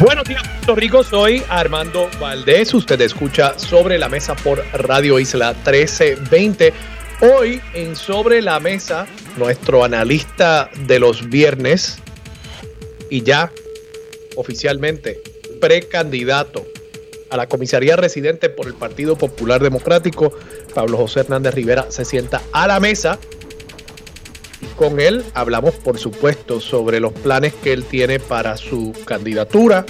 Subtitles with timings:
[0.00, 1.04] Buenos días, Puerto Rico.
[1.04, 2.74] Soy Armando Valdés.
[2.74, 6.72] Usted escucha Sobre la Mesa por Radio Isla 1320.
[7.20, 11.98] Hoy en Sobre la Mesa, nuestro analista de los viernes
[13.08, 13.52] y ya
[14.34, 15.22] oficialmente
[15.60, 16.66] precandidato
[17.30, 20.32] a la comisaría residente por el Partido Popular Democrático,
[20.74, 23.20] Pablo José Hernández Rivera se sienta a la mesa
[24.76, 29.84] con él hablamos, por supuesto, sobre los planes que él tiene para su candidatura,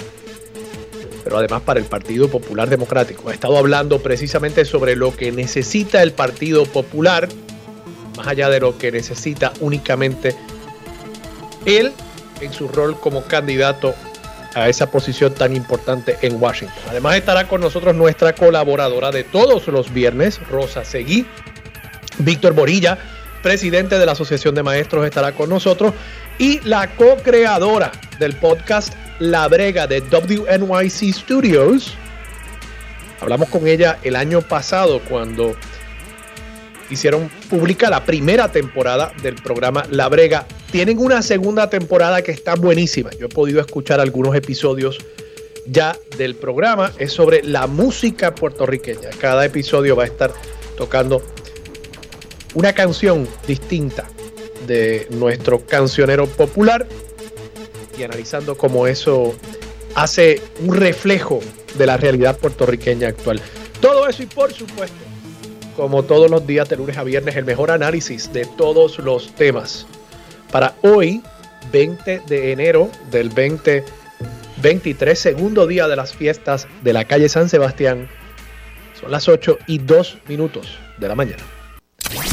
[1.23, 3.29] pero además para el Partido Popular Democrático.
[3.29, 7.27] Ha estado hablando precisamente sobre lo que necesita el Partido Popular,
[8.17, 10.35] más allá de lo que necesita únicamente
[11.65, 11.91] él
[12.41, 13.95] en su rol como candidato
[14.53, 16.77] a esa posición tan importante en Washington.
[16.89, 21.25] Además estará con nosotros nuestra colaboradora de todos los viernes, Rosa Seguí,
[22.19, 22.97] Víctor Borilla,
[23.45, 25.93] presidente de la Asociación de Maestros, estará con nosotros.
[26.39, 31.95] Y la co-creadora del podcast La Brega de WNYC Studios.
[33.21, 35.55] Hablamos con ella el año pasado cuando
[36.89, 40.47] hicieron pública la primera temporada del programa La Brega.
[40.71, 43.11] Tienen una segunda temporada que está buenísima.
[43.11, 44.97] Yo he podido escuchar algunos episodios
[45.67, 46.93] ya del programa.
[46.97, 49.11] Es sobre la música puertorriqueña.
[49.21, 50.33] Cada episodio va a estar
[50.79, 51.21] tocando
[52.55, 54.05] una canción distinta
[54.65, 56.87] de nuestro cancionero popular
[57.97, 59.35] y analizando cómo eso
[59.93, 61.39] hace un reflejo
[61.77, 63.39] de la realidad puertorriqueña actual.
[63.79, 64.97] Todo eso y por supuesto,
[65.75, 69.85] como todos los días de lunes a viernes, el mejor análisis de todos los temas.
[70.51, 71.21] Para hoy,
[71.71, 78.09] 20 de enero del 2023, segundo día de las fiestas de la calle San Sebastián,
[78.99, 81.43] son las 8 y 2 minutos de la mañana.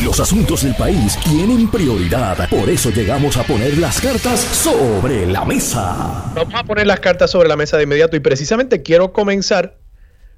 [0.04, 5.44] Los asuntos del país tienen prioridad, por eso llegamos a poner las cartas sobre la
[5.44, 6.30] mesa.
[6.34, 9.78] Vamos a poner las cartas sobre la mesa de inmediato y precisamente quiero comenzar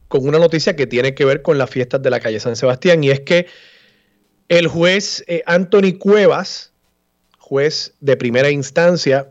[0.08, 3.02] con una noticia que tiene que ver con las fiestas de la calle San Sebastián
[3.02, 3.46] y es que
[4.48, 6.72] el juez eh, Anthony Cuevas,
[7.38, 9.30] juez de primera instancia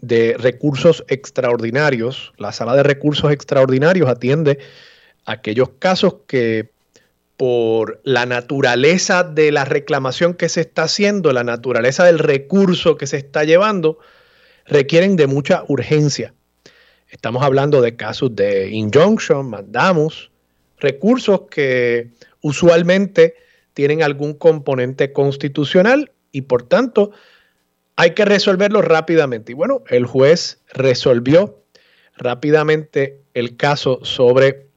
[0.00, 4.58] de recursos extraordinarios, la sala de recursos extraordinarios atiende
[5.24, 6.70] aquellos casos que
[7.38, 13.06] por la naturaleza de la reclamación que se está haciendo, la naturaleza del recurso que
[13.06, 14.00] se está llevando,
[14.66, 16.34] requieren de mucha urgencia.
[17.08, 20.32] Estamos hablando de casos de injunction, mandamos,
[20.78, 22.10] recursos que
[22.42, 23.36] usualmente
[23.72, 27.12] tienen algún componente constitucional y por tanto
[27.94, 29.52] hay que resolverlo rápidamente.
[29.52, 31.62] Y bueno, el juez resolvió
[32.16, 34.67] rápidamente el caso sobre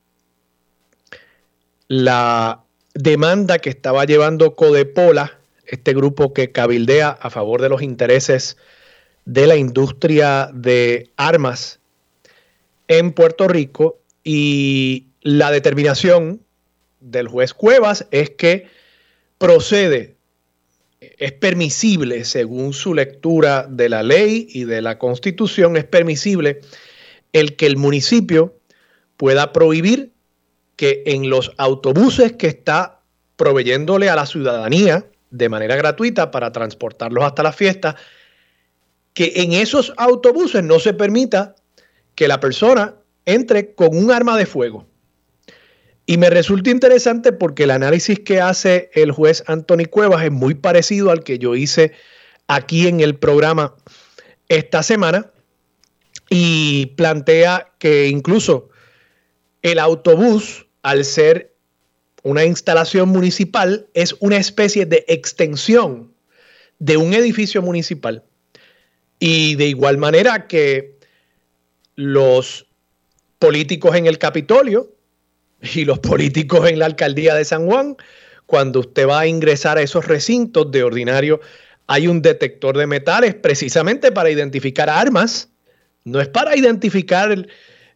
[1.91, 2.63] la
[2.93, 8.55] demanda que estaba llevando Codepola, este grupo que cabildea a favor de los intereses
[9.25, 11.81] de la industria de armas
[12.87, 16.39] en Puerto Rico y la determinación
[17.01, 18.67] del juez Cuevas es que
[19.37, 20.15] procede,
[21.01, 26.61] es permisible, según su lectura de la ley y de la constitución, es permisible
[27.33, 28.55] el que el municipio
[29.17, 30.10] pueda prohibir
[30.81, 33.01] que en los autobuses que está
[33.35, 37.95] proveyéndole a la ciudadanía de manera gratuita para transportarlos hasta la fiesta,
[39.13, 41.53] que en esos autobuses no se permita
[42.15, 42.95] que la persona
[43.27, 44.87] entre con un arma de fuego.
[46.07, 50.55] Y me resulta interesante porque el análisis que hace el juez Anthony Cuevas es muy
[50.55, 51.91] parecido al que yo hice
[52.47, 53.75] aquí en el programa
[54.49, 55.29] esta semana
[56.27, 58.69] y plantea que incluso
[59.61, 61.53] el autobús al ser
[62.23, 66.13] una instalación municipal, es una especie de extensión
[66.79, 68.23] de un edificio municipal.
[69.19, 70.97] Y de igual manera que
[71.95, 72.67] los
[73.39, 74.95] políticos en el Capitolio
[75.61, 77.97] y los políticos en la alcaldía de San Juan,
[78.45, 81.39] cuando usted va a ingresar a esos recintos, de ordinario
[81.87, 85.49] hay un detector de metales precisamente para identificar armas,
[86.05, 87.47] no es para identificar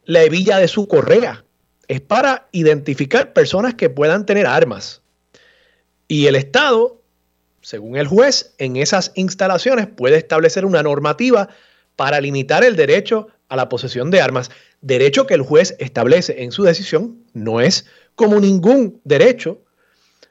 [0.03, 1.44] la hebilla de su correa
[1.87, 5.01] es para identificar personas que puedan tener armas.
[6.07, 7.01] Y el Estado,
[7.61, 11.49] según el juez, en esas instalaciones puede establecer una normativa
[11.95, 14.51] para limitar el derecho a la posesión de armas.
[14.81, 17.85] derecho que el juez establece en su decisión no es
[18.15, 19.61] como ningún derecho,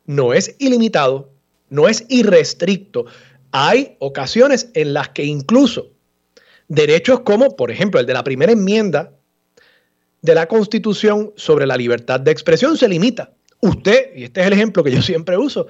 [0.07, 1.33] no es ilimitado,
[1.71, 3.07] no es irrestricto.
[3.51, 5.91] Hay ocasiones en las que incluso
[6.69, 9.13] derechos como, por ejemplo, el de la primera enmienda
[10.25, 13.35] de la Constitución sobre la libertad de expresión se limita.
[13.61, 15.67] Usted, y este es el ejemplo que yo siempre uso,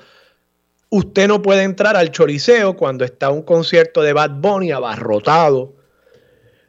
[0.90, 5.74] usted no puede entrar al choriceo cuando está un concierto de Bad Bunny abarrotado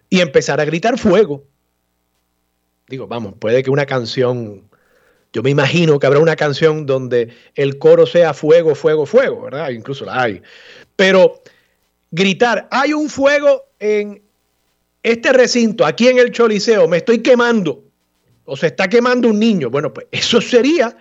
[0.09, 1.43] y empezar a gritar fuego.
[2.87, 4.67] Digo, vamos, puede que una canción,
[5.31, 9.69] yo me imagino que habrá una canción donde el coro sea fuego, fuego, fuego, ¿verdad?
[9.69, 10.41] Incluso la hay.
[10.95, 11.43] Pero
[12.09, 14.25] gritar, hay un fuego en
[15.05, 17.83] este recinto, aquí en el Choliseo, me estoy quemando,
[18.43, 19.69] o se está quemando un niño.
[19.69, 20.97] Bueno, pues eso sería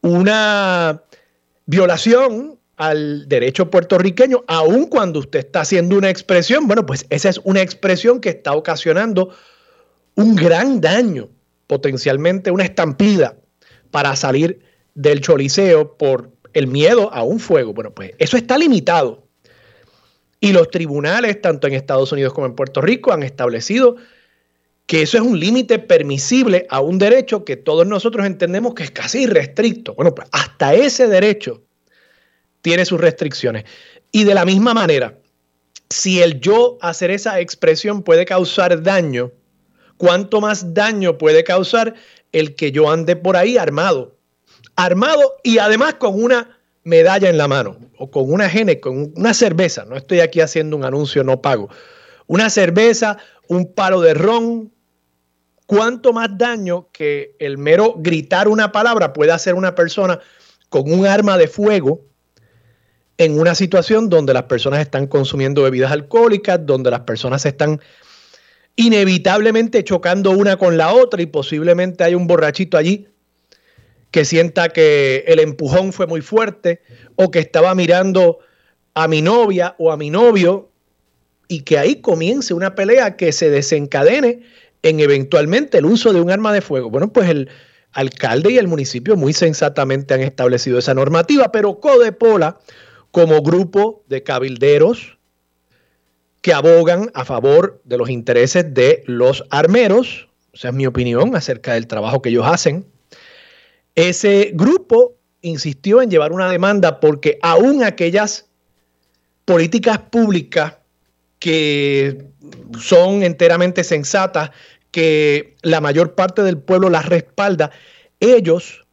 [0.00, 1.02] una
[1.66, 6.66] violación al derecho puertorriqueño, aun cuando usted está haciendo una expresión.
[6.66, 9.28] Bueno, pues esa es una expresión que está ocasionando
[10.14, 11.28] un gran daño,
[11.66, 13.36] potencialmente una estampida
[13.90, 14.60] para salir
[14.94, 17.74] del choliseo por el miedo a un fuego.
[17.74, 19.25] Bueno, pues eso está limitado.
[20.46, 23.96] Y los tribunales, tanto en Estados Unidos como en Puerto Rico, han establecido
[24.86, 28.92] que eso es un límite permisible a un derecho que todos nosotros entendemos que es
[28.92, 29.94] casi irrestricto.
[29.94, 31.64] Bueno, pues hasta ese derecho
[32.62, 33.64] tiene sus restricciones.
[34.12, 35.18] Y de la misma manera,
[35.90, 39.32] si el yo hacer esa expresión puede causar daño,
[39.96, 41.94] ¿cuánto más daño puede causar
[42.30, 44.16] el que yo ande por ahí armado?
[44.76, 46.55] Armado y además con una
[46.86, 50.76] medalla en la mano o con una gene, con una cerveza, no estoy aquí haciendo
[50.76, 51.68] un anuncio no pago,
[52.28, 53.18] una cerveza,
[53.48, 54.72] un palo de ron,
[55.66, 60.20] cuánto más daño que el mero gritar una palabra puede hacer una persona
[60.68, 62.02] con un arma de fuego
[63.18, 67.80] en una situación donde las personas están consumiendo bebidas alcohólicas, donde las personas están
[68.76, 73.08] inevitablemente chocando una con la otra y posiblemente hay un borrachito allí
[74.16, 76.80] que sienta que el empujón fue muy fuerte
[77.16, 78.38] o que estaba mirando
[78.94, 80.70] a mi novia o a mi novio
[81.48, 84.40] y que ahí comience una pelea que se desencadene
[84.80, 86.88] en eventualmente el uso de un arma de fuego.
[86.88, 87.50] Bueno, pues el
[87.92, 92.58] alcalde y el municipio muy sensatamente han establecido esa normativa, pero Codepola,
[93.10, 95.18] como grupo de cabilderos
[96.40, 101.74] que abogan a favor de los intereses de los armeros, esa es mi opinión acerca
[101.74, 102.86] del trabajo que ellos hacen,
[103.96, 108.46] ese grupo insistió en llevar una demanda porque aún aquellas
[109.44, 110.74] políticas públicas
[111.38, 112.26] que
[112.78, 114.50] son enteramente sensatas,
[114.90, 117.70] que la mayor parte del pueblo las respalda,
[118.20, 118.84] ellos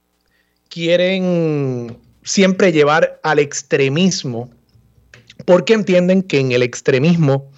[0.69, 4.49] quieren siempre llevar al extremismo
[5.45, 7.51] porque entienden que en el extremismo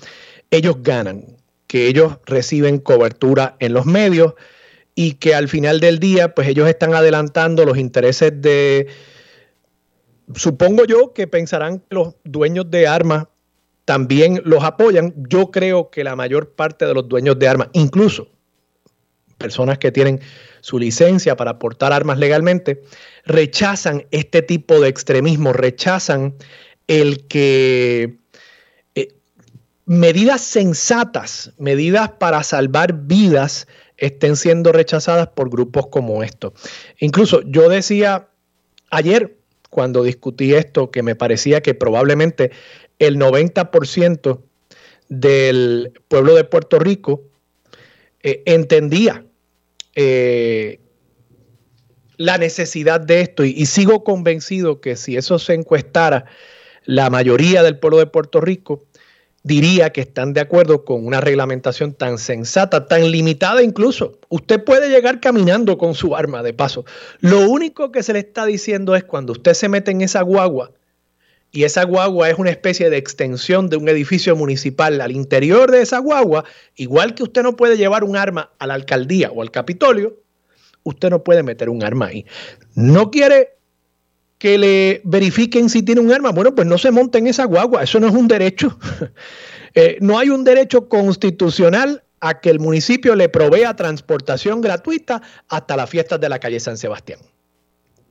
[0.52, 1.38] ellos ganan,
[1.68, 4.34] que ellos reciben cobertura en los medios
[4.96, 8.88] y que al final del día, pues ellos están adelantando los intereses de,
[10.34, 13.28] supongo yo que pensarán que los dueños de armas
[13.84, 15.14] también los apoyan.
[15.30, 18.30] Yo creo que la mayor parte de los dueños de armas, incluso
[19.38, 20.22] personas que tienen
[20.62, 22.82] su licencia para portar armas legalmente,
[23.26, 26.36] rechazan este tipo de extremismo, rechazan
[26.88, 28.18] el que
[28.96, 29.10] eh,
[29.86, 36.54] medidas sensatas, medidas para salvar vidas, estén siendo rechazadas por grupos como estos.
[37.00, 38.30] Incluso yo decía
[38.90, 39.38] ayer,
[39.70, 42.52] cuando discutí esto, que me parecía que probablemente
[43.00, 44.42] el 90%
[45.10, 47.24] del pueblo de Puerto Rico
[48.24, 49.26] eh, entendía
[49.96, 50.80] eh,
[52.18, 56.26] la necesidad de esto y, y, sigo convencido que si eso se encuestara,
[56.86, 58.86] la mayoría del pueblo de Puerto Rico
[59.46, 64.18] diría que están de acuerdo con una reglamentación tan sensata, tan limitada incluso.
[64.30, 66.84] Usted puede llegar caminando con su arma de paso.
[67.20, 70.72] Lo único que se le está diciendo es cuando usted se mete en esa guagua,
[71.52, 75.84] y esa guagua es una especie de extensión de un edificio municipal al interior de
[75.84, 76.44] esa guagua,
[76.76, 80.18] igual que usted no puede llevar un arma a la alcaldía o al Capitolio,
[80.84, 82.26] usted no puede meter un arma ahí.
[82.74, 83.55] No quiere
[84.46, 87.82] que le verifiquen si tiene un arma, bueno, pues no se monte en esa guagua,
[87.82, 88.78] eso no es un derecho.
[89.78, 95.76] Eh, no hay un derecho constitucional a que el municipio le provea transportación gratuita hasta
[95.76, 97.20] las fiestas de la calle San Sebastián.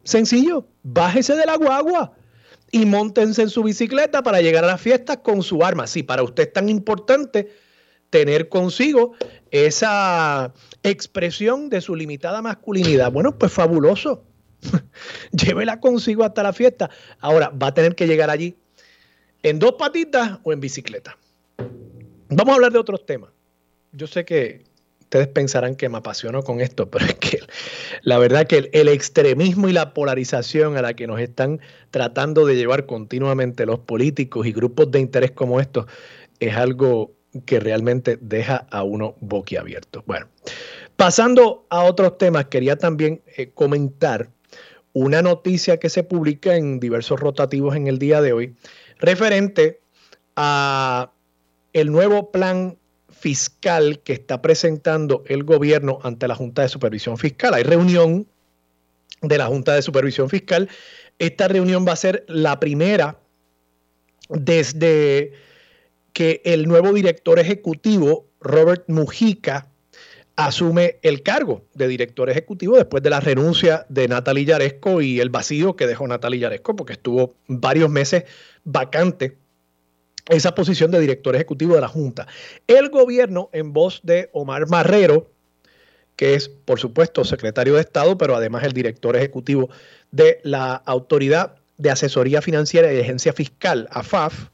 [0.03, 2.13] Sencillo, bájese de la guagua
[2.71, 5.87] y montense en su bicicleta para llegar a las fiestas con su arma.
[5.87, 7.49] Si para usted es tan importante
[8.11, 9.15] tener consigo
[9.51, 14.27] esa expresión de su limitada masculinidad, bueno, pues fabuloso
[15.33, 16.91] Llévela consigo hasta la fiesta.
[17.21, 18.57] Ahora va a tener que llegar allí
[19.43, 21.17] en dos patitas o en bicicleta.
[22.29, 23.31] Vamos a hablar de otros temas.
[23.93, 24.65] Yo sé que
[25.15, 27.39] ustedes pensarán que me apasiono con esto, pero es que
[28.03, 32.57] la verdad que el, extremismo y la polarización a la que nos están tratando de
[32.57, 35.87] llevar continuamente los políticos y grupos de interés como estos
[36.41, 37.13] es algo
[37.47, 40.03] que realmente deja a uno boquiabierto.
[40.07, 40.27] Bueno,
[40.97, 44.31] pasando a otros temas, quería también eh, comentar
[44.95, 48.55] una noticia que se publica en diversos rotativos en el día de hoy
[48.99, 49.81] referente
[50.37, 51.11] a
[51.73, 52.79] el nuevo plan
[53.11, 57.55] fiscal que está presentando el gobierno ante la Junta de Supervisión Fiscal.
[57.55, 58.27] Hay reunión
[59.21, 60.69] de la Junta de Supervisión Fiscal.
[61.19, 63.19] Esta reunión va a ser la primera
[64.29, 65.33] desde
[66.13, 69.69] que el nuevo director ejecutivo, Robert Mujica,
[70.37, 75.31] asume el cargo de director ejecutivo después de la renuncia de Natalie Yaresco y el
[75.31, 78.25] vacío que dejó Natalie Yaresco, porque estuvo varios meses
[78.65, 79.37] vacante
[80.29, 82.27] esa posición de director ejecutivo de la Junta.
[82.67, 85.31] El gobierno, en voz de Omar Marrero,
[86.17, 89.69] que es, por supuesto, secretario de Estado, pero además el director ejecutivo
[90.13, 94.49] de la Autoridad de Asesoría Financiera y Agencia Fiscal, AFAF,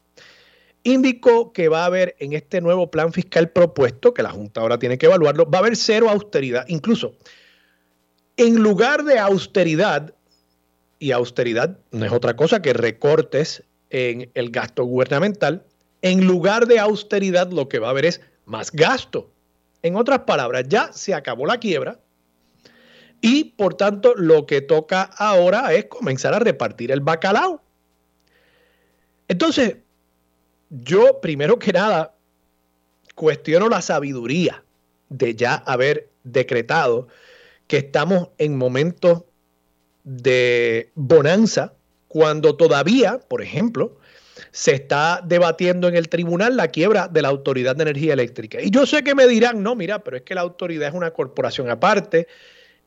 [0.83, 4.79] indicó que va a haber en este nuevo plan fiscal propuesto, que la Junta ahora
[4.79, 6.65] tiene que evaluarlo, va a haber cero austeridad.
[6.67, 7.15] Incluso,
[8.37, 10.13] en lugar de austeridad,
[10.99, 15.63] y austeridad no es otra cosa que recortes en el gasto gubernamental,
[16.01, 19.31] en lugar de austeridad lo que va a haber es más gasto.
[19.83, 21.99] En otras palabras, ya se acabó la quiebra
[23.19, 27.61] y por tanto lo que toca ahora es comenzar a repartir el bacalao.
[29.27, 29.77] Entonces,
[30.71, 32.15] yo primero que nada
[33.13, 34.63] cuestiono la sabiduría
[35.09, 37.09] de ya haber decretado
[37.67, 39.23] que estamos en momentos
[40.03, 41.73] de bonanza
[42.07, 43.97] cuando todavía, por ejemplo,
[44.51, 48.61] se está debatiendo en el tribunal la quiebra de la Autoridad de Energía Eléctrica.
[48.61, 51.11] Y yo sé que me dirán, no, mira, pero es que la autoridad es una
[51.11, 52.27] corporación aparte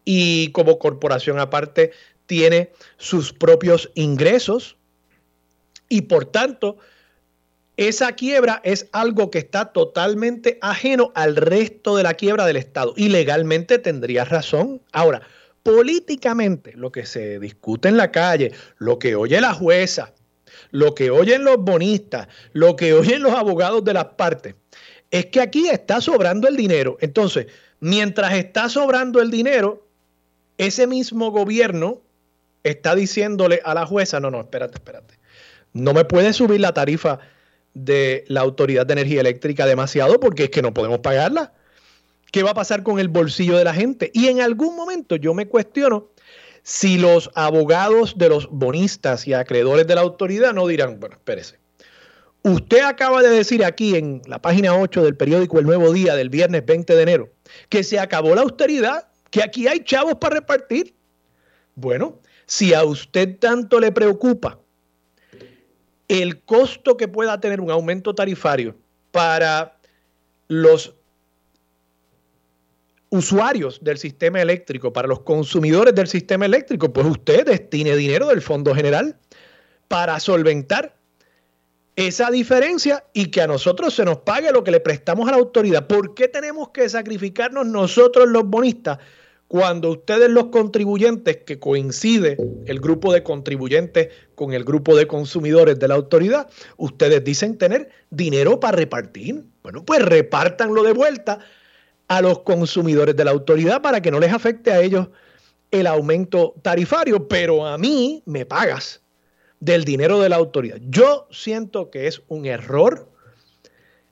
[0.05, 1.93] y como corporación aparte
[2.27, 4.77] tiene sus propios ingresos
[5.89, 6.79] y por tanto
[7.77, 12.95] esa quiebra es algo que está totalmente ajeno al resto de la quiebra del Estado.
[12.97, 14.81] Y legalmente tendría razón.
[14.93, 15.23] Ahora,
[15.63, 20.13] políticamente lo que se discute en la calle, lo que oye la jueza,
[20.71, 24.55] lo que oyen los bonistas, lo que oyen los abogados de las partes,
[25.11, 26.97] es que aquí está sobrando el dinero.
[27.01, 27.47] Entonces,
[27.81, 29.87] mientras está sobrando el dinero,
[30.59, 32.03] ese mismo gobierno
[32.63, 35.19] está diciéndole a la jueza, no, no, espérate, espérate,
[35.73, 37.19] no me puede subir la tarifa
[37.75, 41.53] de la Autoridad de Energía Eléctrica demasiado porque es que no podemos pagarla.
[42.31, 44.11] ¿Qué va a pasar con el bolsillo de la gente?
[44.15, 46.09] Y en algún momento yo me cuestiono
[46.63, 51.59] si los abogados de los bonistas y acreedores de la autoridad no dirán, bueno, espérese.
[52.43, 56.31] Usted acaba de decir aquí en la página 8 del periódico El Nuevo Día del
[56.31, 57.31] viernes 20 de enero
[57.69, 60.95] que se acabó la austeridad, que aquí hay chavos para repartir.
[61.75, 64.59] Bueno, si a usted tanto le preocupa
[66.09, 68.77] el costo que pueda tener un aumento tarifario
[69.11, 69.77] para
[70.49, 70.95] los
[73.11, 78.43] usuarios del sistema eléctrico, para los consumidores del sistema eléctrico, pues usted destine dinero del
[78.43, 79.17] Fondo General
[79.89, 80.97] para solventar
[81.97, 85.37] esa diferencia y que a nosotros se nos pague lo que le prestamos a la
[85.37, 85.87] autoridad.
[85.87, 88.99] ¿Por qué tenemos que sacrificarnos nosotros los bonistas
[89.49, 92.37] cuando ustedes los contribuyentes, que coincide
[92.67, 97.91] el grupo de contribuyentes con el grupo de consumidores de la autoridad, ustedes dicen tener
[98.11, 99.45] dinero para repartir?
[99.63, 101.39] Bueno, pues repártanlo de vuelta
[102.09, 105.09] a los consumidores de la autoridad para que no les afecte a ellos
[105.71, 109.03] el aumento tarifario, pero a mí me pagas
[109.61, 110.79] del dinero de la autoridad.
[110.89, 113.09] Yo siento que es un error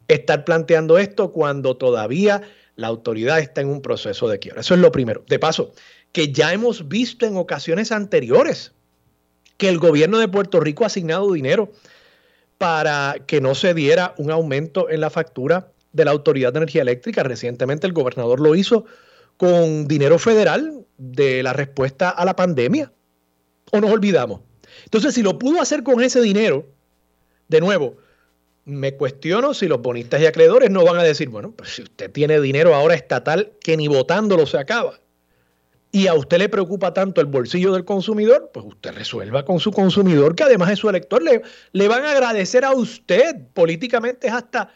[0.09, 2.43] estar planteando esto cuando todavía
[2.77, 4.61] la autoridad está en un proceso de quiebra.
[4.61, 5.25] Eso es lo primero.
[5.29, 5.73] De paso,
[6.13, 8.73] que ya hemos visto en ocasiones anteriores
[9.57, 11.73] que el gobierno de Puerto Rico ha asignado dinero
[12.59, 16.83] para que no se diera un aumento en la factura de la Autoridad de Energía
[16.83, 17.23] Eléctrica.
[17.23, 18.85] Recientemente el gobernador lo hizo
[19.37, 22.93] con dinero federal de la respuesta a la pandemia.
[23.73, 24.41] ¿O nos olvidamos?
[24.85, 26.67] Entonces, si lo pudo hacer con ese dinero,
[27.49, 27.97] de nuevo,
[28.65, 32.11] me cuestiono si los bonistas y acreedores no van a decir, bueno, pues si usted
[32.11, 35.01] tiene dinero ahora estatal que ni votándolo se acaba,
[35.95, 39.73] y a usted le preocupa tanto el bolsillo del consumidor, pues usted resuelva con su
[39.73, 44.73] consumidor, que además es su elector, le, van a agradecer a usted políticamente es hasta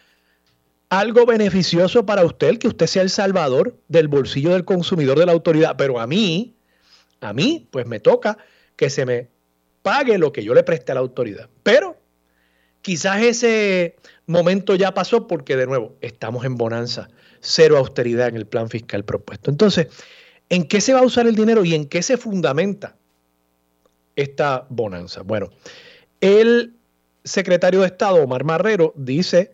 [0.91, 5.33] algo beneficioso para usted, que usted sea el salvador del bolsillo del consumidor de la
[5.33, 6.55] autoridad, pero a mí,
[7.23, 8.37] a mí, pues me toca
[8.77, 9.29] que se me
[9.81, 11.49] pague lo que yo le preste a la autoridad.
[11.63, 11.96] Pero
[12.83, 17.09] quizás ese momento ya pasó porque de nuevo estamos en bonanza.
[17.41, 19.51] cero austeridad en el plan fiscal propuesto.
[19.51, 19.87] Entonces,
[20.49, 22.97] ¿en qué se va a usar el dinero y en qué se fundamenta
[24.17, 25.23] esta bonanza?
[25.23, 25.51] Bueno,
[26.21, 26.75] el
[27.23, 29.53] secretario de Estado, Omar Marrero, dice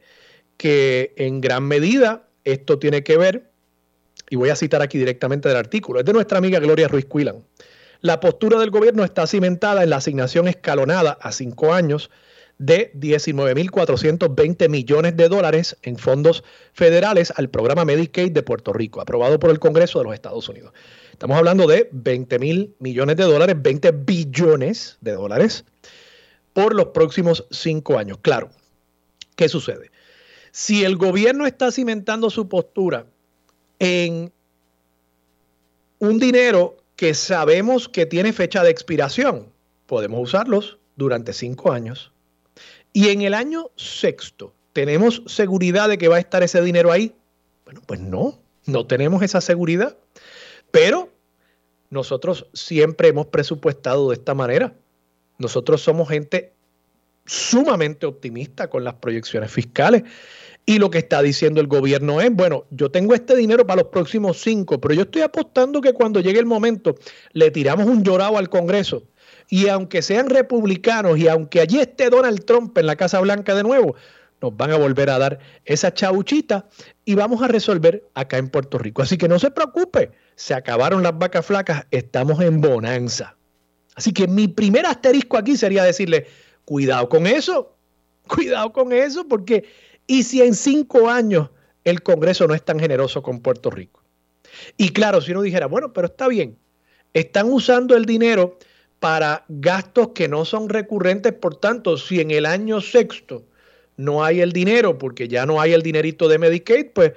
[0.57, 3.50] que en gran medida esto tiene que ver,
[4.31, 7.45] y voy a citar aquí directamente del artículo, es de nuestra amiga Gloria Ruiz Cuilan.
[8.00, 12.11] La postura del gobierno está cimentada en la asignación escalonada a cinco años
[12.62, 19.40] de 19.420 millones de dólares en fondos federales al programa Medicaid de Puerto Rico, aprobado
[19.40, 20.73] por el Congreso de los Estados Unidos.
[21.11, 25.64] Estamos hablando de 20 mil millones de dólares, 20 billones de dólares
[26.52, 28.19] por los próximos cinco años.
[28.23, 28.50] Claro,
[29.35, 29.90] ¿qué sucede?
[30.52, 33.07] Si el gobierno está cimentando su postura
[33.81, 34.33] en
[35.99, 39.49] un dinero que sabemos que tiene fecha de expiración,
[39.87, 42.12] podemos usarlos durante cinco años
[42.92, 47.14] y en el año sexto, ¿tenemos seguridad de que va a estar ese dinero ahí?
[47.64, 49.96] Bueno, pues no, no tenemos esa seguridad.
[50.70, 51.11] Pero
[51.90, 54.75] nosotros siempre hemos presupuestado de esta manera.
[55.38, 56.52] Nosotros somos gente
[57.25, 60.02] sumamente optimista con las proyecciones fiscales.
[60.64, 63.90] Y lo que está diciendo el gobierno es, bueno, yo tengo este dinero para los
[63.90, 66.94] próximos cinco, pero yo estoy apostando que cuando llegue el momento
[67.32, 69.02] le tiramos un llorado al Congreso
[69.52, 73.62] y aunque sean republicanos y aunque allí esté Donald Trump en la Casa Blanca de
[73.62, 73.97] nuevo,
[74.40, 76.71] nos van a volver a dar esa chauchita
[77.04, 79.02] y vamos a resolver acá en Puerto Rico.
[79.02, 83.37] Así que no se preocupe, se acabaron las vacas flacas, estamos en bonanza.
[83.94, 86.28] Así que mi primer asterisco aquí sería decirle,
[86.64, 87.76] cuidado con eso,
[88.28, 89.66] cuidado con eso, porque
[90.06, 91.50] ¿y si en cinco años
[91.85, 94.02] el Congreso no es tan generoso con Puerto Rico?
[94.78, 96.56] Y claro, si uno dijera, bueno, pero está bien,
[97.12, 98.56] están usando el dinero
[99.02, 101.32] para gastos que no son recurrentes.
[101.32, 103.42] Por tanto, si en el año sexto
[103.97, 107.12] no hay el dinero, porque ya no hay el dinerito de Medicaid, pues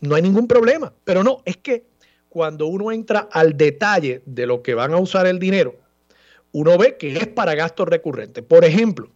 [0.00, 0.92] no hay ningún problema.
[1.04, 1.84] Pero no, es que
[2.28, 5.76] cuando uno entra al detalle de lo que van a usar el dinero,
[6.50, 8.42] uno ve que es para gastos recurrentes.
[8.42, 9.12] Por ejemplo,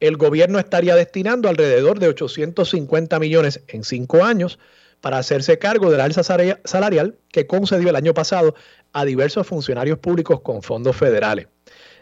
[0.00, 4.58] el gobierno estaría destinando alrededor de 850 millones en cinco años
[5.04, 8.54] para hacerse cargo de la alza salarial que concedió el año pasado
[8.94, 11.46] a diversos funcionarios públicos con fondos federales.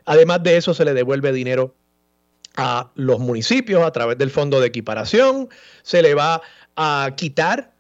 [0.05, 1.75] Además de eso, se le devuelve dinero
[2.55, 5.49] a los municipios a través del fondo de equiparación,
[5.83, 6.43] se le va
[6.77, 7.73] a quitar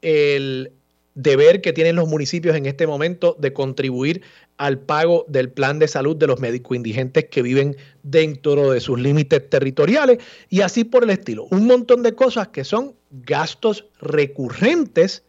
[0.00, 0.72] el
[1.14, 4.22] deber que tienen los municipios en este momento de contribuir
[4.56, 9.00] al pago del plan de salud de los médicos indigentes que viven dentro de sus
[9.00, 11.46] límites territoriales y así por el estilo.
[11.50, 15.22] Un montón de cosas que son gastos recurrentes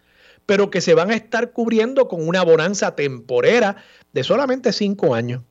[0.46, 3.78] pero que se van a estar cubriendo con una bonanza temporera
[4.14, 5.42] de solamente cinco años.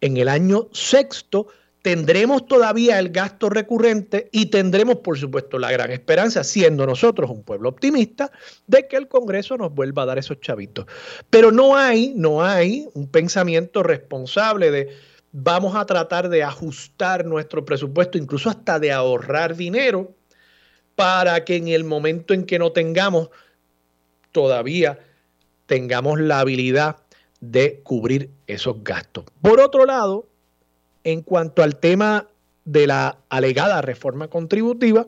[0.00, 1.48] En el año sexto
[1.82, 7.42] tendremos todavía el gasto recurrente y tendremos, por supuesto, la gran esperanza, siendo nosotros un
[7.42, 8.30] pueblo optimista,
[8.68, 10.86] de que el Congreso nos vuelva a dar esos chavitos.
[11.28, 14.90] Pero no hay, no hay un pensamiento responsable de
[15.32, 20.14] vamos a tratar de ajustar nuestro presupuesto, incluso hasta de ahorrar dinero,
[20.94, 23.30] para que en el momento en que no tengamos
[24.30, 24.98] todavía
[25.66, 26.98] tengamos la habilidad
[27.40, 29.24] de cubrir esos gastos.
[29.40, 30.28] Por otro lado,
[31.04, 32.28] en cuanto al tema
[32.64, 35.06] de la alegada reforma contributiva,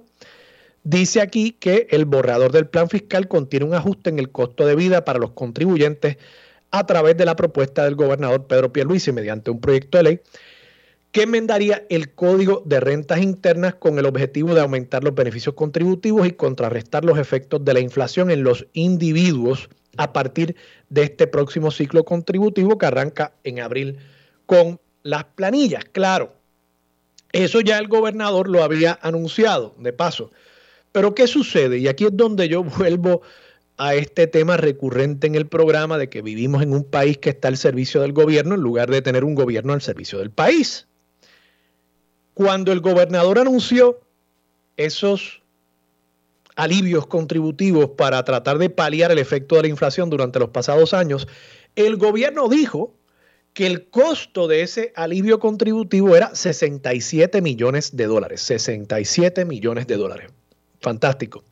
[0.82, 4.74] dice aquí que el borrador del plan fiscal contiene un ajuste en el costo de
[4.74, 6.18] vida para los contribuyentes
[6.70, 10.20] a través de la propuesta del gobernador Pedro Pierluisi mediante un proyecto de ley
[11.12, 16.26] que enmendaría el Código de Rentas Internas con el objetivo de aumentar los beneficios contributivos
[16.26, 20.56] y contrarrestar los efectos de la inflación en los individuos a partir
[20.88, 23.98] de este próximo ciclo contributivo que arranca en abril
[24.46, 25.84] con las planillas.
[25.92, 26.34] Claro,
[27.30, 30.32] eso ya el gobernador lo había anunciado, de paso.
[30.90, 31.78] Pero ¿qué sucede?
[31.78, 33.22] Y aquí es donde yo vuelvo
[33.76, 37.48] a este tema recurrente en el programa de que vivimos en un país que está
[37.48, 40.86] al servicio del gobierno en lugar de tener un gobierno al servicio del país.
[42.34, 44.00] Cuando el gobernador anunció
[44.76, 45.42] esos
[46.56, 51.26] alivios contributivos para tratar de paliar el efecto de la inflación durante los pasados años,
[51.74, 52.94] el gobierno dijo
[53.54, 58.42] que el costo de ese alivio contributivo era 67 millones de dólares.
[58.42, 60.30] 67 millones de dólares.
[60.80, 61.44] Fantástico.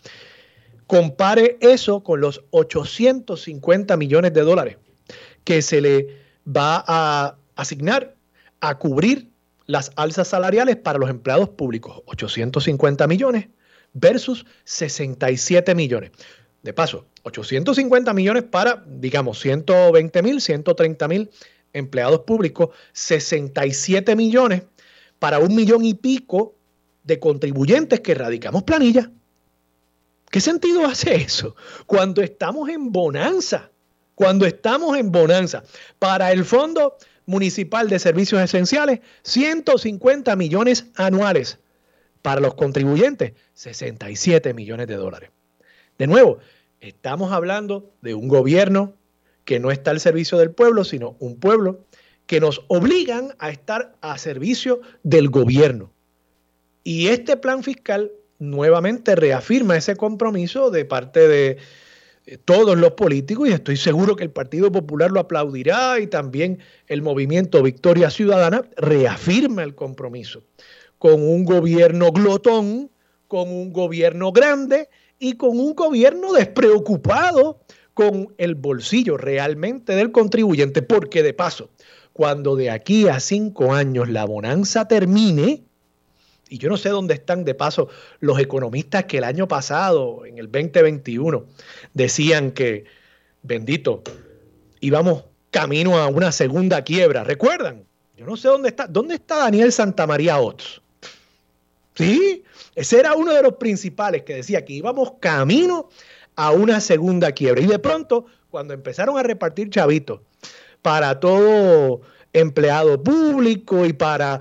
[0.88, 4.76] Compare eso con los 850 millones de dólares
[5.44, 6.08] que se le
[6.46, 8.16] va a asignar
[8.60, 9.30] a cubrir
[9.66, 13.48] las alzas salariales para los empleados públicos, 850 millones
[13.92, 16.10] versus 67 millones.
[16.62, 21.30] De paso, 850 millones para, digamos, 120 mil, 130 mil
[21.72, 24.62] empleados públicos, 67 millones
[25.18, 26.54] para un millón y pico
[27.04, 29.10] de contribuyentes que radicamos planilla.
[30.30, 31.56] ¿Qué sentido hace eso?
[31.86, 33.70] Cuando estamos en bonanza,
[34.14, 35.62] cuando estamos en bonanza.
[35.98, 41.58] Para el Fondo Municipal de Servicios Esenciales, 150 millones anuales.
[42.22, 45.30] Para los contribuyentes, 67 millones de dólares.
[45.98, 46.38] De nuevo,
[46.80, 48.94] estamos hablando de un gobierno
[49.44, 51.84] que no está al servicio del pueblo, sino un pueblo
[52.26, 55.90] que nos obligan a estar a servicio del gobierno.
[56.84, 61.58] Y este plan fiscal nuevamente reafirma ese compromiso de parte de
[62.44, 67.02] todos los políticos y estoy seguro que el Partido Popular lo aplaudirá y también el
[67.02, 70.42] movimiento Victoria Ciudadana reafirma el compromiso
[70.98, 72.90] con un gobierno glotón,
[73.26, 77.60] con un gobierno grande y con un gobierno despreocupado
[77.94, 81.70] con el bolsillo realmente del contribuyente, porque de paso,
[82.12, 85.62] cuando de aquí a cinco años la bonanza termine,
[86.48, 87.88] y yo no sé dónde están de paso
[88.20, 91.46] los economistas que el año pasado, en el 2021,
[91.94, 92.84] decían que,
[93.42, 94.02] bendito,
[94.80, 97.24] íbamos camino a una segunda quiebra.
[97.24, 97.84] ¿Recuerdan?
[98.16, 98.86] Yo no sé dónde está.
[98.86, 100.82] ¿Dónde está Daniel Santamaría Ots?
[101.94, 102.42] Sí,
[102.74, 105.88] ese era uno de los principales que decía que íbamos camino
[106.42, 107.62] a una segunda quiebra.
[107.62, 110.20] Y de pronto, cuando empezaron a repartir chavitos
[110.82, 112.00] para todo
[112.32, 114.40] empleado público y para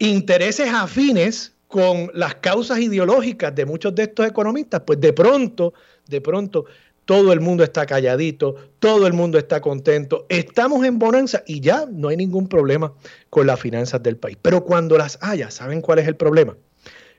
[0.00, 5.74] intereses afines con las causas ideológicas de muchos de estos economistas, pues de pronto,
[6.08, 6.64] de pronto,
[7.04, 11.86] todo el mundo está calladito, todo el mundo está contento, estamos en bonanza y ya
[11.88, 12.92] no hay ningún problema
[13.30, 14.36] con las finanzas del país.
[14.42, 16.56] Pero cuando las haya, ¿saben cuál es el problema?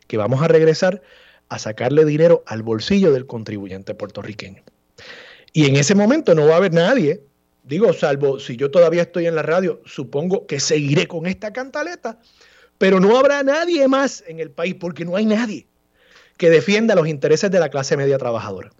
[0.07, 1.01] Que vamos a regresar
[1.49, 4.63] a sacarle dinero al bolsillo del contribuyente puertorriqueño.
[5.51, 7.23] Y en ese momento no va a haber nadie,
[7.63, 12.19] digo, salvo si yo todavía estoy en la radio, supongo que seguiré con esta cantaleta,
[12.77, 15.67] pero no habrá nadie más en el país porque no hay nadie
[16.37, 18.71] que defienda los intereses de la clase media trabajadora.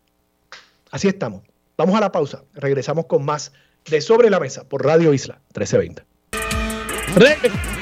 [0.91, 1.43] Así estamos.
[1.77, 2.43] Vamos a la pausa.
[2.53, 3.51] Regresamos con más
[3.89, 6.08] de Sobre la Mesa por Radio Isla 1320.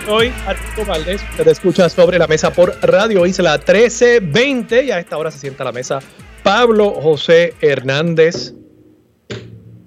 [0.10, 5.18] Hoy Arturo Valdés, usted escucha Sobre la Mesa por Radio Isla 1320 y a esta
[5.18, 6.00] hora se sienta a la mesa
[6.44, 8.54] Pablo José Hernández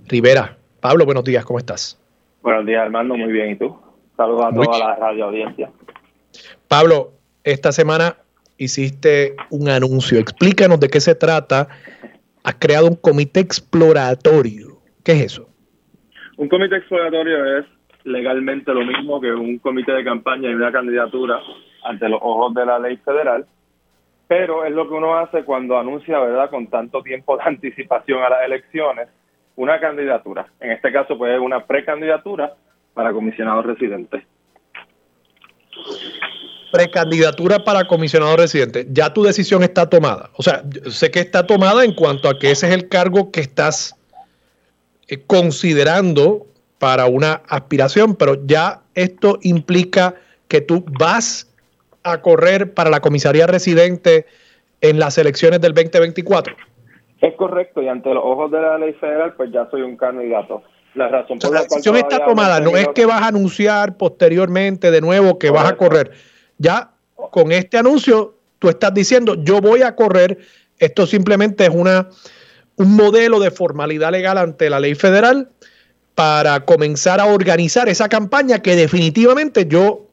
[0.07, 0.59] Rivera.
[0.81, 1.99] Pablo, buenos días, ¿cómo estás?
[2.43, 3.53] Buenos días, Armando, muy bien.
[3.53, 3.75] ¿Y tú?
[4.15, 5.71] Saludos a toda la radio audiencia.
[6.69, 8.17] Pablo, esta semana
[8.59, 10.19] hiciste un anuncio.
[10.19, 11.69] Explícanos de qué se trata.
[12.45, 14.83] Has creado un comité exploratorio.
[15.03, 15.49] ¿Qué es eso?
[16.37, 17.67] Un comité exploratorio es
[18.05, 21.41] legalmente lo mismo que un comité de campaña y una candidatura
[21.85, 23.47] ante los ojos de la ley federal,
[24.29, 28.31] pero es lo que uno hace cuando anuncia, ¿verdad?, con tanto tiempo de anticipación a
[28.31, 29.09] las elecciones,
[29.57, 30.47] una candidatura.
[30.61, 32.55] En este caso, pues, una precandidatura
[32.95, 34.25] para comisionado residente
[36.71, 40.31] precandidatura para comisionado residente, ya tu decisión está tomada.
[40.37, 43.41] O sea, sé que está tomada en cuanto a que ese es el cargo que
[43.41, 43.97] estás
[45.09, 46.47] eh, considerando
[46.81, 50.17] para una aspiración, pero ya esto implica
[50.49, 51.49] que tú vas
[52.03, 54.27] a correr para la comisaría residente
[54.81, 56.57] en las elecciones del 2024.
[57.21, 60.63] Es correcto, y ante los ojos de la ley federal, pues ya soy un candidato.
[60.95, 65.01] La razón por la, decisión está tomada, no es que vas a anunciar posteriormente de
[65.01, 66.11] nuevo que vas a correr
[66.61, 66.91] ya
[67.31, 70.39] con este anuncio tú estás diciendo, yo voy a correr,
[70.79, 72.11] esto simplemente es una,
[72.77, 75.49] un modelo de formalidad legal ante la ley federal
[76.15, 80.07] para comenzar a organizar esa campaña que definitivamente yo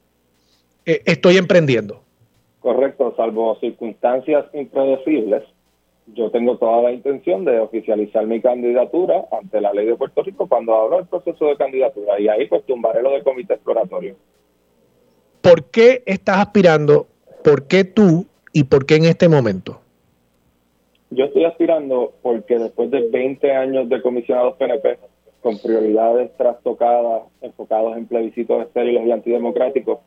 [0.86, 2.02] eh, estoy emprendiendo.
[2.60, 5.44] Correcto, salvo circunstancias impredecibles,
[6.14, 10.48] yo tengo toda la intención de oficializar mi candidatura ante la ley de Puerto Rico
[10.48, 14.16] cuando abra el proceso de candidatura y ahí pues tumbaré lo del comité exploratorio.
[15.42, 17.08] ¿Por qué estás aspirando?
[17.44, 18.26] ¿Por qué tú?
[18.54, 19.82] ¿Y por qué en este momento?
[21.10, 24.98] Yo estoy aspirando porque después de 20 años de comisionados PNP,
[25.48, 30.00] con prioridades trastocadas, enfocados en plebiscitos estériles y antidemocráticos,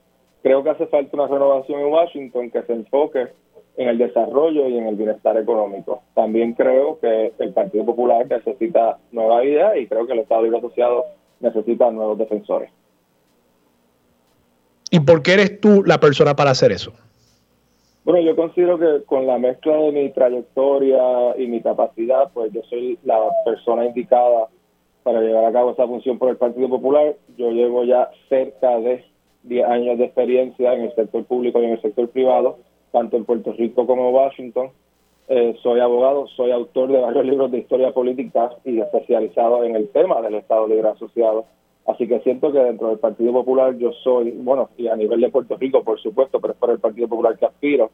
[0.42, 3.29] creo que hace falta una renovación en Washington que se enfoque
[3.79, 6.03] en el desarrollo y en el bienestar económico.
[6.14, 10.59] También creo que el Partido Popular necesita nuevas ideas y creo que el Estado Libre
[10.59, 11.07] Asociado
[11.40, 12.70] necesita nuevos defensores.
[14.90, 16.92] ¿Y por qué eres tú la persona para hacer eso?
[18.05, 22.61] Bueno, yo considero que con la mezcla de mi trayectoria y mi capacidad, pues yo
[22.68, 24.48] soy la persona indicada
[25.11, 27.16] para llevar a cabo esa función por el Partido Popular.
[27.37, 29.05] Yo llevo ya cerca de
[29.42, 32.59] 10 años de experiencia en el sector público y en el sector privado,
[32.92, 34.70] tanto en Puerto Rico como en Washington.
[35.27, 39.88] Eh, soy abogado, soy autor de varios libros de historia política y especializado en el
[39.88, 41.46] tema del Estado Libre Asociado
[41.87, 45.31] Así que siento que dentro del Partido Popular yo soy, bueno, y a nivel de
[45.31, 47.90] Puerto Rico, por supuesto, pero es por el Partido Popular que aspiro,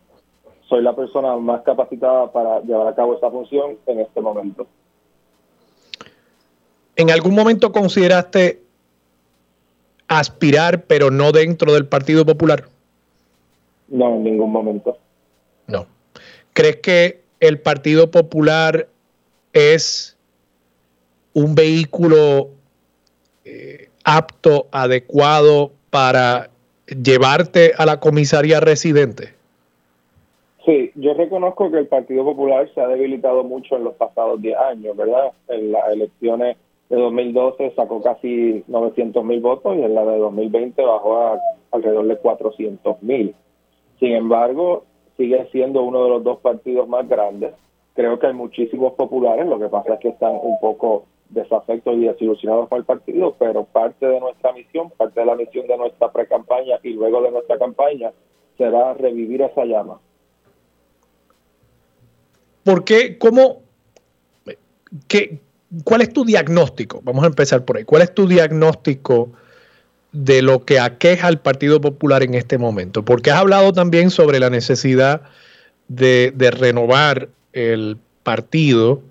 [0.68, 4.66] soy la persona más capacitada para llevar a cabo esa función en este momento.
[6.96, 8.60] ¿En algún momento consideraste
[10.08, 12.64] aspirar, pero no dentro del Partido Popular?
[13.88, 14.98] No, en ningún momento.
[15.66, 15.86] No.
[16.54, 18.88] ¿Crees que el Partido Popular
[19.52, 20.16] es
[21.34, 22.48] un vehículo
[23.44, 26.48] eh, apto, adecuado para
[26.86, 29.34] llevarte a la comisaría residente?
[30.64, 34.56] Sí, yo reconozco que el Partido Popular se ha debilitado mucho en los pasados 10
[34.56, 35.30] años, ¿verdad?
[35.48, 36.56] En las elecciones
[36.88, 41.40] de 2012 sacó casi 900 mil votos y en la de 2020 bajó a
[41.72, 43.34] alrededor de 400 mil.
[43.98, 44.84] Sin embargo,
[45.16, 47.54] sigue siendo uno de los dos partidos más grandes.
[47.94, 52.04] Creo que hay muchísimos populares, lo que pasa es que están un poco desafectos y
[52.04, 56.12] desilusionados con el partido, pero parte de nuestra misión, parte de la misión de nuestra
[56.12, 58.12] pre-campaña y luego de nuestra campaña
[58.56, 59.98] será revivir esa llama.
[62.62, 63.18] ¿Por qué?
[63.18, 63.62] ¿Cómo?
[65.08, 65.40] ¿Qué,
[65.84, 67.00] ¿Cuál es tu diagnóstico?
[67.04, 67.84] Vamos a empezar por ahí.
[67.84, 69.32] ¿Cuál es tu diagnóstico
[70.12, 73.04] de lo que aqueja al Partido Popular en este momento?
[73.04, 75.22] Porque has hablado también sobre la necesidad
[75.88, 79.02] de, renovar el partido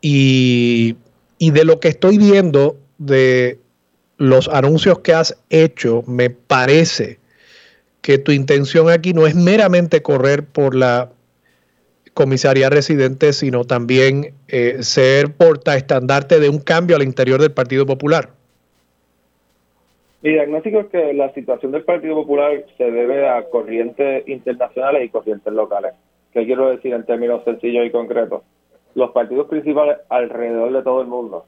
[0.00, 0.96] y
[1.38, 3.58] de lo que estoy viendo de
[4.22, 7.18] los anuncios que has hecho, me parece
[8.02, 11.10] que tu intención aquí no es meramente correr por la
[12.14, 18.30] comisaría residente, sino también eh, ser portaestandarte de un cambio al interior del Partido Popular.
[20.22, 25.08] Mi diagnóstico es que la situación del Partido Popular se debe a corrientes internacionales y
[25.08, 25.92] corrientes locales.
[26.32, 28.42] ¿Qué quiero decir en términos sencillos y concretos?
[28.94, 31.46] los partidos principales alrededor de todo el mundo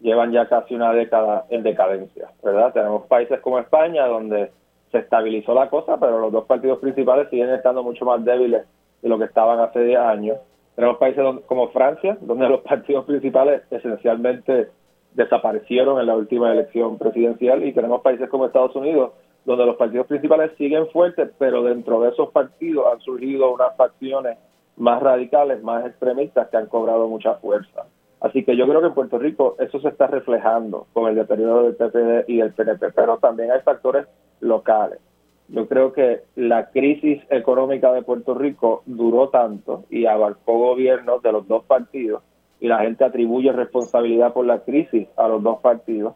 [0.00, 2.72] llevan ya casi una década en decadencia, ¿verdad?
[2.72, 4.50] Tenemos países como España donde
[4.92, 8.64] se estabilizó la cosa, pero los dos partidos principales siguen estando mucho más débiles
[9.04, 10.38] de lo que estaban hace 10 años.
[10.74, 14.70] Tenemos países como Francia, donde los partidos principales esencialmente
[15.12, 19.12] desaparecieron en la última elección presidencial, y tenemos países como Estados Unidos,
[19.44, 24.38] donde los partidos principales siguen fuertes, pero dentro de esos partidos han surgido unas facciones
[24.76, 27.84] más radicales, más extremistas que han cobrado mucha fuerza.
[28.20, 31.64] Así que yo creo que en Puerto Rico eso se está reflejando con el deterioro
[31.64, 34.06] del PPD y del PNP, pero también hay factores
[34.40, 34.98] locales.
[35.48, 41.32] Yo creo que la crisis económica de Puerto Rico duró tanto y abarcó gobiernos de
[41.32, 42.22] los dos partidos
[42.60, 46.14] y la gente atribuye responsabilidad por la crisis a los dos partidos.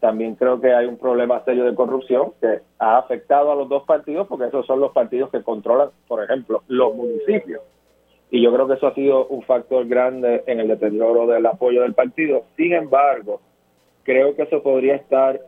[0.00, 3.84] También creo que hay un problema serio de corrupción que ha afectado a los dos
[3.84, 7.60] partidos porque esos son los partidos que controlan, por ejemplo, los municipios
[8.30, 11.82] y yo creo que eso ha sido un factor grande en el deterioro del apoyo
[11.82, 12.44] del partido.
[12.56, 13.40] Sin embargo,
[14.04, 15.40] creo que eso podría estar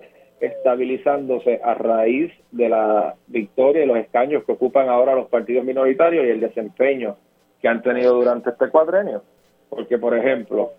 [0.43, 6.27] estabilizándose a raíz de la victoria y los escaños que ocupan ahora los partidos minoritarios
[6.27, 7.17] y el desempeño
[7.61, 9.23] que han tenido durante este cuadrenio.
[9.71, 10.73] Porque, por ejemplo,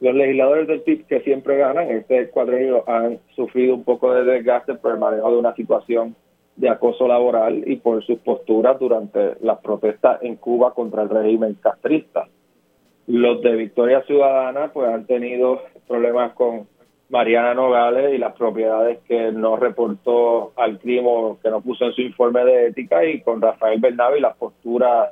[0.00, 4.74] los legisladores del PIB que siempre ganan, este cuadrenio han sufrido un poco de desgaste
[4.76, 6.16] por el manejo de una situación
[6.56, 11.58] de acoso laboral y por sus posturas durante las protestas en Cuba contra el régimen
[11.60, 12.26] castrista.
[13.06, 16.66] Los de Victoria Ciudadana pues han tenido problemas con
[17.10, 22.02] Mariana Nogales y las propiedades que no reportó al crimen, que no puso en su
[22.02, 25.10] informe de ética y con Rafael Bernabe y las posturas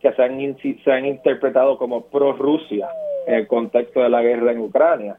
[0.00, 2.88] que se han, se han interpretado como pro-Rusia
[3.26, 5.16] en el contexto de la guerra en Ucrania.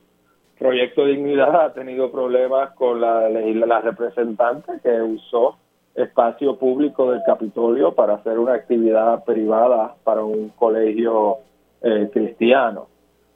[0.57, 5.57] Proyecto Dignidad ha tenido problemas con la, la representante que usó
[5.93, 11.37] espacio público del Capitolio para hacer una actividad privada para un colegio
[11.81, 12.87] eh, cristiano.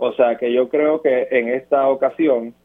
[0.03, 2.55] O sea que yo creo que en esta ocasión,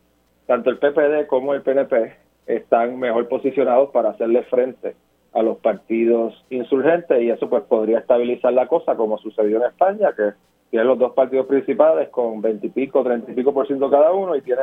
[0.47, 2.15] tanto el PPD como el PNP
[2.47, 4.97] están mejor posicionados para hacerle frente
[5.35, 10.15] a los partidos insurgentes y eso pues podría estabilizar la cosa como sucedió en España,
[10.17, 10.33] que
[10.71, 14.41] tiene los dos partidos principales con veintipico, treinta y pico por ciento cada uno y
[14.41, 14.63] tiene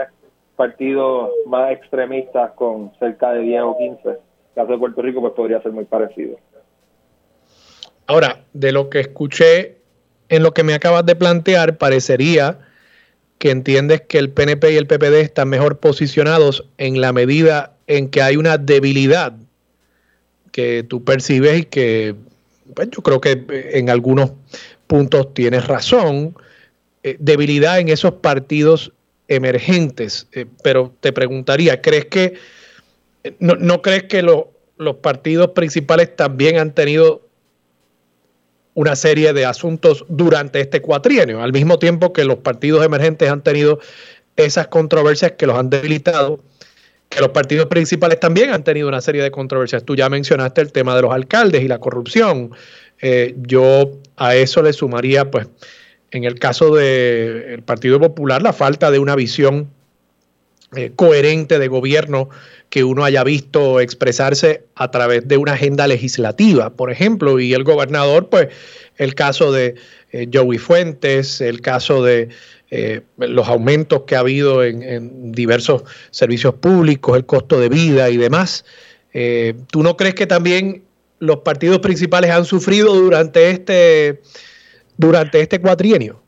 [0.55, 4.09] partidos más extremistas con cerca de 10 o 15.
[4.09, 4.17] El
[4.55, 6.37] caso de Puerto Rico pues podría ser muy parecido.
[8.07, 9.82] Ahora, de lo que escuché
[10.33, 12.57] en lo que me acabas de plantear, parecería
[13.37, 18.09] que entiendes que el PNP y el PPD están mejor posicionados en la medida en
[18.09, 19.33] que hay una debilidad
[20.51, 22.15] que tú percibes y que
[22.73, 24.31] pues, yo creo que en algunos
[24.87, 26.35] puntos tienes razón,
[27.03, 28.91] eh, debilidad en esos partidos
[29.27, 30.25] emergentes.
[30.31, 32.33] Eh, pero te preguntaría, ¿crees que,
[33.37, 37.21] no, crees que los partidos principales también han tenido
[38.73, 43.43] una serie de asuntos durante este cuatrienio, al mismo tiempo que los partidos emergentes han
[43.43, 43.79] tenido
[44.35, 46.39] esas controversias que los han debilitado?
[47.13, 49.83] que los partidos principales también han tenido una serie de controversias.
[49.83, 52.51] Tú ya mencionaste el tema de los alcaldes y la corrupción.
[53.01, 55.47] Eh, yo a eso le sumaría, pues,
[56.11, 59.69] en el caso del Partido Popular, la falta de una visión
[60.75, 62.29] eh, coherente de gobierno
[62.73, 67.63] que uno haya visto expresarse a través de una agenda legislativa, por ejemplo, y el
[67.63, 68.47] gobernador, pues,
[68.97, 69.75] el caso de
[70.11, 72.29] eh, Joey Fuentes, el caso de
[72.71, 78.17] eh, los aumentos que ha habido en, diversos servicios públicos, el costo de vida y
[78.17, 78.65] demás.
[79.13, 80.81] Eh, ¿Tú no crees que también
[81.19, 84.19] los partidos principales han sufrido durante este,
[84.97, 86.23] durante este cuatrienio?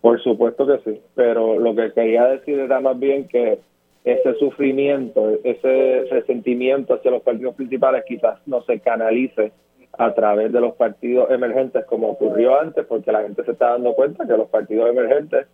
[0.00, 3.58] Por supuesto que sí, pero lo que quería decir era más bien que
[4.04, 9.52] ese sufrimiento, ese resentimiento hacia los partidos principales quizás no se canalice
[9.98, 13.94] a través de los partidos emergentes como ocurrió antes, porque la gente se está dando
[13.94, 15.46] cuenta que los partidos emergentes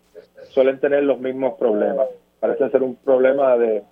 [0.51, 2.07] suelen tener los mismos problemas.
[2.39, 3.83] Parece ser un problema de,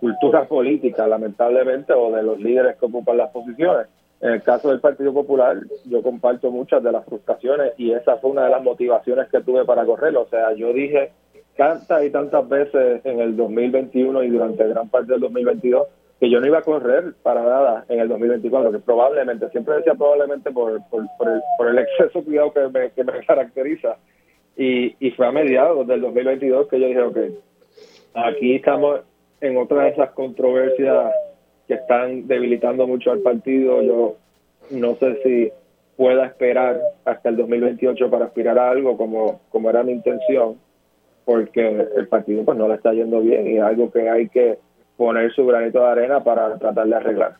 [0.00, 3.86] cultura política, lamentablemente, o de los líderes que ocupan las posiciones.
[4.20, 8.30] En el caso del Partido Popular, yo comparto muchas de las frustraciones y esa fue
[8.30, 10.16] una de las motivaciones que tuve para correr.
[10.16, 11.12] O sea, yo dije
[11.56, 15.86] tantas y tantas veces en el 2021 y durante gran parte del 2022
[16.20, 19.94] que yo no iba a correr para nada en el 2024, que probablemente, siempre decía
[19.94, 23.96] probablemente por, por, el, por el exceso cuidado que me, que me caracteriza.
[24.56, 27.18] Y, y fue a mediados del 2022 que yo dije, ok,
[28.14, 29.00] aquí estamos
[29.42, 31.12] en otra de esas controversias
[31.68, 33.82] que están debilitando mucho al partido.
[33.82, 34.16] Yo
[34.70, 35.52] no sé si
[35.96, 40.56] pueda esperar hasta el 2028 para aspirar a algo como, como era mi intención,
[41.26, 44.58] porque el partido pues no le está yendo bien y es algo que hay que
[44.96, 47.36] poner su granito de arena para tratar de arreglar.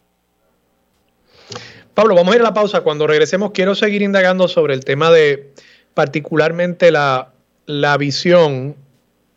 [1.95, 2.83] Pablo, vamos a ir a la pausa.
[2.83, 5.53] Cuando regresemos, quiero seguir indagando sobre el tema de
[5.95, 7.33] particularmente la,
[7.67, 8.75] la visión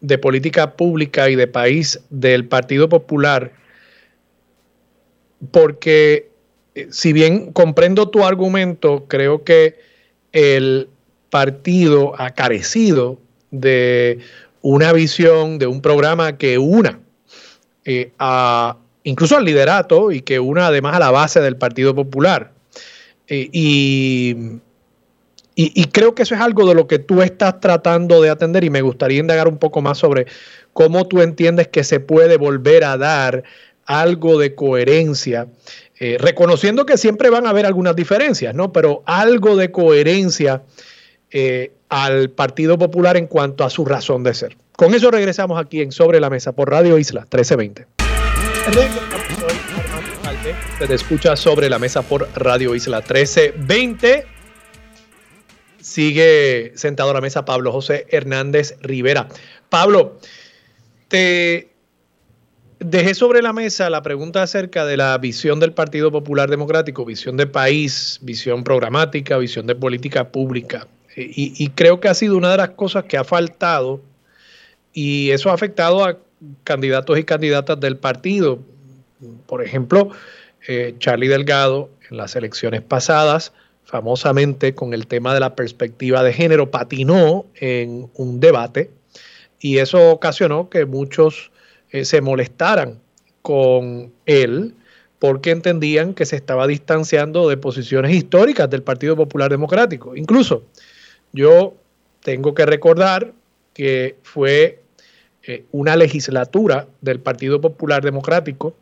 [0.02, 3.52] de política pública y de país del Partido Popular,
[5.52, 6.32] porque
[6.74, 9.78] eh, si bien comprendo tu argumento, creo que
[10.32, 10.90] el
[11.30, 13.20] partido ha carecido
[13.52, 14.20] de
[14.62, 17.00] una visión, de un programa que una
[17.86, 22.52] eh, a, incluso al liderato y que una además a la base del Partido Popular.
[23.28, 24.36] Eh, y,
[25.56, 28.70] y, creo que eso es algo de lo que tú estás tratando de atender y
[28.70, 30.26] me gustaría indagar un poco más sobre
[30.74, 33.44] cómo tú entiendes que se puede volver a dar
[33.86, 35.48] algo de coherencia,
[36.00, 38.72] eh, reconociendo que siempre van a haber algunas diferencias, ¿no?
[38.72, 40.62] Pero algo de coherencia
[41.90, 44.58] al Partido Popular en cuanto a su razón de ser.
[44.76, 47.88] Con eso regresamos aquí en Sobre la Mesa por Radio Isla 1320.
[50.88, 54.26] Se escucha Sobre la Mesa por Radio Isla 1320.
[55.82, 59.28] Sigue sentado a la mesa Pablo José Hernández Rivera.
[59.70, 60.20] Pablo,
[61.08, 61.70] te
[62.80, 67.38] dejé sobre la mesa la pregunta acerca de la visión del Partido Popular Democrático, visión
[67.38, 70.88] de país, visión programática, visión de política pública.
[71.16, 74.02] Y, y, creo que ha sido una de las cosas que ha faltado
[74.94, 76.18] y eso ha afectado a
[76.64, 78.60] candidatos y candidatas del partido.
[79.48, 80.12] Por ejemplo,
[80.68, 86.34] eh, Charlie Delgado en las elecciones pasadas, famosamente con el tema de la perspectiva de
[86.34, 88.92] género, patinó en un debate
[89.60, 91.52] y eso ocasionó que muchos
[91.92, 93.00] eh, se molestaran
[93.42, 94.76] con él
[95.18, 100.16] porque entendían que se estaba distanciando de posiciones históricas del Partido Popular Democrático.
[100.16, 100.64] Incluso
[101.34, 101.76] yo
[102.22, 103.34] tengo que recordar
[103.74, 104.82] que fue
[105.44, 108.76] eh, una legislatura del Partido Popular Democrático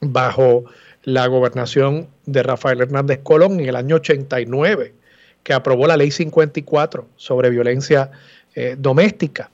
[0.00, 0.64] bajo
[1.02, 4.94] la gobernación de Rafael Hernández Colón en el año 89,
[5.42, 8.10] que aprobó la ley 54 sobre violencia
[8.54, 9.50] eh, doméstica.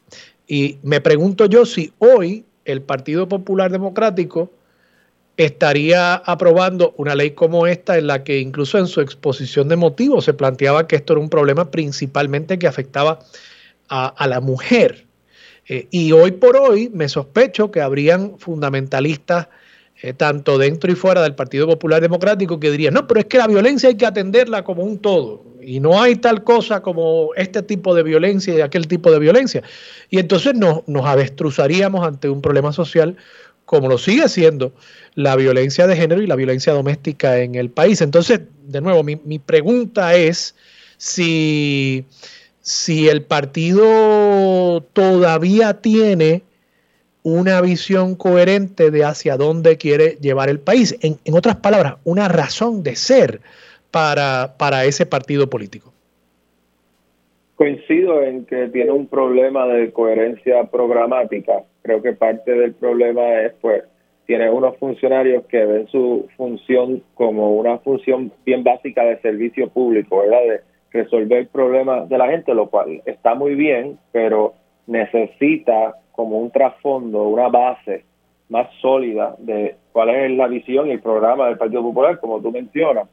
[0.46, 4.50] Y me pregunto yo si hoy el Partido Popular Democrático
[5.37, 10.25] estaría aprobando una ley como esta en la que incluso en su exposición de motivos
[10.25, 13.18] se planteaba que esto era un problema principalmente que afectaba
[13.88, 15.07] a, la mujer.
[15.68, 19.49] Eh, y hoy por hoy me sospecho que habrían fundamentalistas,
[20.03, 23.38] eh, tanto dentro y fuera del Partido Popular Democrático, que dirían, no, pero es que
[23.38, 25.45] la violencia hay que atenderla como un todo.
[25.62, 29.62] Y no hay tal cosa como este tipo de violencia y aquel tipo de violencia.
[30.11, 33.16] Y entonces nos, nos avestruzaríamos ante un problema social
[33.64, 34.72] como lo sigue siendo
[35.14, 38.00] la violencia de género y la violencia doméstica en el país.
[38.00, 40.54] Entonces, de nuevo, mi, mi pregunta es
[40.96, 42.04] si
[42.64, 46.40] si el partido todavía tiene
[47.22, 50.98] una visión coherente de hacia dónde quiere llevar el país.
[51.02, 53.40] En, otras palabras, una razón de ser
[53.90, 55.92] para, para ese partido político.
[57.56, 63.52] Coincido en que tiene un problema de coherencia programática, creo que parte del problema es,
[63.60, 63.84] pues,
[64.27, 70.18] tiene unos funcionarios que ven su función como una función bien básica de servicio público,
[70.18, 70.41] ¿verdad?
[70.43, 70.61] De
[70.91, 74.55] resolver problemas de la gente, lo cual está muy bien, pero
[74.87, 78.05] necesita como un trasfondo, una base
[78.49, 82.51] más sólida de cuál es la visión y el programa del Partido Popular, como tú
[82.51, 83.09] mencionas.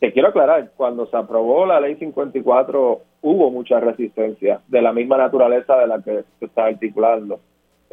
[0.00, 5.16] Te quiero aclarar, cuando se aprobó la ley 54 hubo mucha resistencia de la misma
[5.16, 7.38] naturaleza de la que se está articulando.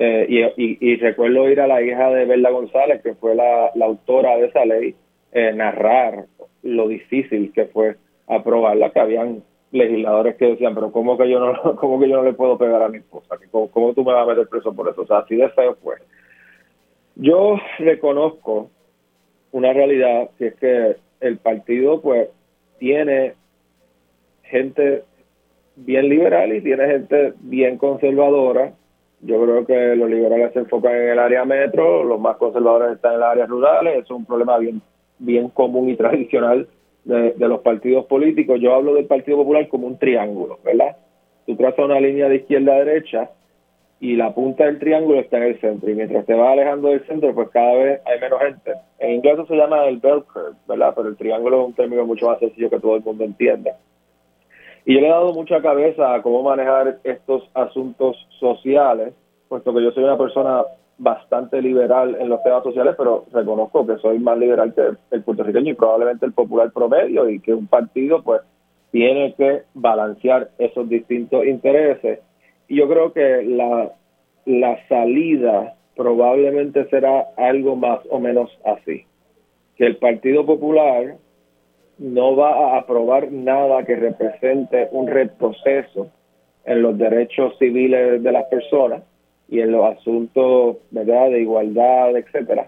[0.01, 4.45] Eh, y, recuerdo ir a la hija de Berla González, que fue la, autora de
[4.45, 4.95] esa ley,
[5.33, 6.25] eh, narrar
[6.63, 9.43] lo difícil que fue aprobarla, que habían
[9.73, 12.81] legisladores que decían, pero ¿cómo que yo no, cómo que yo no le puedo pegar
[12.81, 13.35] a mi esposa?
[13.51, 15.01] ¿Cómo, ¿Cómo, tú me vas a meter preso por eso?
[15.01, 15.95] O sea, así de feo fue.
[17.15, 18.69] Yo reconozco
[19.51, 22.29] una realidad, que es que el partido pues
[22.77, 23.33] tiene
[24.43, 25.03] gente
[25.75, 28.71] bien liberal y tiene gente bien conservadora.
[29.21, 33.15] Yo creo que los liberales se enfocan en el área metro, los más conservadores están
[33.15, 34.81] en las áreas rurales, es un problema bien,
[35.17, 36.67] bien común y tradicional
[37.03, 38.59] de, los partidos políticos.
[38.61, 40.95] Yo hablo del Partido Popular como un triángulo, ¿verdad?
[41.45, 43.29] Tú trazas una línea de izquierda a derecha
[43.99, 45.89] y la punta del triángulo está en el centro.
[45.89, 48.73] Y mientras te vas alejando del centro, pues cada vez hay menos gente.
[48.99, 50.93] En inglés se llama el bell curve, ¿verdad?
[50.95, 53.71] Pero el triángulo es un término mucho más sencillo que todo el mundo entienda.
[54.89, 59.13] Y yo le he dado mucha cabeza a cómo manejar estos asuntos sociales,
[59.47, 60.63] puesto que yo soy una persona
[60.97, 65.73] bastante liberal en los temas sociales, pero reconozco que soy más liberal que el puertorriqueño
[65.73, 68.41] y probablemente el popular promedio y que un partido pues
[68.89, 72.21] tiene que balancear esos distintos intereses.
[72.67, 73.91] Y yo creo que la,
[74.45, 79.05] la salida probablemente será algo más o menos así,
[79.75, 81.17] que el Partido Popular
[81.99, 86.07] no va a aprobar nada que represente un retroceso
[86.65, 89.03] en los derechos civiles de las personas
[89.49, 92.67] y en los asuntos verdad de igualdad etcétera.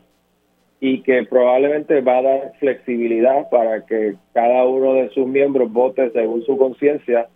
[0.82, 6.10] Y que probablemente va a dar flexibilidad para que cada uno de sus miembros vote
[6.12, 7.28] según su conciencia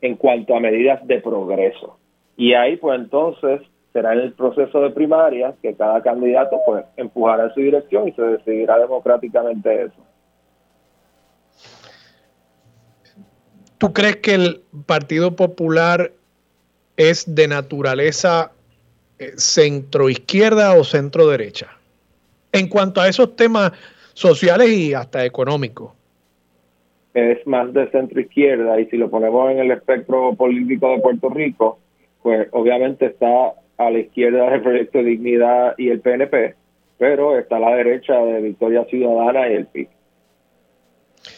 [0.00, 1.98] en cuanto a medidas de progreso.
[2.36, 3.60] Y ahí pues entonces
[3.92, 8.12] será en el proceso de primaria que cada candidato pues empujará en su dirección y
[8.12, 10.13] se decidirá democráticamente eso
[13.84, 16.10] ¿Tú crees que el Partido Popular
[16.96, 18.50] es de naturaleza
[19.18, 21.68] eh, centro-izquierda o centro-derecha?
[22.50, 23.72] En cuanto a esos temas
[24.14, 25.92] sociales y hasta económicos.
[27.12, 31.78] Es más de centro-izquierda y si lo ponemos en el espectro político de Puerto Rico,
[32.22, 36.54] pues obviamente está a la izquierda del Proyecto de Dignidad y el PNP,
[36.96, 39.88] pero está a la derecha de Victoria Ciudadana y el PIB.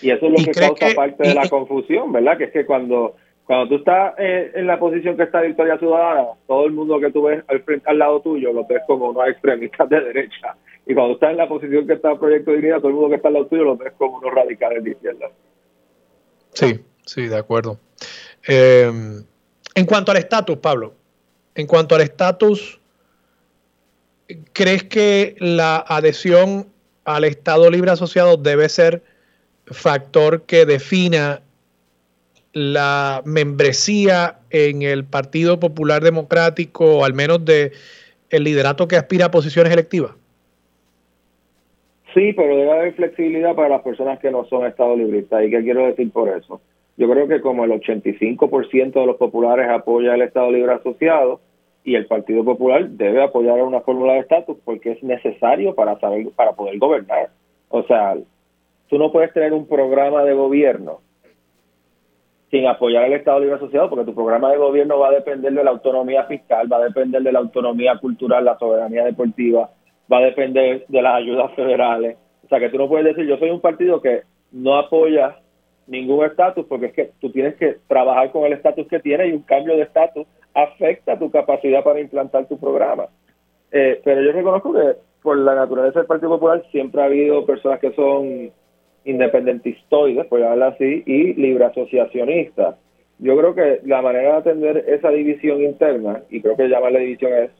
[0.07, 2.39] Y eso es lo que causa parte de la confusión, ¿verdad?
[2.39, 6.29] Que es que cuando, cuando tú estás eh, en la posición que está Victoria Ciudadana,
[6.47, 9.27] todo el mundo que tú ves al, frente, al lado tuyo lo ves como unos
[9.29, 10.55] extremistas de derecha.
[10.87, 13.09] Y cuando estás en la posición que está el Proyecto de Dignidad, todo el mundo
[13.09, 15.27] que está al lado tuyo lo ves como unos radicales de izquierda.
[16.53, 17.81] Sí, sí, de acuerdo.
[18.47, 18.89] Eh,
[19.75, 20.95] en cuanto al estatus, Pablo,
[21.57, 22.81] en cuanto al estatus,
[24.53, 26.69] ¿crees que la adhesión
[27.05, 29.03] al Estado Libre Asociado debe ser
[29.67, 31.41] factor que defina
[32.53, 37.73] la membresía en el Partido Popular Democrático, al menos de
[38.31, 40.13] el liderato que aspira a posiciones electivas?
[42.15, 45.45] Sí, pero debe haber flexibilidad para las personas que no son Estado libristas.
[45.45, 46.63] ¿Y qué quiero decir por eso?
[46.97, 51.41] Yo creo que como el 85% de los populares apoya el Estado Libre Asociado
[51.85, 56.27] y el Partido Popular debe apoyar una fórmula de estatus porque es necesario para saber
[56.35, 57.29] para poder gobernar.
[57.69, 58.17] O sea,
[58.89, 61.01] tú no puedes tener un programa de gobierno
[62.51, 65.65] sin apoyar al Estado Libre Asociado, porque tu programa de gobierno va a depender de
[65.65, 69.71] la autonomía fiscal, va a depender de la autonomía cultural, la soberanía deportiva,
[70.11, 72.17] va a depender de las ayudas federales.
[72.45, 74.23] O sea, que tú no puedes decir, yo soy un partido que
[74.53, 75.37] no apoya
[75.89, 79.33] ningún estatus, porque es que tú tienes que trabajar con el estatus que tienes y
[79.33, 83.07] un cambio de estatus afecta tu capacidad para implantar tu programa.
[83.73, 87.81] Eh, pero yo reconozco que por la naturaleza del Partido Popular siempre ha habido personas
[87.81, 88.53] que son
[89.07, 92.77] independentistoides, por llamarlo así, y libre asociacionistas.
[93.19, 97.33] Yo creo que la manera de atender esa división interna, y creo que llamarle división
[97.33, 97.51] es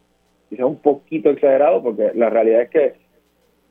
[0.51, 2.93] quizás un poquito exagerado, porque la realidad es que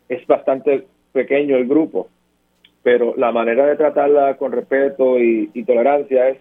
[0.09, 2.07] es bastante pequeño el grupo,
[2.81, 6.37] pero la manera de tratarla con respeto y, y tolerancia es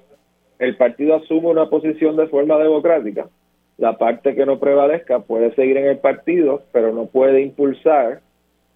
[0.59, 3.28] el partido asume una posición de forma democrática.
[3.76, 8.20] La parte que no prevalezca puede seguir en el partido, pero no puede impulsar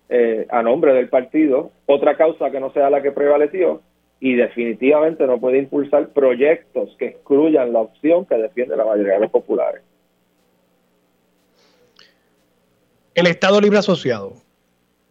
[0.08, 3.82] eh, a nombre del partido otra causa que no sea la que prevaleció
[4.20, 9.20] y definitivamente no puede impulsar proyectos que excluyan la opción que defiende la mayoría de
[9.20, 9.82] los populares.
[13.18, 14.34] el Estado Libre Asociado,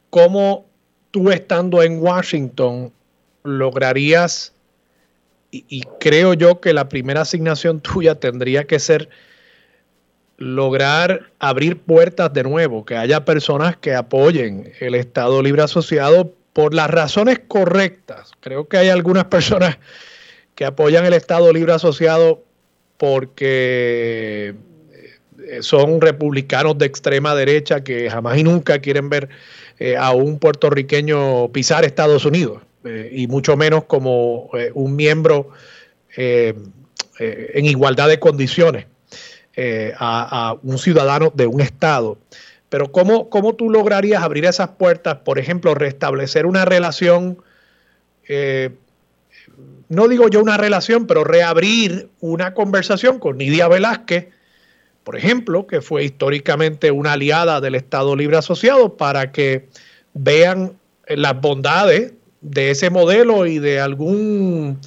[0.10, 0.66] ¿cómo
[1.12, 2.94] tú estando en Washington
[3.44, 4.54] lograrías,
[5.52, 9.10] y, creo yo que la primera asignación tuya tendría que ser
[10.38, 16.74] lograr abrir puertas de nuevo, que haya personas que apoyen el Estado Libre Asociado por
[16.74, 18.32] las razones correctas.
[18.40, 19.78] Creo que hay algunas personas
[20.56, 22.44] que apoyan el Estado Libre Asociado
[22.98, 24.56] porque
[25.40, 29.30] eh, son republicanos de extrema derecha que jamás y nunca quieren ver
[29.80, 35.50] eh, a un puertorriqueño pisar Estados Unidos, eh, y mucho menos como un miembro
[36.16, 38.88] en igualdad de condiciones
[39.98, 42.18] a, un ciudadano de un Estado.
[42.70, 47.38] Pero ¿cómo, ¿cómo, tú lograrías abrir esas puertas, por ejemplo, restablecer una relación,
[49.90, 54.28] no digo yo una relación, pero reabrir una conversación con Nidia Velázquez,
[55.08, 59.70] por ejemplo, que fue históricamente una aliada del Estado Libre Asociado, para que
[60.14, 60.74] vean
[61.08, 64.80] las bondades de ese modelo y de algún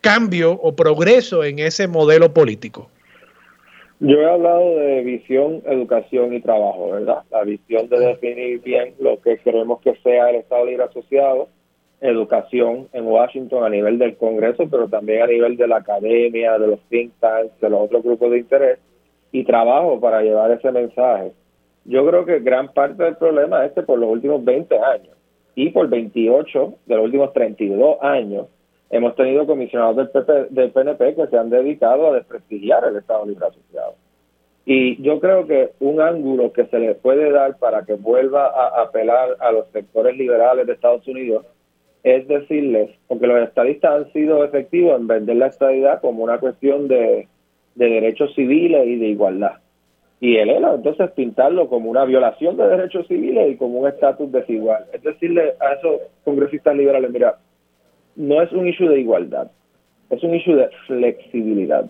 [0.00, 2.90] cambio o progreso en ese modelo político.
[3.98, 7.22] Yo he hablado de visión, educación y trabajo, ¿verdad?
[7.30, 11.48] La visión de definir bien lo que queremos que sea el Estado Libre Asociado,
[12.02, 16.66] educación en Washington a nivel del Congreso, pero también a nivel de la academia, de
[16.66, 18.78] los think tanks, de los otros grupos de interés,
[19.32, 21.32] y trabajo para llevar ese mensaje.
[21.86, 25.16] Yo creo que gran parte del problema es que por los últimos 20 años
[25.54, 28.46] y por 28 de los últimos 32 años
[28.90, 33.26] hemos tenido comisionados del, PP, del PNP que se han dedicado a desprestigiar el Estado
[33.26, 33.94] Libre Asociado.
[34.64, 38.82] Y yo creo que un ángulo que se le puede dar para que vuelva a
[38.82, 41.46] apelar a los sectores liberales de Estados Unidos
[42.02, 46.86] es decirles, porque los estadistas han sido efectivos en vender la estadidad como una cuestión
[46.86, 47.26] de
[47.76, 49.52] de derechos civiles y de igualdad.
[50.18, 54.32] Y el ELA, entonces, pintarlo como una violación de derechos civiles y como un estatus
[54.32, 54.86] desigual.
[54.92, 57.36] Es decirle a esos congresistas liberales, mira,
[58.16, 59.50] no es un issue de igualdad,
[60.10, 61.86] es un issue de flexibilidad.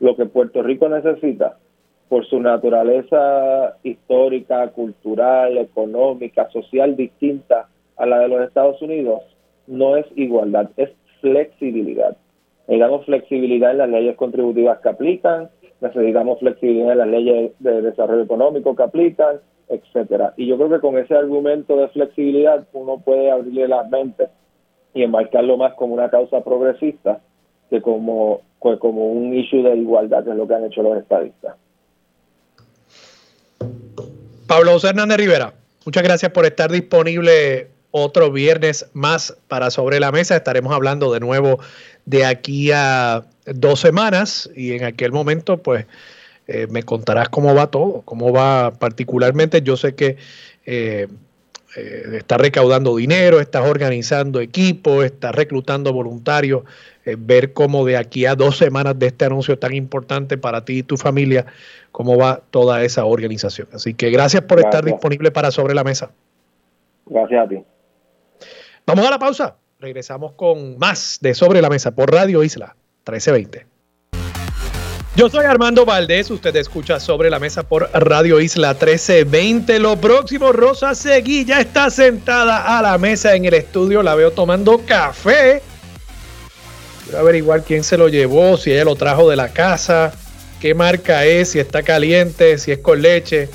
[0.00, 1.58] Lo que Puerto Rico necesita,
[2.08, 9.22] por su naturaleza histórica, cultural, económica, social distinta a la de los Estados Unidos,
[9.66, 10.90] no es igualdad, es
[11.20, 12.16] flexibilidad.
[12.66, 15.50] Necesitamos flexibilidad en las leyes contributivas que aplican,
[15.80, 19.36] necesitamos flexibilidad en las leyes de desarrollo económico que aplican,
[19.68, 20.32] etcétera.
[20.36, 24.30] Y yo creo que con ese argumento de flexibilidad uno puede abrirle las mentes
[24.94, 27.20] y enmarcarlo más como una causa progresista
[27.70, 30.96] que como, pues, como un issue de igualdad, que es lo que han hecho los
[30.96, 31.54] estadistas.
[34.46, 35.52] Pablo José Hernández Rivera,
[35.84, 40.36] muchas gracias por estar disponible otro viernes más para Sobre la Mesa.
[40.36, 41.58] Estaremos hablando de nuevo
[42.06, 45.86] de aquí a dos semanas y en aquel momento pues
[46.46, 49.60] eh, me contarás cómo va todo, cómo va particularmente.
[49.62, 50.16] Yo sé que
[50.64, 51.08] eh,
[51.78, 56.62] eh, estás recaudando dinero, estás organizando equipos, estás reclutando voluntarios,
[57.16, 60.82] ver cómo de aquí a dos semanas de este anuncio tan importante para ti y
[60.82, 61.46] tu familia,
[61.90, 63.66] cómo va toda esa organización.
[63.72, 66.10] Así que gracias por estar disponible para Sobre la Mesa.
[67.06, 67.64] Gracias a ti.
[68.86, 69.56] Vamos a la pausa.
[69.80, 72.74] Regresamos con más de Sobre la Mesa por Radio Isla
[73.06, 73.77] 1320.
[75.18, 79.80] Yo soy Armando Valdés, usted escucha Sobre la Mesa por Radio Isla 1320.
[79.80, 84.30] Lo próximo, Rosa Seguí ya está sentada a la mesa en el estudio, la veo
[84.30, 85.60] tomando café.
[87.02, 90.12] Quiero averiguar quién se lo llevó, si ella lo trajo de la casa,
[90.60, 93.48] qué marca es, si está caliente, si es con leche.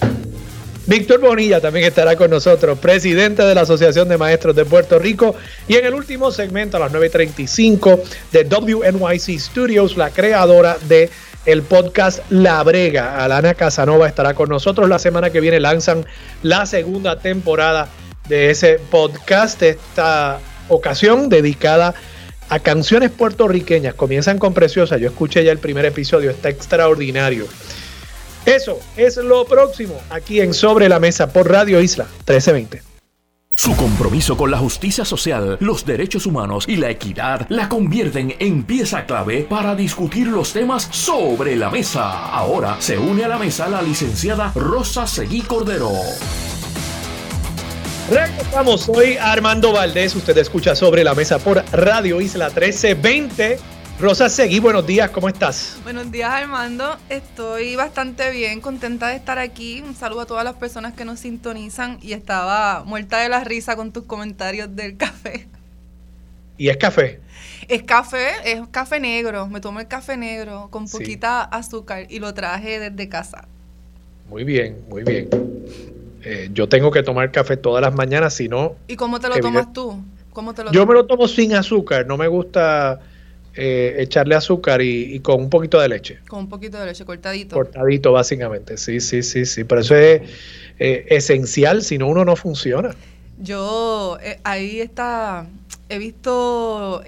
[0.86, 5.34] Víctor Bonilla también estará con nosotros, presidente de la Asociación de Maestros de Puerto Rico.
[5.70, 8.02] Y en el último segmento, a las 9.35
[8.34, 11.10] de WNYC Studios, la creadora de
[11.46, 14.88] el podcast La Brega, Alana Casanova, estará con nosotros.
[14.88, 16.06] La semana que viene lanzan
[16.42, 17.90] la segunda temporada
[18.28, 19.62] de ese podcast.
[19.62, 20.40] Esta
[20.70, 21.94] ocasión dedicada
[22.50, 23.96] a canciones puertorriqueñas.
[23.96, 24.98] Comienzan con Preciosa.
[24.98, 27.48] Yo escuché ya el primer episodio, está extraordinario.
[28.46, 32.93] Eso es lo próximo aquí en Sobre la Mesa por Radio Isla 1320.
[33.56, 38.64] Su compromiso con la justicia social, los derechos humanos y la equidad la convierten en
[38.64, 42.30] pieza clave para discutir los temas sobre la mesa.
[42.30, 45.92] Ahora se une a la mesa la licenciada Rosa Seguí Cordero.
[48.78, 53.60] Soy Armando Valdés, usted escucha sobre la mesa por Radio Isla 1320.
[54.04, 55.80] Rosa Seguí, buenos días, ¿cómo estás?
[55.84, 56.98] Buenos días, Armando.
[57.08, 59.82] Estoy bastante bien, contenta de estar aquí.
[59.82, 63.78] Un saludo a todas las personas que nos sintonizan y estaba muerta de la risa
[63.78, 65.48] con tus comentarios del café.
[66.58, 67.22] ¿Y es café?
[67.70, 69.48] Es café, es café negro.
[69.48, 73.48] Me tomo el café negro con poquita azúcar y lo traje desde casa.
[74.30, 75.30] Muy bien, muy bien.
[76.24, 78.76] Eh, yo tengo que tomar café todas las mañanas, si no...
[78.86, 80.04] ¿Y cómo te lo tomas tú?
[80.34, 83.00] ¿Cómo te lo yo me lo tomo sin azúcar, no me gusta
[83.56, 86.20] eh, echarle azúcar y, con un poquito de leche.
[86.28, 87.56] Con un poquito de leche, cortadito.
[87.56, 89.64] Cortadito, básicamente, sí, sí, sí, sí.
[89.64, 90.22] Pero eso es
[90.80, 92.96] eh, esencial, si no uno no funciona.
[93.40, 95.48] Yo, eh, ahí está,
[95.90, 97.04] he visto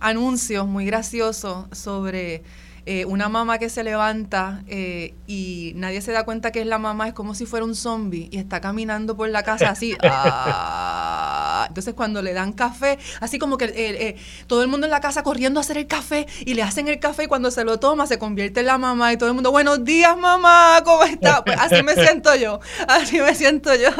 [0.00, 2.42] anuncios muy graciosos sobre
[2.88, 6.78] eh, una mamá que se levanta eh, y nadie se da cuenta que es la
[6.78, 9.96] mamá, es como si fuera un zombie y está caminando por la casa así.
[10.08, 11.64] Ah.
[11.68, 14.16] Entonces cuando le dan café, así como que eh,
[14.46, 17.00] todo el mundo en la casa corriendo a hacer el café y le hacen el
[17.00, 19.50] café y cuando se lo toma se convierte en la mamá y todo el mundo,
[19.50, 21.44] buenos días mamá, ¿cómo está?
[21.44, 23.90] Pues así me siento yo, así me siento yo.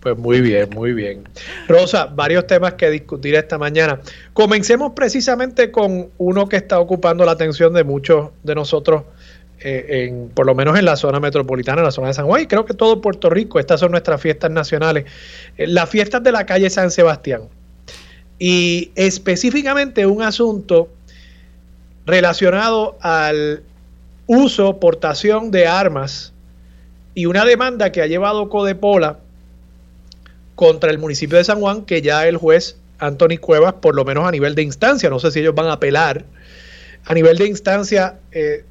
[0.00, 1.24] Pues muy bien, muy bien.
[1.68, 4.00] Rosa, varios temas que discutir esta mañana.
[4.32, 9.02] Comencemos precisamente con uno que está ocupando la atención de muchos de nosotros,
[9.60, 12.42] eh, en, por lo menos en la zona metropolitana, en la zona de San Juan,
[12.42, 15.04] y creo que todo Puerto Rico, estas son nuestras fiestas nacionales,
[15.58, 17.42] eh, las fiestas de la calle San Sebastián.
[18.38, 20.88] Y específicamente un asunto
[22.06, 23.62] relacionado al
[24.26, 26.32] uso, portación de armas
[27.14, 29.18] y una demanda que ha llevado Codepola
[30.60, 34.28] contra el municipio de San Juan, que ya el juez Anthony Cuevas, por lo menos
[34.28, 36.26] a nivel de instancia, no sé si ellos van a apelar,
[37.06, 38.62] a nivel de instancia eh,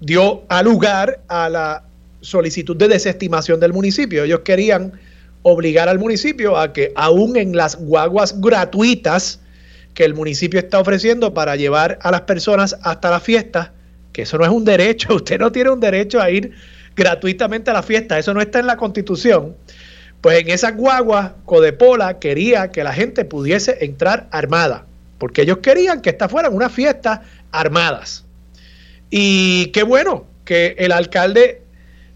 [0.00, 1.84] dio a lugar a la
[2.22, 4.24] solicitud de desestimación del municipio.
[4.24, 4.98] Ellos querían
[5.42, 9.40] obligar al municipio a que aún en las guaguas gratuitas
[9.92, 13.74] que el municipio está ofreciendo para llevar a las personas hasta la fiesta,
[14.14, 16.52] que eso no es un derecho, usted no tiene un derecho a ir
[16.96, 19.54] gratuitamente a la fiesta, eso no está en la constitución.
[20.22, 24.86] Pues en esa guagua, Codepola quería que la gente pudiese entrar armada,
[25.18, 27.20] porque ellos querían que estas fueran unas fiestas
[27.50, 28.24] armadas.
[29.10, 31.62] Y qué bueno que el alcalde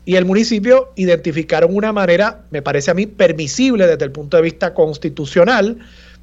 [0.04, 4.44] y el municipio identificaron una manera, me parece a mí, permisible desde el punto de
[4.44, 5.78] vista constitucional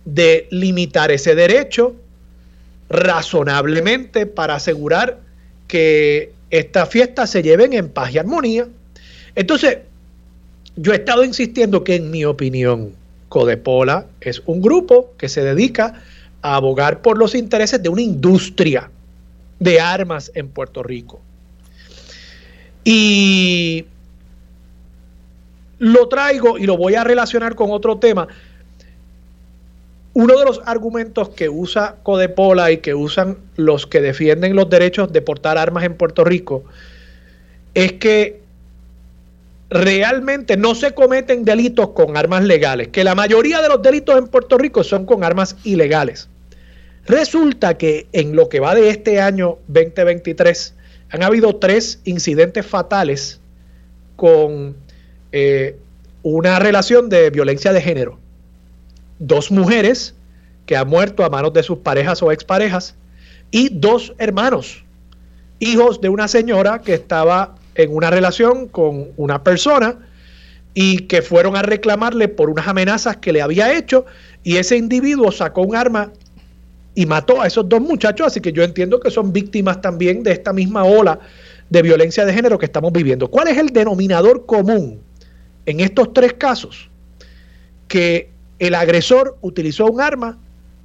[0.05, 1.95] de limitar ese derecho
[2.89, 5.19] razonablemente para asegurar
[5.67, 8.67] que estas fiestas se lleven en paz y armonía.
[9.35, 9.79] Entonces,
[10.75, 12.93] yo he estado insistiendo que en mi opinión,
[13.29, 16.01] Codepola es un grupo que se dedica
[16.41, 18.89] a abogar por los intereses de una industria
[19.59, 21.19] de armas en Puerto Rico.
[22.83, 23.85] Y
[25.79, 28.27] lo traigo y lo voy a relacionar con otro tema.
[30.13, 35.11] Uno de los argumentos que usa Codepola y que usan los que defienden los derechos
[35.11, 36.63] de portar armas en Puerto Rico
[37.73, 38.42] es que
[39.73, 44.27] realmente no se cometen delitos con armas legales, que la mayoría de los delitos en
[44.27, 46.29] Puerto Rico son con armas ilegales.
[47.05, 50.75] Resulta que en lo que va de este año 2023
[51.09, 53.41] han habido tres incidentes fatales
[54.15, 54.75] con
[55.31, 55.75] eh,
[56.21, 58.19] una relación de violencia de género.
[59.19, 60.15] Dos mujeres
[60.65, 62.95] que han muerto a manos de sus parejas o exparejas
[63.49, 64.85] y dos hermanos,
[65.59, 69.97] hijos de una señora que estaba en una relación con una persona
[70.73, 74.05] y que fueron a reclamarle por unas amenazas que le había hecho
[74.43, 76.11] y ese individuo sacó un arma
[76.95, 80.31] y mató a esos dos muchachos, así que yo entiendo que son víctimas también de
[80.31, 81.19] esta misma ola
[81.69, 83.29] de violencia de género que estamos viviendo.
[83.29, 84.99] ¿Cuál es el denominador común
[85.65, 86.89] en estos tres casos?
[87.87, 90.37] Que el agresor utilizó un arma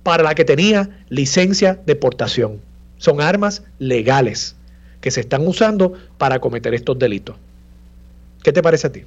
[0.02, 2.60] para la que tenía licencia de portación.
[2.96, 4.56] Son armas legales
[5.00, 7.36] que se están usando para cometer estos delitos.
[8.42, 9.02] ¿Qué te parece a ti?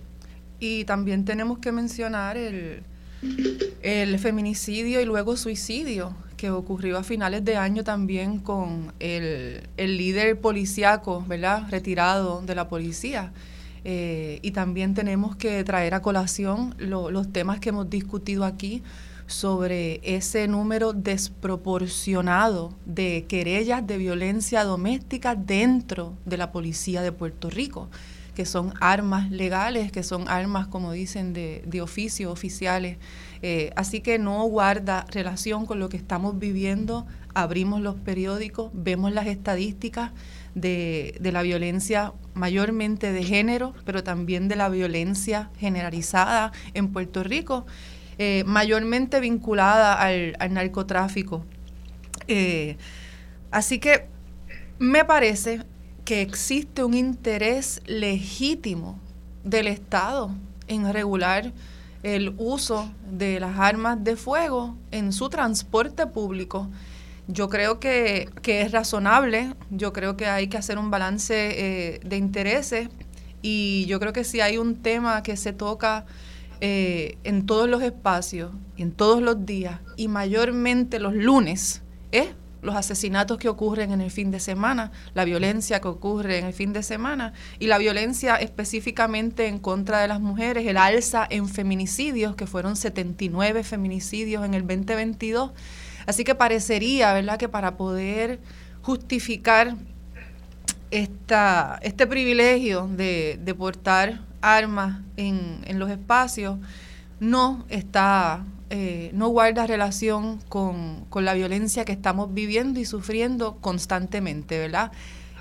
[0.60, 2.84] Y también tenemos que mencionar el,
[3.82, 10.40] el feminicidio y luego suicidio que ocurrió a finales de año también con el, líder
[10.40, 11.68] policíaco, ¿verdad?
[11.70, 13.32] Retirado de la policía.
[13.84, 18.82] Eh, y también tenemos que traer a colación los temas que hemos discutido aquí
[19.32, 27.50] sobre ese número desproporcionado de querellas de violencia doméstica dentro de la policía de Puerto
[27.50, 27.90] Rico,
[28.36, 32.98] que son armas legales, que son armas, como dicen, de, oficio, oficiales.
[33.42, 37.06] Eh, así que no guarda relación con lo que estamos viviendo.
[37.34, 40.12] Abrimos los periódicos, vemos las estadísticas
[40.56, 47.24] de, de la violencia mayormente de género, pero también de la violencia generalizada en Puerto
[47.24, 47.66] Rico
[48.24, 51.44] eh, mayormente vinculada al, narcotráfico.
[52.28, 52.78] Eh,
[53.50, 54.06] así que
[54.78, 55.64] me parece
[56.06, 59.00] que existe un interés legítimo
[59.44, 60.30] del Estado
[60.68, 61.52] en regular
[62.04, 66.70] el uso de las armas de fuego en su transporte público.
[67.28, 72.18] Yo creo que, es razonable, yo creo que hay que hacer un balance eh, de
[72.18, 72.90] intereses
[73.42, 76.06] Y yo creo que si hay un tema que se toca
[76.62, 81.82] eh, en todos los espacios, en todos los días y mayormente los lunes,
[82.12, 82.30] es
[82.62, 86.54] los asesinatos que ocurren en el fin de semana, la violencia que ocurre en el
[86.54, 91.48] fin de semana y la violencia específicamente en contra de las mujeres, el alza en
[91.48, 95.52] feminicidios, que fueron 79 feminicidios en el 2022.
[96.06, 98.40] Así que parecería, ¿verdad?, que para poder
[98.84, 99.76] justificar
[100.92, 106.58] esta, este privilegio de, de portar armas en, en los espacios,
[107.20, 114.58] no está eh, no guarda relación con, la violencia que estamos viviendo y sufriendo constantemente,
[114.60, 114.94] ¿verdad?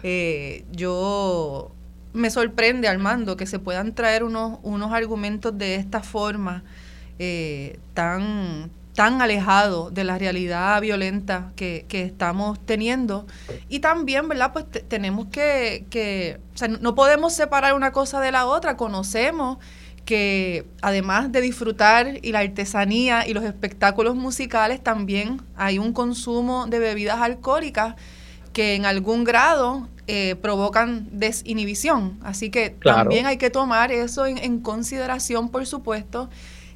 [0.03, 1.70] Eh, yo
[2.12, 6.64] me sorprende, Armando, que se puedan traer unos, unos argumentos de esta forma
[7.20, 13.26] eh, tan, tan alejados de la realidad violenta que, estamos teniendo.
[13.70, 14.53] Y también, ¿verdad?
[14.53, 19.57] Pues tenemos que, que o sea, no podemos separar una cosa de la otra, conocemos
[20.05, 26.66] que además de disfrutar y la artesanía y los espectáculos musicales, también hay un consumo
[26.66, 27.94] de bebidas alcohólicas
[28.53, 32.18] que en algún grado eh, provocan desinhibición.
[32.22, 36.28] Así que también hay que tomar eso en, consideración, por supuesto.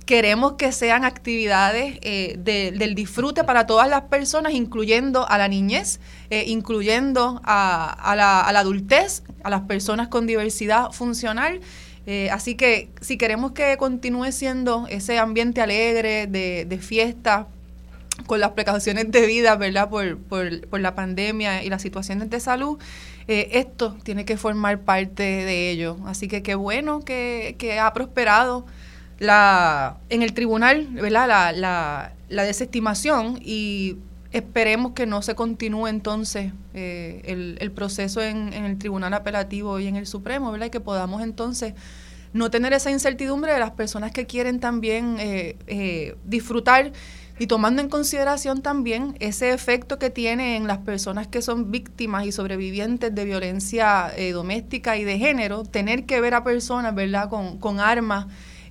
[0.06, 5.98] Queremos que sean actividades eh, del disfrute para todas las personas, incluyendo a la niñez,
[6.28, 11.60] eh, incluyendo a, la, adultez, a las personas con diversidad funcional
[12.06, 17.46] eh, así que si queremos que continúe siendo ese ambiente alegre de, fiesta,
[18.26, 19.88] con las precauciones debidas, ¿verdad?
[19.88, 22.78] Por, la pandemia y las situaciones de salud,
[23.26, 25.96] esto tiene que formar parte de ello.
[26.04, 28.66] Así que qué bueno que ha prosperado
[29.24, 31.28] la, en el tribunal, ¿verdad?
[31.28, 33.96] La, la, la desestimación y
[34.34, 39.78] esperemos que no se continúe entonces eh, el, el, proceso en, en, el Tribunal Apelativo
[39.78, 40.66] y en el Supremo, ¿verdad?
[40.66, 41.74] Y que podamos entonces
[42.32, 46.92] no tener esa incertidumbre de las personas que quieren también eh, eh, disfrutar
[47.38, 52.26] y tomando en consideración también ese efecto que tiene en las personas que son víctimas
[52.26, 57.58] y sobrevivientes de violencia doméstica y de género, tener que ver a personas, ¿verdad?, con,
[57.58, 58.26] con armas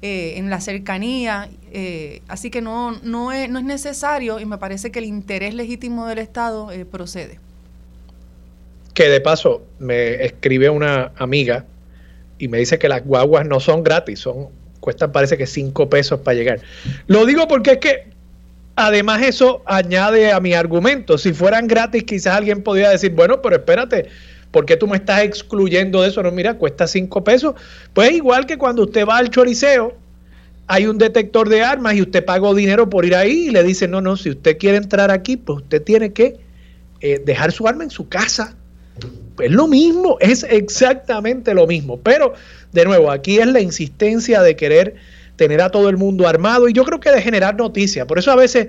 [0.06, 1.48] eh, en la cercanía.
[1.72, 5.54] Eh, así que no, no, es, no es necesario y me parece que el interés
[5.54, 7.40] legítimo del Estado eh, procede.
[8.94, 11.64] Que de paso me escribe una amiga
[12.38, 14.50] y me dice que las guaguas no son gratis, son
[14.82, 16.60] cuestan parece que cinco pesos para llegar.
[17.08, 18.08] Lo digo porque es que
[18.76, 21.18] además eso añade a mi argumento.
[21.18, 24.10] Si fueran gratis, quizás alguien podría decir, bueno, pero espérate,
[24.54, 26.22] ¿Por qué tú me estás excluyendo de eso?
[26.22, 27.56] No, mira, cuesta cinco pesos.
[27.92, 29.96] Pues igual que cuando usted va al choriceo,
[30.68, 33.88] hay un detector de armas y usted pagó dinero por ir ahí y le dice,
[33.88, 36.38] no, no, si usted quiere entrar aquí, pues usted tiene que
[37.02, 38.56] eh, dejar su arma en su casa.
[39.40, 42.00] Es lo mismo, es exactamente lo mismo.
[42.02, 42.36] Pero,
[42.74, 44.94] de nuevo, aquí es la insistencia de querer
[45.36, 48.06] tener a todo el mundo armado y yo creo que de generar noticias.
[48.06, 48.68] Por eso a veces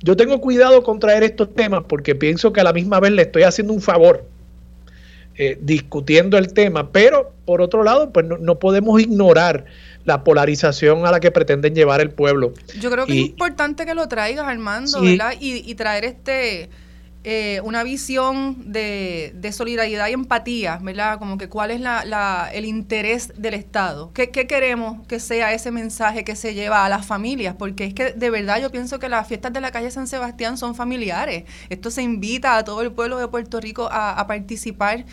[0.00, 3.20] yo tengo cuidado con traer estos temas porque pienso que a la misma vez le
[3.20, 4.24] estoy haciendo un favor
[5.38, 9.66] eh, discutiendo el tema, pero por otro lado, pues no, podemos ignorar
[10.04, 12.54] la polarización a la que pretenden llevar el pueblo.
[12.80, 15.34] Yo creo que es importante que lo traigas, Armando, ¿verdad?
[15.38, 16.70] Y, traer este
[17.28, 21.18] eh, una visión de, solidaridad y empatía, ¿verdad?
[21.18, 24.12] Como que cuál es la, el interés del Estado.
[24.12, 27.56] ¿Qué, ¿Qué, queremos que sea ese mensaje que se lleva a las familias?
[27.58, 30.56] Porque es que de verdad yo pienso que las fiestas de la calle San Sebastián
[30.56, 31.46] son familiares.
[31.68, 35.04] Esto se invita a todo el pueblo de Puerto Rico a, participar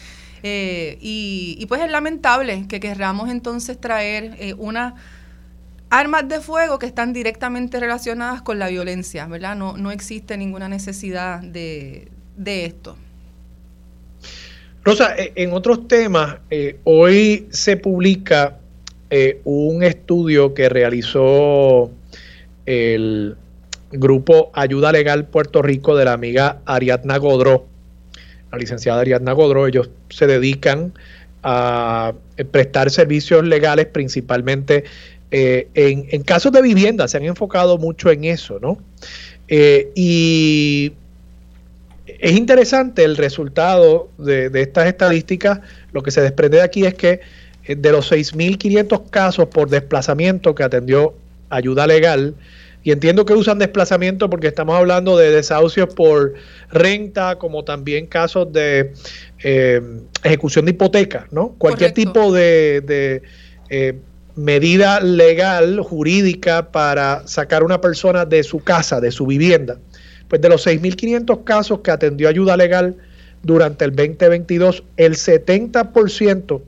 [0.43, 4.93] eh, y, pues es lamentable que querramos entonces traer eh, unas
[5.99, 9.55] armas de fuego que están directamente relacionadas con la violencia, ¿verdad?
[9.55, 12.07] No, no existe ninguna necesidad de,
[12.45, 12.97] esto.
[14.83, 18.59] Rosa, e, en otros temas, eh, hoy se publica
[19.43, 21.91] un estudio que realizó
[22.65, 23.37] el
[23.91, 27.67] grupo Ayuda Legal Puerto Rico de la amiga Ariadna Godró
[28.53, 30.93] la licenciada Ariadna Godro, ellos se dedican
[31.41, 34.85] a eh, prestar servicios legales principalmente
[35.34, 38.77] eh, en, casos de vivienda, se han enfocado mucho en eso, ¿no?
[39.47, 40.93] Eh, y
[42.05, 45.59] es interesante el resultado de, de, estas estadísticas,
[45.91, 47.19] lo que se desprende de aquí es que
[47.67, 51.13] de los 6.500 casos por desplazamiento que atendió
[51.49, 52.36] ayuda legal,
[52.84, 56.34] y entiendo que usan desplazamiento porque estamos hablando de desahucios por
[56.69, 58.91] renta, como también casos de
[59.41, 59.81] eh,
[60.23, 61.55] ejecución de hipoteca, ¿no?
[61.57, 63.23] Cualquier tipo de,
[63.69, 63.95] eh,
[64.36, 69.77] medida legal, jurídica, para sacar a una persona de su casa, de su vivienda.
[70.27, 72.95] Pues de los 6.500 casos que atendió ayuda legal
[73.43, 76.61] durante el 2022, el 70%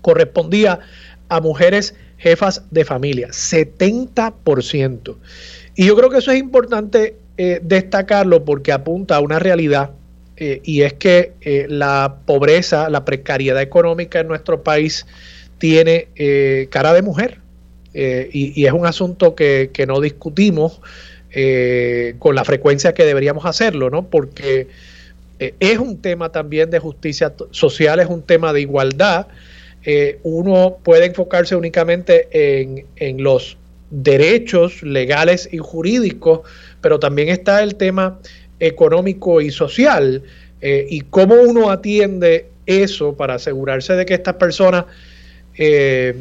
[0.00, 0.80] correspondía
[1.28, 5.16] a mujeres jefas de familia, 70%.
[5.76, 9.92] Y yo creo que eso es importante eh, destacarlo porque apunta a una realidad
[10.36, 15.06] eh, y es que eh, la pobreza, la precariedad económica en nuestro país
[15.58, 16.08] tiene
[16.70, 17.38] cara de mujer.
[17.94, 20.80] Y, es un asunto que, que no discutimos
[22.18, 24.08] con la frecuencia que deberíamos hacerlo, ¿no?
[24.08, 24.68] Porque
[25.38, 29.26] es un tema también de justicia social, es un tema de igualdad.
[30.22, 33.56] uno puede enfocarse únicamente en, en los
[33.90, 36.40] derechos legales y jurídicos,
[36.80, 38.18] pero también está el tema
[38.60, 40.22] económico y social
[40.60, 44.84] eh, y cómo uno atiende eso para asegurarse de que estas personas
[45.58, 46.14] eh,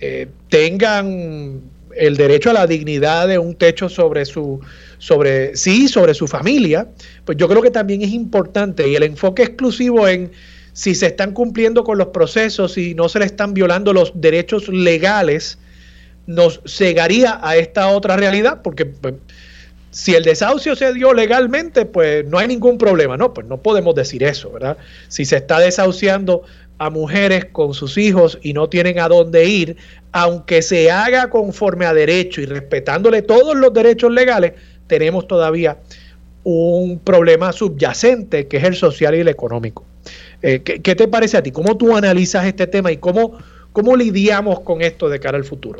[0.00, 1.60] eh, tengan
[1.96, 4.60] el derecho a la dignidad de un techo sobre su
[4.98, 6.88] sobre sí sobre su familia
[7.24, 10.30] pues yo creo que también es importante y el enfoque exclusivo en
[10.72, 14.68] si se están cumpliendo con los procesos y no se le están violando los derechos
[14.68, 15.58] legales
[16.26, 19.14] nos cegaría a esta otra realidad, porque pues,
[19.90, 23.94] si el desahucio se dio legalmente, pues no hay ningún problema, no, pues no podemos
[23.94, 24.76] decir eso, ¿verdad?
[25.08, 26.42] Si se está desahuciando
[26.78, 29.76] a mujeres con sus hijos y no tienen a dónde ir,
[30.10, 34.52] aunque se haga conforme a derecho y respetándole todos los derechos legales,
[34.86, 35.78] tenemos todavía
[36.44, 39.84] un problema subyacente que es el social y el económico.
[40.42, 41.52] Eh, ¿qué, ¿qué, te parece a ti?
[41.52, 43.38] ¿Cómo tú analizas este tema y cómo,
[43.72, 45.78] cómo lidiamos con esto de cara al futuro?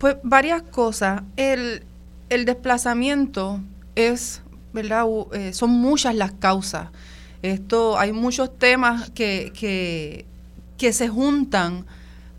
[0.00, 1.22] Pues varias cosas.
[1.36, 1.82] El,
[2.30, 3.60] desplazamiento
[3.96, 4.40] es,
[4.72, 5.04] ¿verdad?
[5.34, 6.88] Eh, son muchas las causas.
[7.42, 9.52] Esto, hay muchos temas que,
[10.78, 11.86] que, se juntan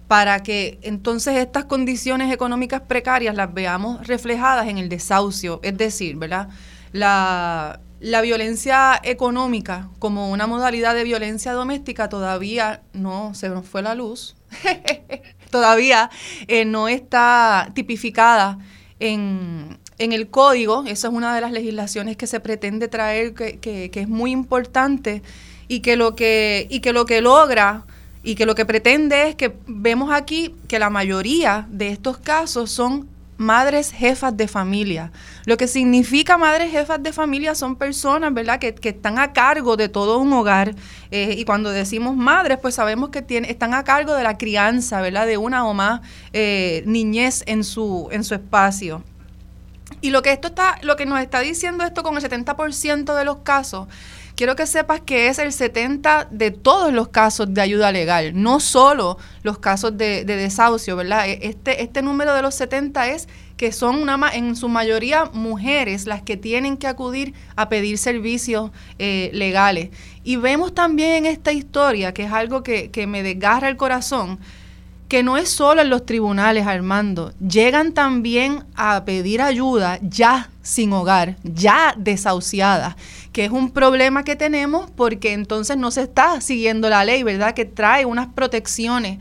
[0.07, 5.59] para que entonces estas condiciones económicas precarias las veamos reflejadas en el desahucio.
[5.63, 6.49] Es decir, ¿verdad?
[6.91, 13.81] La, la violencia económica como una modalidad de violencia doméstica todavía no se nos fue
[13.81, 14.35] la luz.
[15.51, 16.09] todavía
[16.47, 18.57] eh, no está tipificada
[18.99, 19.77] en,
[20.11, 20.83] el código.
[20.87, 25.21] Esa es una de las legislaciones que se pretende traer, que, es muy importante
[25.67, 27.85] y que, lo que, y que lo que logra
[28.23, 32.71] y que lo que pretende es que vemos aquí que la mayoría de estos casos
[32.71, 33.07] son
[33.41, 35.11] madres jefas de familia.
[35.45, 39.89] Lo que significa madres jefas de familia son personas, ¿verdad?, que, están a cargo de
[39.89, 40.75] todo un hogar.
[41.09, 45.01] Eh, y cuando decimos madres, pues sabemos que tienen, están a cargo de la crianza,
[45.01, 46.01] ¿verdad?, de una o más
[46.33, 49.03] eh, niñez en su, en su espacio.
[50.01, 53.25] Y lo que esto está, lo que nos está diciendo esto con el 70% de
[53.25, 53.87] los casos
[54.41, 58.59] quiero que sepas que es el 70 de todos los casos de ayuda legal, no
[58.59, 61.27] solo los casos de, desahucio, ¿verdad?
[61.29, 66.07] E, este, este número de los 70 es que son una, en su mayoría mujeres
[66.07, 69.89] las que tienen que acudir a pedir servicios eh, legales.
[70.23, 74.39] Y vemos también en esta historia, que es algo que, que me desgarra el corazón,
[75.11, 80.93] que no es solo en los tribunales, Armando, llegan también a pedir ayuda ya sin
[80.93, 82.95] hogar, ya desahuciadas,
[83.33, 87.53] que es un problema que tenemos porque entonces no se está siguiendo la ley, ¿verdad?
[87.53, 89.19] Que trae unas protecciones.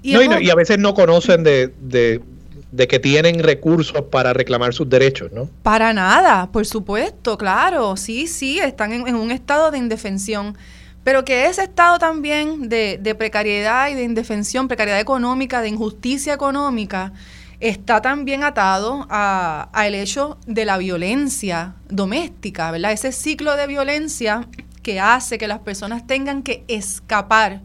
[0.00, 5.32] Y, y, a veces no conocen de, de, que tienen recursos para reclamar sus derechos,
[5.32, 5.50] ¿no?
[5.64, 10.56] Para nada, por supuesto, claro, sí, sí, están en un estado de indefensión.
[11.04, 17.12] Pero que ese estado también de, precariedad y de indefensión, precariedad económica, de injusticia económica,
[17.60, 22.92] está también atado al hecho de la violencia doméstica, ¿verdad?
[22.92, 24.48] Ese ciclo de violencia
[24.82, 27.62] que hace que las personas tengan que escapar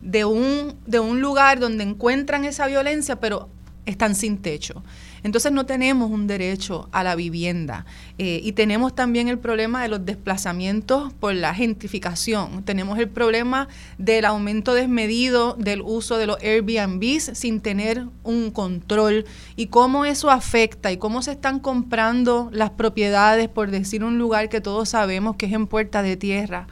[0.00, 3.48] de un, de un lugar donde encuentran esa violencia, pero
[3.86, 4.82] están sin techo.
[5.22, 7.86] Entonces no tenemos un derecho a la vivienda
[8.18, 12.62] eh, y tenemos también el problema de los desplazamientos por la gentrificación.
[12.64, 19.24] Tenemos el problema del aumento desmedido del uso de los Airbnbs sin tener un control
[19.56, 24.48] y cómo eso afecta y cómo se están comprando las propiedades, por decir un lugar
[24.48, 26.66] que todos sabemos que es en puerta de tierra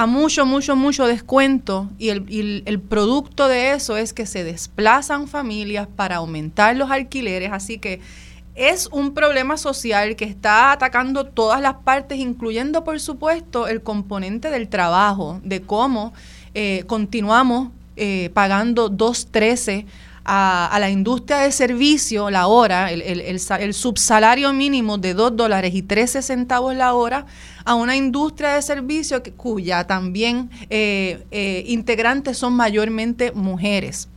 [0.00, 5.28] a mucho, mucho, mucho descuento y el, el, producto de eso es que se desplazan
[5.28, 8.00] familias para aumentar los alquileres, así que
[8.54, 14.48] es un problema social que está atacando todas las partes, incluyendo por supuesto el componente
[14.48, 16.14] del trabajo, de cómo
[16.54, 19.84] eh, continuamos eh, pagando 2.13
[20.24, 25.74] a, la industria de servicio la hora, el, el, el, subsalario mínimo de 2 dólares
[25.74, 27.26] y 13 centavos la hora,
[27.64, 34.08] a una industria de servicio cuya también eh, eh, integrantes son mayormente mujeres.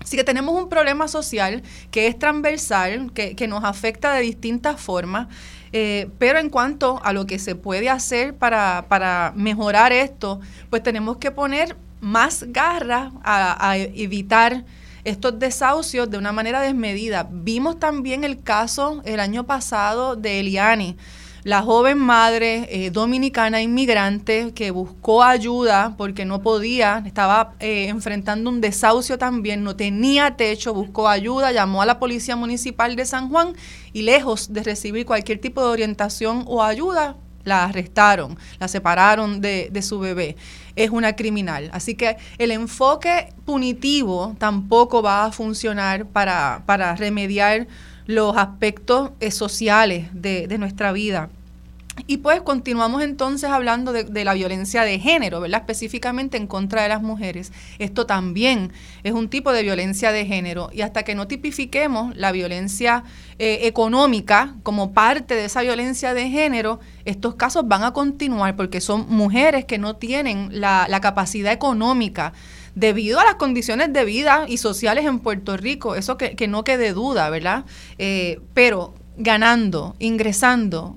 [0.00, 4.80] Así que tenemos un problema social que es transversal, que, que nos afecta de distintas
[4.80, 5.26] formas,
[5.72, 10.40] eh, pero en cuanto a lo que se puede hacer para, para mejorar esto,
[10.70, 14.64] pues tenemos que poner más garra a, evitar
[15.04, 17.28] estos desahucios de una manera desmedida.
[17.30, 20.96] Vimos también el caso el año pasado de Eliani,
[21.44, 28.50] la joven madre eh, dominicana inmigrante que buscó ayuda porque no podía, estaba eh, enfrentando
[28.50, 33.30] un desahucio también, no tenía techo, buscó ayuda, llamó a la Policía Municipal de San
[33.30, 33.54] Juan
[33.92, 39.68] y lejos de recibir cualquier tipo de orientación o ayuda, la arrestaron, la separaron de,
[39.70, 40.36] de su bebé.
[40.76, 41.70] Es una criminal.
[41.72, 47.66] Así que el enfoque punitivo tampoco va a funcionar para, para remediar
[48.06, 51.30] los aspectos eh, sociales de, de nuestra vida.
[52.06, 55.60] Y pues continuamos entonces hablando de, la violencia de género, ¿verdad?
[55.60, 57.52] Específicamente en contra de las mujeres.
[57.78, 58.72] Esto también
[59.02, 60.70] es un tipo de violencia de género.
[60.72, 63.04] Y hasta que no tipifiquemos la violencia
[63.38, 68.80] eh, económica como parte de esa violencia de género, estos casos van a continuar porque
[68.80, 72.32] son mujeres que no tienen la, capacidad económica
[72.74, 76.92] debido a las condiciones de vida y sociales en Puerto Rico, eso que, no quede
[76.92, 77.64] duda, ¿verdad?
[77.98, 80.96] Eh, pero ganando, ingresando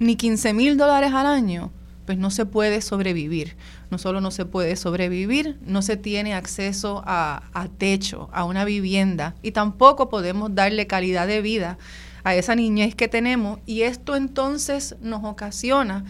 [0.00, 1.70] ni 15 mil dólares al año,
[2.06, 3.56] pues no se puede sobrevivir.
[3.90, 9.36] No solo no se puede sobrevivir, no se tiene acceso a, techo, a una vivienda
[9.42, 11.78] y tampoco podemos darle calidad de vida
[12.24, 16.04] a esa niñez que tenemos y esto entonces nos ocasiona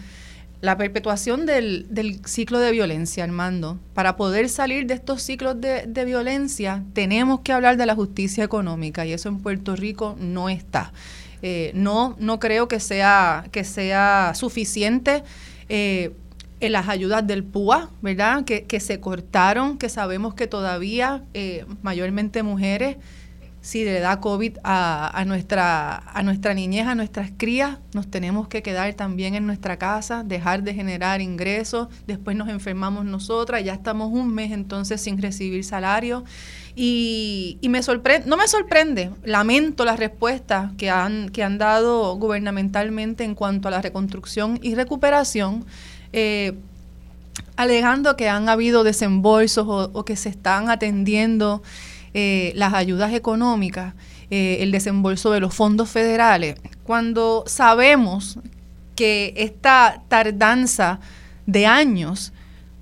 [0.61, 3.79] la perpetuación del, ciclo de violencia, Armando.
[3.93, 8.43] Para poder salir de estos ciclos de, de, violencia, tenemos que hablar de la justicia
[8.43, 10.93] económica y eso en Puerto Rico no está.
[11.41, 15.23] Eh, no, no creo que sea, que sea suficiente
[15.69, 16.13] eh,
[16.59, 18.45] en las ayudas del PUA, ¿verdad?
[18.45, 22.97] Que, que, se cortaron, que sabemos que todavía, eh, mayormente mujeres,
[23.61, 28.47] si le da COVID a, a, nuestra, a nuestra niñez, a nuestras crías, nos tenemos
[28.47, 33.73] que quedar también en nuestra casa, dejar de generar ingresos, después nos enfermamos nosotras, ya
[33.73, 36.23] estamos un mes entonces sin recibir salario.
[36.75, 43.23] Y, me sorprende, no me sorprende, lamento las respuestas que han, que han dado gubernamentalmente
[43.23, 45.65] en cuanto a la reconstrucción y recuperación,
[46.13, 46.53] eh,
[47.55, 51.61] alegando que han habido desembolsos o, que se están atendiendo
[52.13, 53.93] eh, las ayudas económicas,
[54.29, 58.39] eh, el desembolso de los fondos federales, cuando sabemos
[58.95, 60.99] que esta tardanza
[61.45, 62.31] de años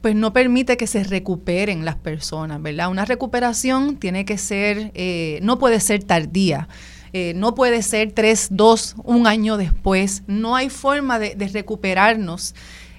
[0.02, 2.90] pues no permite que se recuperen las personas, ¿verdad?
[2.90, 6.70] Una recuperación tiene que ser, eh, no puede ser tardía.
[7.12, 10.24] Eh, no puede ser tres, dos, un año después.
[10.28, 12.54] No hay forma de, recuperarnos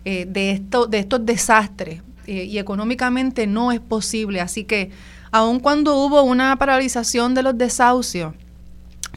[0.04, 4.40] eh, de, esto, de estos desastres y económicamente no es posible.
[4.40, 4.90] Así que
[5.32, 8.34] aun cuando hubo una paralización de los desahucios,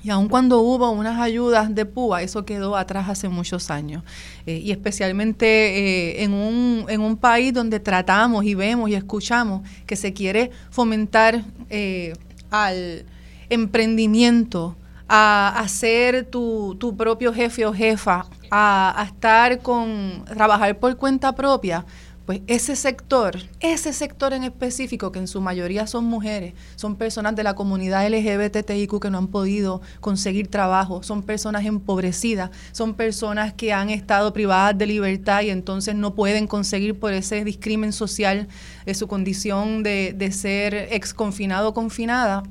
[0.04, 4.04] y aun cuando hubo unas ayudas de PUA, eso quedó atrás hace muchos años.
[4.46, 9.62] Eh, y especialmente eh, en, un, en un país donde tratamos y vemos y escuchamos
[9.86, 12.14] que se quiere fomentar eh,
[12.52, 13.06] al
[13.50, 14.76] emprendimiento,
[15.08, 21.34] a, hacer tu, tu, propio jefe o jefa, a, a estar con, trabajar por cuenta
[21.34, 21.86] propia,
[22.26, 27.36] pues ese sector, ese sector en específico, que en su mayoría son mujeres, son personas
[27.36, 33.54] de la comunidad LGBTIQ que no han podido conseguir trabajo, son personas empobrecidas, son personas
[33.54, 38.48] que han estado privadas de libertad y entonces no pueden conseguir por ese discrimen social
[38.86, 42.44] de su condición de, de ser ex confinado o confinada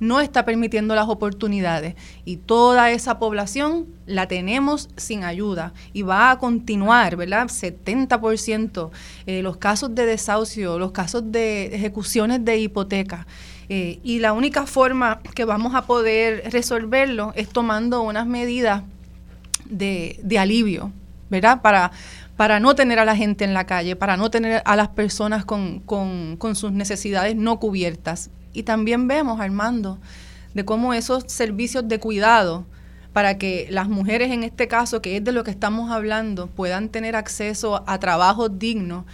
[0.00, 1.94] no está permitiendo las oportunidades
[2.24, 7.46] y toda esa población la tenemos sin ayuda y va a continuar, ¿verdad?
[7.46, 8.90] 70%
[9.26, 13.26] eh, los casos de desahucio, los casos de ejecuciones de hipoteca.
[13.68, 18.82] Eh, y la única forma que vamos a poder resolverlo es tomando unas medidas
[19.68, 20.90] de, alivio,
[21.28, 21.60] ¿verdad?
[21.60, 21.90] Para,
[22.36, 25.44] para no tener a la gente en la calle, para no tener a las personas
[25.44, 28.30] con, con sus necesidades no cubiertas.
[28.58, 30.00] Y también vemos, Armando,
[30.52, 32.66] de cómo esos servicios de cuidado
[33.12, 36.88] para que las mujeres en este caso, que es de lo que estamos hablando, puedan
[36.88, 39.04] tener acceso a trabajos dignos,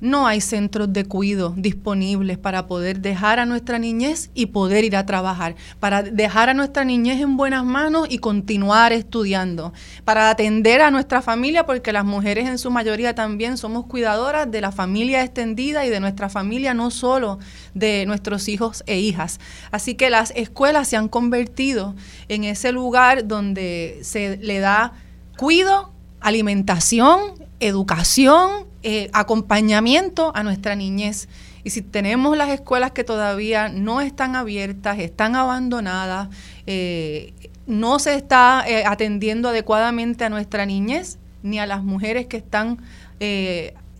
[0.00, 4.96] no hay centros de cuidado disponibles para poder dejar a nuestra niñez y poder ir
[4.96, 9.72] a trabajar, para dejar a nuestra niñez en buenas manos y continuar estudiando,
[10.04, 14.60] para atender a nuestra familia, porque las mujeres en su mayoría también somos cuidadoras de
[14.60, 17.38] la familia extendida y de nuestra familia, no solo
[17.74, 19.40] de nuestros hijos e hijas.
[19.70, 21.94] Así que las escuelas se han convertido
[22.28, 24.92] en ese lugar donde se le da
[25.36, 27.20] cuido, alimentación,
[27.60, 31.28] educación, eh, acompañamiento a nuestra niñez.
[31.64, 36.28] Y si tenemos las escuelas que todavía no están abiertas, están abandonadas,
[36.68, 37.34] eh,
[37.66, 42.78] no se está eh, atendiendo adecuadamente a nuestra niñez ni a las mujeres que están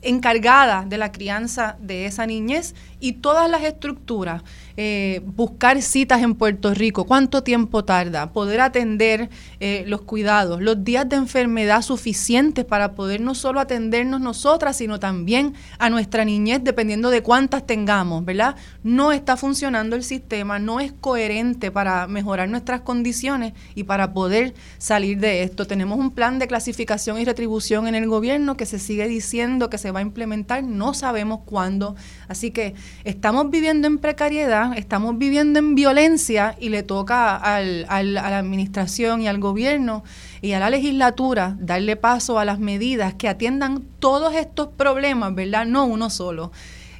[0.03, 4.45] encargada de la crianza de esa niñez y todas las estructuras
[4.79, 10.85] eh, buscar citas en Puerto Rico, cuánto tiempo tarda, poder atender eh, los cuidados, los
[10.85, 16.61] días de enfermedad suficientes para poder no solo atendernos nosotras, sino también a nuestra niñez,
[16.63, 18.57] dependiendo de cuántas tengamos, ¿verdad?
[18.83, 24.53] No está funcionando el sistema, no es coherente para mejorar nuestras condiciones y para poder
[24.77, 25.67] salir de esto.
[25.67, 29.79] Tenemos un plan de clasificación y retribución en el gobierno que se sigue diciendo que
[29.79, 31.97] se va a implementar, no sabemos cuándo.
[32.29, 32.75] Así que
[33.05, 39.23] estamos viviendo en precariedad estamos viviendo en violencia y le toca al, a la administración
[39.23, 40.05] y al gobierno
[40.43, 45.67] y a la legislatura darle paso a las medidas que atiendan todos estos problemas, ¿verdad?
[45.67, 46.53] No uno solo.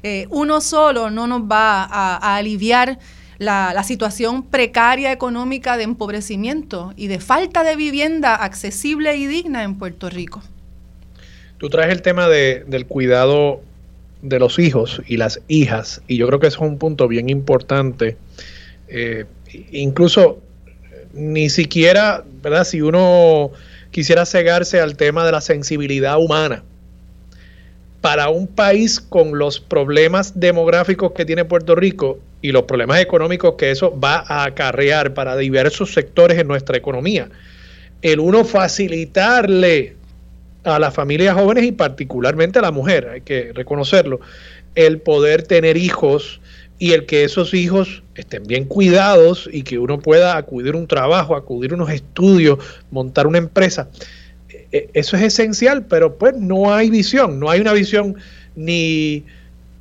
[0.03, 2.99] Eh, uno solo no nos va a, aliviar
[3.39, 9.63] la, la, situación precaria económica de empobrecimiento y de falta de vivienda accesible y digna
[9.63, 10.41] en Puerto Rico.
[11.57, 13.61] Tú traes el tema de, del cuidado
[14.21, 17.29] de los hijos y las hijas, y yo creo que eso es un punto bien
[17.29, 18.17] importante.
[18.87, 19.25] Eh,
[19.71, 20.39] incluso
[21.13, 22.63] ni siquiera, ¿verdad?
[22.63, 23.51] Si uno
[23.91, 26.63] quisiera cegarse al tema de la sensibilidad humana,
[28.07, 33.55] para un país con los problemas demográficos que tiene Puerto Rico y los problemas económicos
[33.57, 37.27] que eso va a acarrear para diversos sectores en nuestra economía,
[38.01, 39.96] el uno facilitarle
[40.67, 44.19] a las familias jóvenes y particularmente a la mujer, hay que reconocerlo,
[44.75, 46.41] el poder tener hijos
[46.79, 50.87] y el que esos hijos estén bien cuidados y que uno pueda acudir a un
[50.87, 52.59] trabajo, acudir a unos estudios,
[52.91, 53.89] montar una empresa.
[54.49, 58.15] E, e, eso es esencial, pero pues no hay visión, no hay una visión
[58.55, 59.23] ni,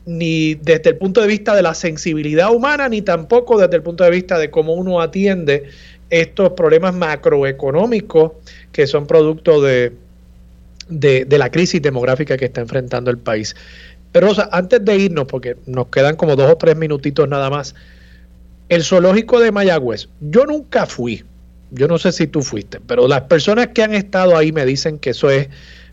[0.06, 4.04] ni desde el punto de vista de la sensibilidad humana, ni tampoco desde el punto
[4.04, 5.64] de vista de cómo uno atiende
[6.08, 8.32] estos problemas macroeconómicos
[8.72, 9.92] que son producto de,
[10.88, 13.54] de, la crisis demográfica que está enfrentando el país.
[14.12, 17.74] Pero antes de irnos, porque nos quedan como dos o tres minutitos nada más,
[18.68, 21.24] el zoológico de Mayagüez, yo nunca fui,
[21.70, 24.98] yo no sé si tú fuiste, pero las personas que han estado ahí me dicen
[24.98, 25.48] que eso es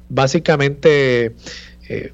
[0.09, 1.35] básicamente
[1.89, 2.13] eh,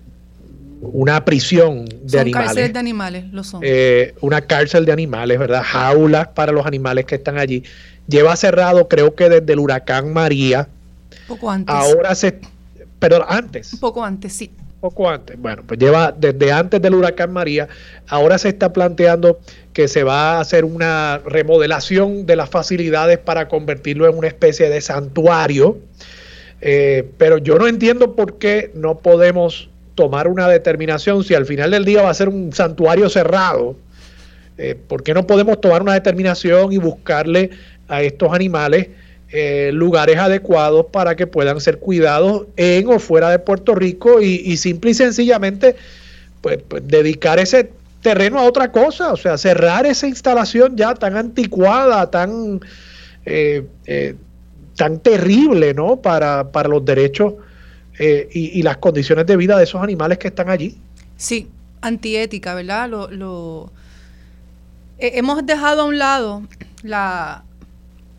[0.81, 2.47] una prisión de son animales.
[2.47, 3.61] Cárceles de animales, lo son.
[3.63, 5.61] Eh, una cárcel de animales, ¿verdad?
[5.63, 7.63] Jaulas para los animales que están allí.
[8.07, 10.67] Lleva cerrado, creo que desde el huracán María.
[11.27, 11.75] Poco antes.
[11.75, 12.39] Ahora se
[12.99, 13.73] pero antes.
[13.73, 14.51] Un poco antes, sí.
[14.79, 15.37] Poco antes.
[15.37, 17.67] Bueno, pues lleva desde antes del huracán María.
[18.07, 19.39] Ahora se está planteando
[19.73, 24.69] que se va a hacer una remodelación de las facilidades para convertirlo en una especie
[24.69, 25.79] de santuario.
[26.61, 31.71] Eh, pero yo no entiendo por qué no podemos tomar una determinación si al final
[31.71, 33.75] del día va a ser un santuario cerrado.
[34.57, 37.49] Eh, ¿Por qué no podemos tomar una determinación y buscarle
[37.89, 38.87] a estos animales
[39.31, 44.57] eh, lugares adecuados para que puedan ser cuidados en o fuera de Puerto Rico y,
[44.57, 45.75] simple y sencillamente
[46.41, 47.71] pues, pues, dedicar ese
[48.01, 52.59] terreno a otra cosa, o sea, cerrar esa instalación ya tan anticuada, tan,
[53.23, 54.15] eh, eh,
[54.75, 55.97] tan terrible, ¿no?
[55.97, 57.35] Para, para los derechos
[57.99, 60.75] y, las condiciones de vida de esos animales que están allí.
[61.17, 61.49] Sí,
[61.81, 62.89] antiética, ¿verdad?
[62.89, 63.71] Lo, lo
[64.97, 66.41] hemos dejado a un lado
[66.81, 67.43] la,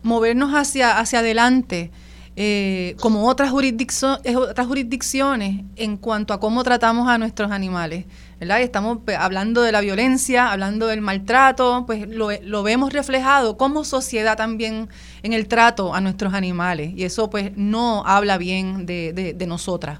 [0.03, 1.91] movernos hacia, hacia adelante,
[2.37, 8.05] eh, como otras, otras jurisdicciones, en cuanto a cómo tratamos a nuestros animales.
[8.39, 14.37] estamos pues, hablando de la violencia, hablando del maltrato, pues lo, vemos reflejado como sociedad
[14.37, 14.87] también
[15.23, 16.93] en el trato a nuestros animales.
[16.95, 19.99] Y eso pues no habla bien de, de, nosotras.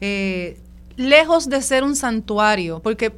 [0.00, 0.60] Eh,
[0.96, 3.12] lejos de ser un santuario, porque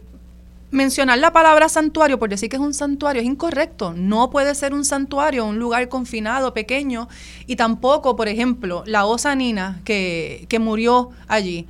[0.74, 3.94] mencionar la palabra santuario por decir que es un santuario es incorrecto.
[3.96, 7.08] No puede ser un santuario, un lugar confinado, pequeño,
[7.46, 11.66] y tampoco, por ejemplo, la osa nina que, que murió allí.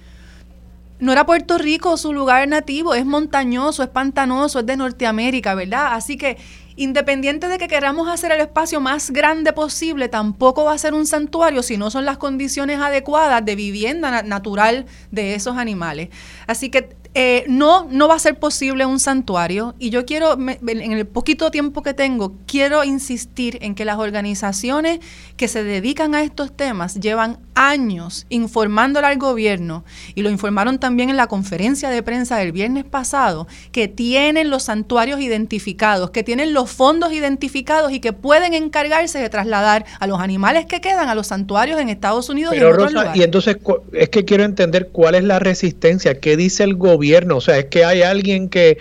[1.00, 5.88] No era Puerto Rico su lugar nativo, es montañoso, es pantanoso, es de Norteamérica, ¿verdad?
[5.92, 6.38] Así que
[6.76, 11.06] independiente de que queramos hacer el espacio más grande posible, tampoco va a ser un
[11.06, 16.08] santuario si no son las condiciones adecuadas de vivienda natural de esos animales.
[16.46, 20.92] Así que eh, no, no va a ser posible un santuario y yo quiero, en
[20.92, 24.98] el poquito tiempo que tengo, quiero insistir en que las organizaciones
[25.36, 29.84] que se dedican a estos temas llevan años informándole al gobierno
[30.16, 34.64] y lo informaron también en la conferencia de prensa del viernes pasado, que tienen los
[34.64, 40.18] santuarios identificados, que tienen los fondos identificados y que pueden encargarse de trasladar a los
[40.18, 43.16] animales que quedan a los santuarios en Estados Unidos y en otros lugares.
[43.16, 43.56] Y entonces
[43.92, 47.66] es que quiero entender cuál es la resistencia, qué dice el gobierno o sea, es
[47.66, 48.78] que hay alguien que,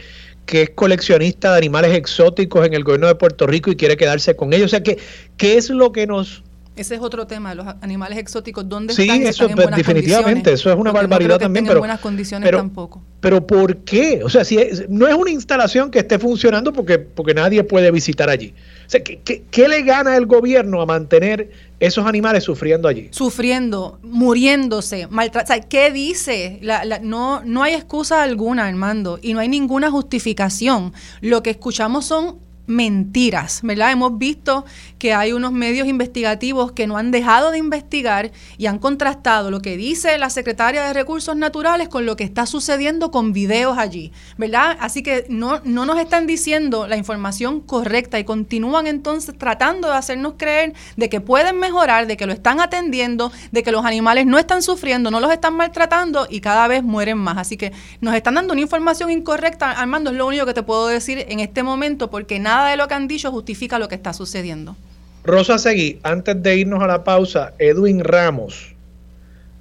[0.48, 4.54] es coleccionista de animales exóticos en el gobierno de Puerto Rico y quiere quedarse con
[4.54, 4.68] ellos.
[4.68, 5.00] O sea, que,
[5.38, 6.44] ¿qué es lo que nos
[6.76, 9.24] Ese es otro tema, los animales exóticos, ¿dónde sí, están?
[9.24, 13.02] eso están en definitivamente, eso es una barbaridad también, pero en buenas condiciones tampoco.
[13.20, 14.22] Pero ¿por qué?
[14.24, 14.60] O sea, si
[14.90, 18.54] no es una instalación que esté funcionando porque porque nadie puede visitar allí.
[18.86, 23.10] O sea, ¿qué, le gana el gobierno a mantener esos animales sufriendo allí?
[23.12, 25.66] Sufriendo, muriéndose, maltratados.
[25.68, 26.60] ¿Qué dice?
[27.02, 30.94] no, no hay excusa alguna, Armando, y no hay ninguna justificación.
[31.22, 33.92] Lo que escuchamos son mentiras, ¿verdad?
[33.92, 34.66] Hemos visto
[34.98, 39.62] que hay unos medios investigativos que no han dejado de investigar y han contrastado lo
[39.62, 44.14] que dice la secretaria de Recursos Naturales con lo que está sucediendo con videos allí,
[44.38, 44.78] ¿verdad?
[44.80, 49.96] Así que no, no nos están diciendo la información correcta y continúan entonces tratando de
[49.96, 54.26] hacernos creer de que pueden mejorar, de que lo están atendiendo, de que los animales
[54.26, 57.38] no están sufriendo, no los están maltratando y cada vez mueren más.
[57.38, 60.88] Así que nos están dando una información incorrecta, Armando, es lo único que te puedo
[60.88, 63.96] decir en este momento porque nada nada de lo que han dicho justifica lo que
[63.96, 64.76] está sucediendo.
[65.24, 68.74] Rosa Seguí, antes de irnos a la pausa, Edwin Ramos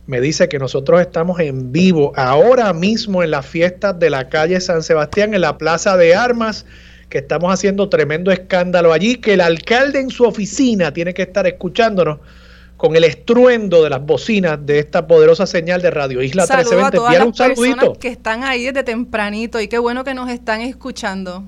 [0.06, 4.60] me dice que nosotros estamos en vivo ahora mismo en las fiestas de la calle
[4.60, 6.66] San Sebastián, en la Plaza de Armas,
[7.09, 11.47] que estamos haciendo tremendo escándalo allí, que el alcalde en su oficina tiene que estar
[11.47, 12.19] escuchándonos
[12.77, 16.97] con el estruendo de las bocinas de esta poderosa señal de Radio Isla Saludo 1320.
[16.97, 17.93] A todas las un saludito.
[18.01, 21.44] que están ahí desde tempranito y qué bueno que nos están escuchando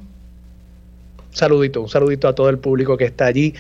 [1.35, 3.55] saludito, un saludito a todo el público que está allí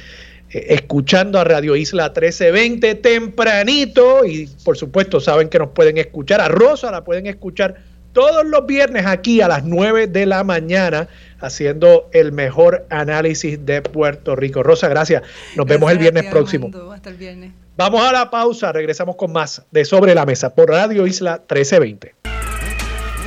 [0.51, 6.41] eh, escuchando a Radio Isla 1320 tempranito y por supuesto saben que nos pueden escuchar,
[6.41, 7.77] a Rosa la pueden escuchar
[8.13, 11.09] todos los viernes aquí a las 9 de la mañana
[11.41, 14.63] haciendo el mejor análisis de Puerto Rico.
[14.63, 15.23] Rosa, gracias.
[15.57, 16.71] Nos vemos el viernes próximo.
[16.93, 17.53] Hasta el viernes.
[17.77, 22.24] Vamos a la pausa, regresamos con más de Sobre la Mesa por Radio Isla 1320.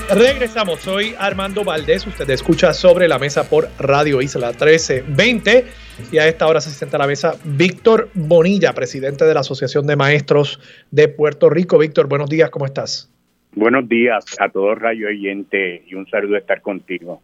[0.09, 5.65] Regresamos, soy Armando Valdés, usted escucha sobre la mesa por Radio Isla 1320
[6.13, 9.85] y a esta hora se sienta a la mesa Víctor Bonilla, presidente de la Asociación
[9.85, 10.61] de Maestros
[10.91, 11.77] de Puerto Rico.
[11.77, 13.11] Víctor, buenos días, ¿cómo estás?
[13.51, 17.21] Buenos días a todos Radio Oyente y un saludo de estar contigo.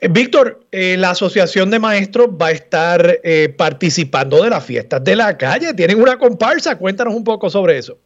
[0.00, 5.04] Eh, Víctor, eh, la Asociación de Maestros va a estar eh, participando de las fiestas
[5.04, 5.72] de la calle.
[5.74, 7.96] Tienen una comparsa, cuéntanos un poco sobre eso.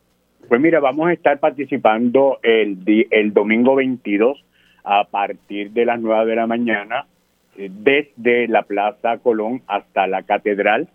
[0.55, 2.85] Pues mira, vamos a estar participando el,
[3.33, 4.45] domingo 22
[4.85, 7.07] a partir de las 9 de la mañana
[7.59, 10.87] eh, desde la Plaza Colón hasta la Catedral.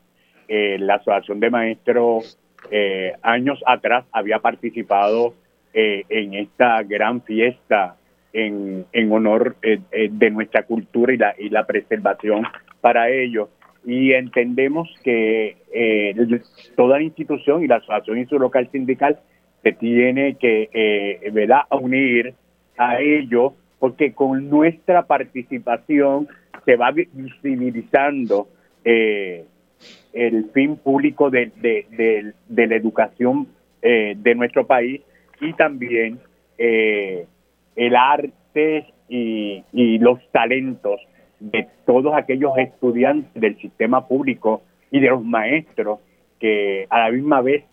[0.47, 2.39] Eh, la Asociación de Maestros
[2.71, 5.33] eh, años atrás había participado
[5.73, 7.97] en esta gran fiesta
[8.31, 12.43] en, honor de nuestra cultura y la, y la preservación
[12.79, 13.49] para ello.
[13.85, 15.57] Y entendemos que
[16.77, 19.19] toda la institución y la asociación y su local sindical
[19.63, 21.61] se tiene que eh, ¿verdad?
[21.71, 22.33] unir
[22.77, 26.27] a ello porque con nuestra participación
[26.65, 28.47] se va visibilizando
[28.83, 29.45] eh,
[30.13, 33.47] el fin público de, de, la educación
[33.81, 35.01] eh, de nuestro país
[35.39, 36.19] y también
[36.57, 37.25] eh,
[37.75, 40.99] el arte y, y los talentos
[41.39, 44.61] de todos aquellos estudiantes del sistema público
[44.91, 45.99] y de los maestros
[46.39, 47.63] que a la misma vez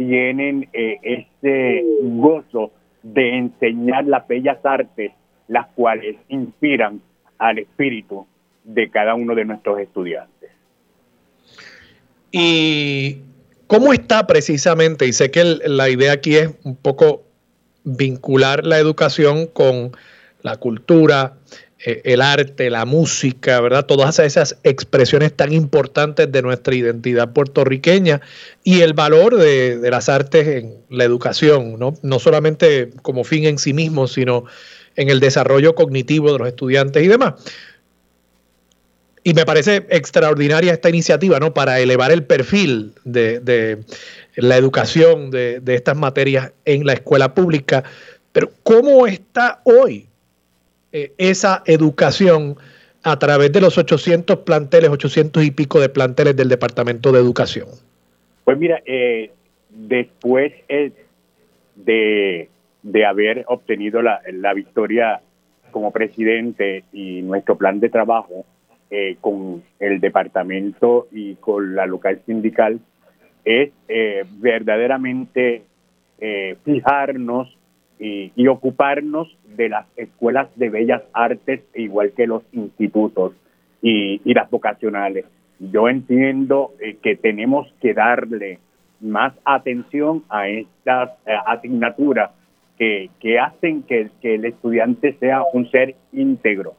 [0.00, 2.72] tienen eh, este gozo
[3.02, 5.12] de enseñar las bellas artes,
[5.46, 7.02] las cuales inspiran
[7.36, 8.26] al espíritu
[8.64, 10.52] de cada uno de nuestros estudiantes.
[12.32, 13.18] ¿Y
[13.66, 15.06] cómo está precisamente?
[15.06, 17.24] Y sé que la idea aquí es un poco
[17.84, 19.92] vincular la educación con
[20.40, 21.34] la cultura,
[21.82, 23.86] el arte, la música, ¿verdad?
[23.86, 28.20] Todas esas expresiones tan importantes de nuestra identidad puertorriqueña
[28.62, 31.94] y el valor de, las artes en la educación, ¿no?
[32.02, 34.44] No solamente como fin en sí mismo, sino
[34.96, 37.34] en el desarrollo cognitivo de los estudiantes y demás.
[39.22, 41.54] Y me parece extraordinaria esta iniciativa, ¿no?
[41.54, 43.78] Para elevar el perfil de,
[44.36, 47.84] la educación de estas materias en la escuela pública.
[48.32, 50.09] Pero ¿cómo está hoy
[50.92, 52.56] eh, esa educación
[53.02, 57.68] a través de los 800 planteles, 800 y pico de planteles del Departamento de Educación?
[58.44, 59.30] Pues mira, eh,
[59.70, 60.92] después eh,
[61.76, 62.48] de,
[62.82, 65.20] de, haber obtenido la, la, victoria
[65.70, 68.44] como presidente y nuestro plan de trabajo
[69.20, 72.80] con el departamento y con la local sindical,
[73.44, 73.70] es
[74.40, 75.62] verdaderamente
[76.64, 77.56] fijarnos
[78.00, 79.28] y, ocuparnos
[79.60, 83.34] de las escuelas de bellas artes, igual que los institutos
[83.82, 85.26] y, las vocacionales.
[85.58, 88.58] Yo entiendo eh, que tenemos que darle
[89.02, 92.30] más atención a estas eh, asignaturas
[92.78, 96.72] que, que hacen que, el estudiante sea un ser íntegro.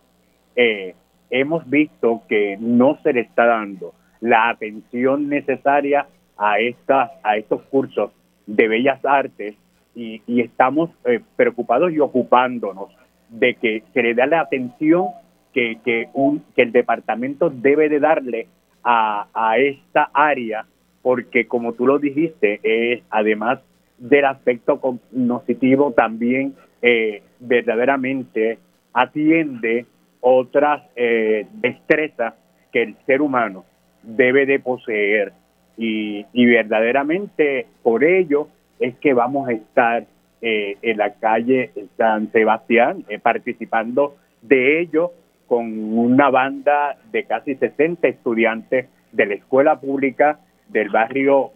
[0.56, 0.95] Eh,
[1.30, 7.62] hemos visto que no se le está dando la atención necesaria a, estas, a estos
[7.70, 8.10] cursos
[8.48, 9.56] de bellas artes
[9.96, 12.90] y, estamos eh, preocupados y ocupándonos
[13.30, 15.08] de que se le dé la atención
[15.54, 18.48] que, que, un, que el departamento debe de darle
[18.84, 20.66] a, a esta área,
[21.02, 23.60] porque como tú lo dijiste, es además
[23.98, 28.58] del aspecto cognitivo también eh, verdaderamente
[28.94, 29.86] atiende
[30.20, 32.34] otras eh, destrezas
[32.72, 33.66] que el ser humano
[34.02, 35.34] debe de poseer.
[35.78, 38.50] Y, y, verdaderamente por ello
[38.82, 40.06] es que vamos a estar
[40.41, 45.14] eh, en la calle San Sebastián participando de ello
[45.48, 51.52] con una banda de casi 60 estudiantes de la escuela pública del barrio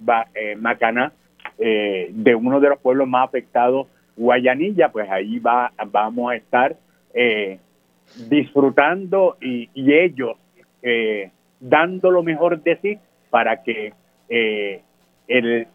[0.58, 1.12] Macaná,
[1.58, 6.76] de uno de los pueblos más afectados Guayanilla, pues ahí va, vamos a estar
[7.14, 7.60] eh,
[8.30, 10.38] disfrutando y, ellos
[10.82, 13.00] eh, dando lo mejor de sí
[13.30, 13.94] para que
[14.30, 14.82] eh,
[15.28, 15.68] el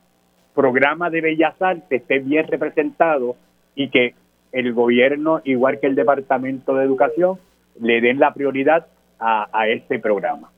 [0.60, 3.36] programa de Bellas Artes esté bien representado
[3.74, 4.14] y que
[4.52, 7.38] el gobierno, igual que el Departamento de Educación,
[7.80, 8.86] le den la prioridad
[9.18, 10.50] a, a este programa.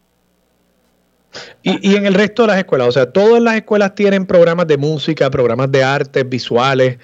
[1.63, 4.67] Y, y, en el resto de las escuelas, o sea, todas las escuelas tienen programas
[4.67, 6.99] de música, programas de artes visuales,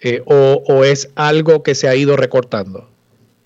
[0.00, 2.88] eh, o, es algo que se ha ido recortando?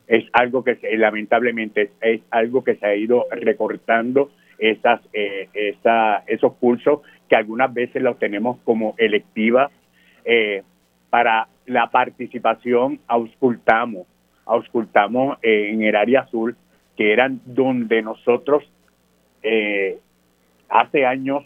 [0.09, 5.49] Es algo que lamentablemente es, algo que se ha ido recortando esas, eh,
[6.27, 9.71] esos cursos que algunas veces los tenemos como electiva
[10.27, 10.63] eh,
[11.09, 14.07] para la participación auscultamos,
[14.45, 16.57] auscultamos en el área azul,
[16.97, 18.71] que eran donde nosotros
[20.69, 21.45] hace años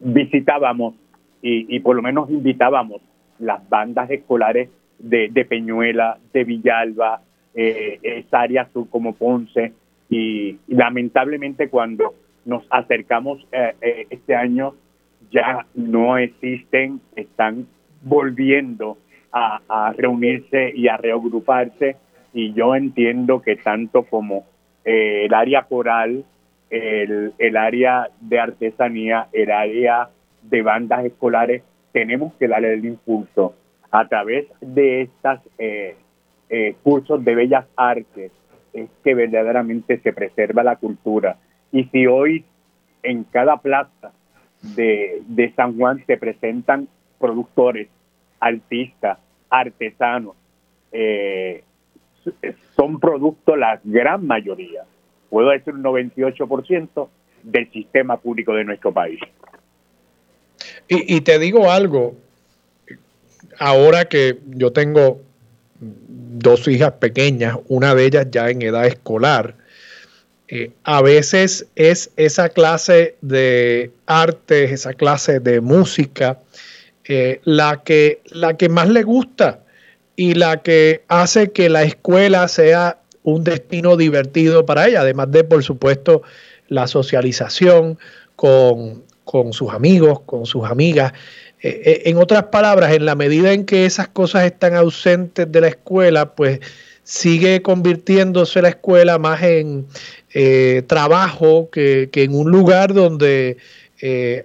[0.00, 0.94] visitábamos
[1.42, 3.00] y, por lo menos invitábamos
[3.38, 4.68] las bandas escolares
[4.98, 7.22] de, Peñuela, de Villalba,
[7.54, 9.72] eh, esa área sur como Ponce,
[10.10, 12.14] y, lamentablemente cuando
[12.48, 14.74] nos acercamos eh, eh, este año
[15.30, 17.66] ya no existen, están
[18.02, 18.98] volviendo
[19.32, 21.96] a, reunirse y a reagruparse
[22.32, 24.46] y yo entiendo que tanto como
[24.84, 26.24] el área coral,
[26.70, 30.08] el, el área de artesanía, el área
[30.42, 31.62] de bandas escolares,
[31.92, 33.54] tenemos que darle el impulso
[33.90, 35.96] a través de estos eh,
[36.48, 38.32] eh, cursos de bellas artes,
[38.72, 41.36] es que verdaderamente se preserva la cultura.
[41.72, 42.44] Y si hoy
[43.02, 44.12] en cada plaza
[44.62, 46.88] de, San Juan se presentan
[47.18, 47.88] productores,
[48.40, 49.18] artistas,
[49.50, 50.34] artesanos,
[50.92, 51.62] eh,
[52.76, 54.84] son productos la gran mayoría,
[55.30, 57.08] puedo decir un 98%
[57.42, 59.20] del sistema público de nuestro país.
[60.88, 62.16] Y, te digo algo,
[63.58, 65.20] ahora que yo tengo
[65.80, 69.54] dos hijas pequeñas, una de ellas ya en edad escolar,
[70.48, 76.38] eh, a veces es esa clase de arte, esa clase de música,
[77.04, 79.60] eh, la, que, la que más le gusta
[80.16, 85.44] y la que hace que la escuela sea un destino divertido para ella, además de,
[85.44, 86.22] por supuesto,
[86.68, 87.98] la socialización
[88.36, 91.12] con con sus amigos, con sus amigas.
[91.60, 95.68] Eh, en otras palabras, en la medida en que esas cosas están ausentes de la
[95.68, 96.60] escuela, pues
[97.02, 99.86] sigue convirtiéndose la escuela más en
[100.34, 103.56] eh, trabajo que, en un lugar donde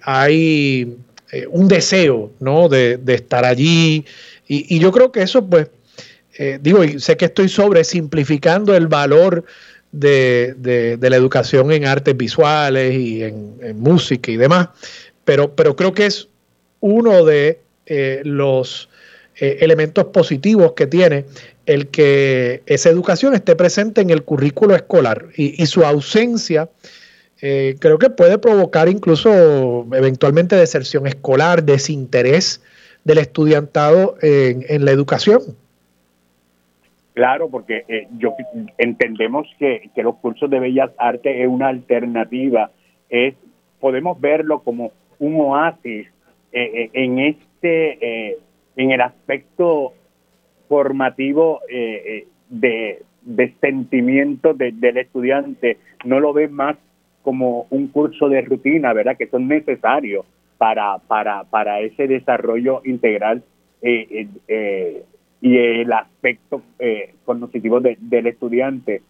[0.02, 0.98] hay
[1.50, 2.32] un deseo
[2.70, 4.06] de, estar allí.
[4.48, 5.68] Y, yo creo que eso, pues,
[6.62, 9.46] digo, y sé que estoy sobresimplificando el valor
[9.94, 14.70] de, la educación en artes visuales y en, música y demás,
[15.24, 16.28] pero, pero creo que es
[16.82, 18.90] uno de eh, los
[19.38, 21.26] eh, elementos positivos que tiene
[21.66, 26.70] el que esa educación esté presente en el currículo escolar y, su ausencia
[27.42, 32.64] eh, creo que puede provocar incluso eventualmente deserción escolar, desinterés
[33.04, 35.42] del estudiantado en, la educación.
[37.14, 38.34] Claro, porque eh, yo
[38.78, 42.72] entendemos que, los cursos de bellas artes es una alternativa,
[43.10, 43.36] es
[43.80, 46.08] podemos verlo como un oasis
[46.54, 48.38] eh, en este
[48.76, 49.94] en el aspecto
[50.74, 51.62] formativo
[52.50, 56.78] de, de sentimiento del estudiante, no lo ve más
[57.22, 59.16] como un curso de rutina, ¿verdad?
[59.16, 60.26] Que son necesarios
[60.58, 63.44] para, para, para ese desarrollo integral
[63.84, 64.28] eh,
[65.42, 69.02] y el aspecto eh, cognitivo del estudiante.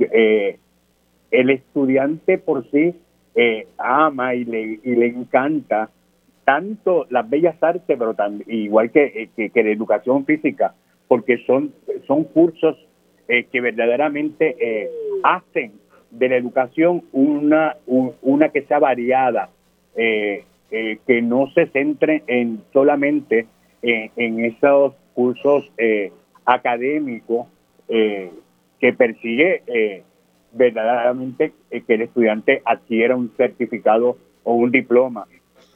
[0.00, 0.58] Eh,
[1.30, 2.94] el estudiante por sí
[3.34, 5.88] eh, ama y le, y le encanta
[6.44, 8.14] tanto las bellas artes, pero
[8.48, 10.74] igual que, que, la educación física,
[11.08, 11.72] porque son,
[12.06, 12.76] son cursos
[13.26, 14.90] que verdaderamente
[15.22, 15.72] hacen
[16.12, 19.48] de la educación una, una que sea variada,
[19.96, 23.46] eh, eh, que no se centre en solamente
[23.82, 25.68] en esos cursos
[26.44, 27.48] académicos
[27.88, 30.04] que persigue
[30.52, 35.26] verdaderamente que el estudiante adquiera un certificado o un diploma,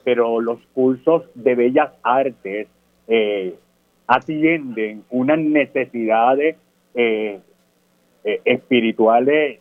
[0.04, 2.68] pero los cursos de bellas artes
[4.06, 6.56] atienden unas necesidades
[8.44, 9.60] espirituales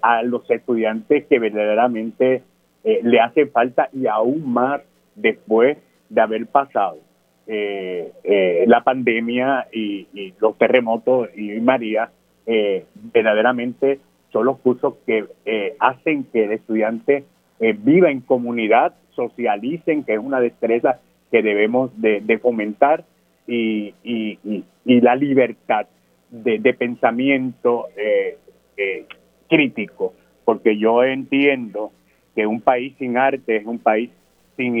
[0.00, 2.42] a los estudiantes que verdaderamente
[2.84, 4.80] eh, le hace falta y aún más
[5.14, 5.78] después
[6.08, 6.98] de haber pasado
[7.46, 12.10] eh, eh, la pandemia y, los terremotos y María,
[12.44, 14.00] verdaderamente
[14.32, 15.26] son los cursos que
[15.78, 17.24] hacen que el estudiante
[17.60, 20.98] viva en comunidad, socialicen, que es una destreza
[21.30, 23.04] que debemos de, fomentar,
[23.46, 23.94] y,
[24.84, 25.86] la libertad
[26.30, 27.88] de, de pensamiento
[29.48, 30.14] crítico,
[30.44, 31.92] porque yo entiendo
[32.34, 34.10] que un país sin arte es un país
[34.56, 34.74] sin,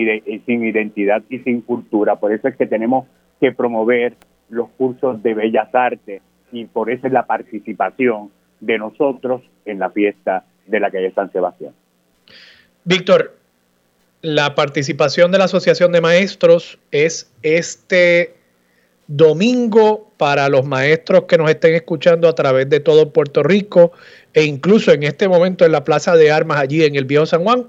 [0.46, 2.16] sin identidad y sin cultura.
[2.16, 3.06] Por eso es que tenemos
[3.40, 4.14] que promover
[4.48, 6.22] los cursos de bellas artes
[6.52, 8.30] y por eso es la participación
[8.60, 11.72] de nosotros en la fiesta de la calle San Sebastián.
[12.84, 13.36] Víctor,
[14.20, 18.34] la participación de la Asociación de Maestros es este
[19.16, 23.92] domingo para los maestros que nos estén escuchando a través de todo Puerto Rico
[24.32, 27.42] e incluso en este momento en la Plaza de Armas allí en el Viejo San
[27.42, 27.66] Juan.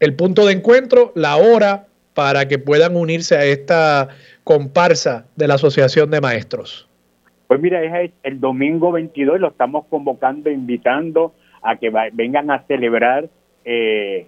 [0.00, 4.08] El punto de encuentro, la hora para que puedan unirse a esta
[4.44, 6.88] comparsa de la Asociación de Maestros.
[7.48, 12.62] Pues mira, es el domingo 22 y lo estamos convocando, invitando a que vengan a
[12.62, 13.28] celebrar
[13.66, 14.26] eh,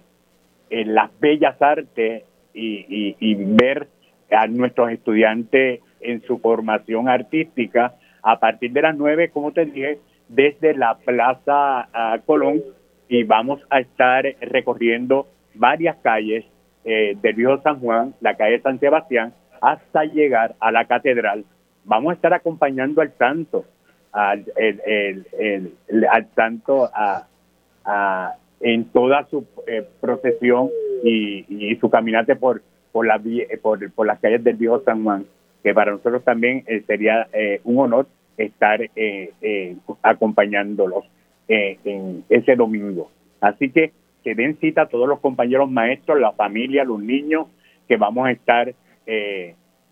[0.69, 2.23] las bellas artes
[2.53, 3.87] y ver
[4.31, 9.99] a nuestros estudiantes en su formación artística a partir de las nueve, como te dije,
[10.27, 12.61] desde la Plaza ah, Colón
[13.07, 16.45] y vamos a estar recorriendo varias calles
[16.85, 21.43] eh, del Viejo San Juan, la calle San Sebastián, hasta llegar a la catedral.
[21.83, 23.65] Vamos a estar acompañando al santo,
[24.11, 24.45] al,
[26.35, 30.69] santo a, en toda su eh, procesión
[31.03, 32.61] y, su caminate por,
[32.91, 33.19] por, la,
[33.61, 35.25] por, por las calles del Viejo San Juan
[35.63, 38.07] que para nosotros también eh, sería eh, un honor
[38.37, 41.05] estar eh, acompañándolos
[41.47, 43.09] en ese domingo.
[43.41, 43.91] Así que
[44.23, 47.47] que den cita a todos los compañeros maestros, la familia, los niños,
[47.87, 48.73] que vamos a estar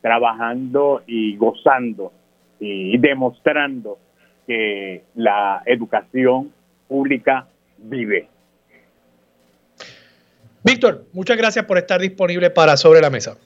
[0.01, 2.11] trabajando y gozando
[2.59, 3.97] y demostrando
[4.45, 6.53] que la educación
[6.87, 7.47] pública
[7.79, 8.27] vive.
[10.63, 13.37] Víctor, muchas gracias por estar disponible para Sobre la Mesa.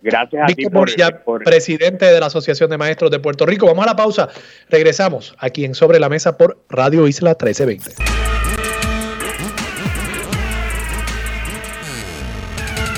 [0.00, 3.66] Gracias a Víctor ti por, presidente de la Asociación de Maestros de Puerto Rico.
[3.66, 4.28] Vamos a la pausa.
[4.68, 7.94] Regresamos aquí en Sobre la Mesa por Radio Isla 1320.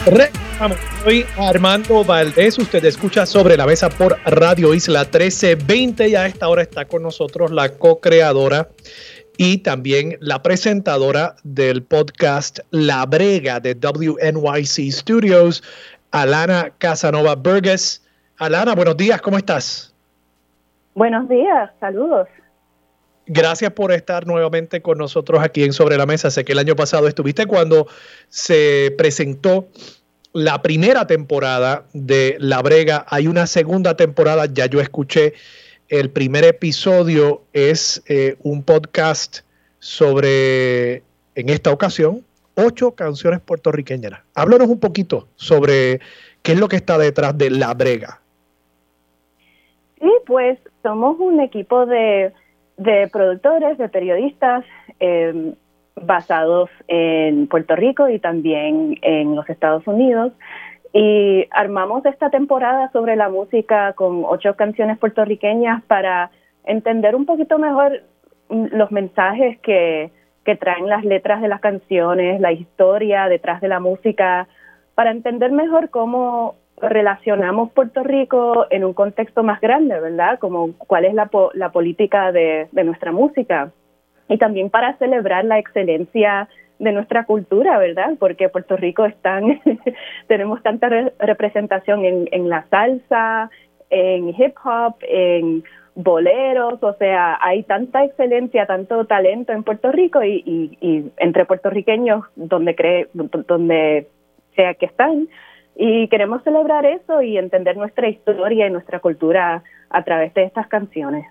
[0.07, 0.79] Regresamos.
[1.03, 2.59] Soy Armando Valdés.
[2.59, 7.03] Usted escucha Sobre la Mesa por Radio Isla 1320 y a esta hora está con
[7.03, 8.69] nosotros la co-creadora
[9.39, 15.63] y también la presentadora del podcast La Brega de WNYC Studios,
[16.11, 18.03] Alana Casanova Burgess.
[18.39, 19.95] Alana, buenos días, ¿cómo estás?
[20.95, 22.29] Buenos días, saludos.
[23.27, 26.31] Gracias por estar nuevamente con nosotros aquí en Sobre la Mesa.
[26.31, 27.87] Sé que el año pasado estuviste cuando
[28.29, 29.69] se presentó
[30.33, 33.05] la primera temporada de La Brega.
[33.09, 35.35] Hay una segunda temporada, ya yo escuché
[35.89, 39.41] el primer episodio, es eh, un podcast
[39.79, 41.03] sobre,
[41.35, 42.25] en esta ocasión,
[42.55, 44.21] ocho canciones puertorriqueñas.
[44.35, 46.01] Háblanos un poquito sobre
[46.43, 48.21] qué es lo que está detrás de La Brega.
[50.01, 52.33] Sí, pues somos un equipo de,
[53.13, 54.65] productores, de periodistas
[54.99, 55.55] em,
[55.95, 60.33] basados en Puerto Rico y también en los Estados Unidos.
[60.93, 66.31] Y armamos esta temporada sobre la música con ocho canciones puertorriqueñas para
[66.65, 68.03] entender un poquito mejor
[68.49, 70.11] los mensajes que,
[70.45, 74.49] que traen las letras de las canciones, la historia detrás de la música,
[74.95, 80.39] para entender mejor cómo relacionamos Puerto Rico en un contexto más grande, ¿verdad?
[80.39, 83.73] Como cuál es la, la política de, nuestra música.
[84.29, 86.49] Y también para celebrar la excelencia
[86.79, 88.15] de nuestra cultura, ¿verdad?
[88.19, 89.61] Porque Puerto Rico es tan,
[90.29, 90.89] tenemos tanta
[91.19, 93.51] representación en, en la salsa,
[93.91, 95.63] en hip hop, en
[96.03, 102.75] boleros, o sea, hay tanta excelencia, tanto talento en Puerto Rico y, entre puertorriqueños donde
[102.75, 104.09] cree, donde
[104.55, 105.29] sea que están.
[105.77, 110.67] Y queremos celebrar eso y entender nuestra historia y nuestra cultura a través de estas
[110.69, 111.27] canciones.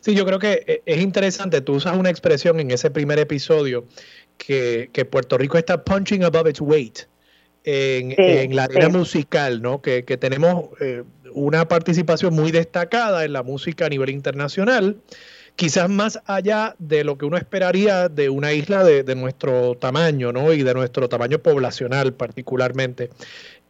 [0.00, 3.84] Sí, yo creo que eh, es interesante, tú usas una expresión en ese primer episodio
[4.36, 7.00] que, Puerto Rico está punching above its weight
[7.70, 9.82] en, la arena musical, ¿no?
[9.82, 11.02] Que, tenemos eh,
[11.34, 14.96] una participación muy destacada en la música a nivel internacional,
[15.56, 20.52] quizás más allá de lo que uno esperaría de una isla de, nuestro tamaño, ¿no?
[20.52, 23.10] Y de nuestro tamaño poblacional particularmente.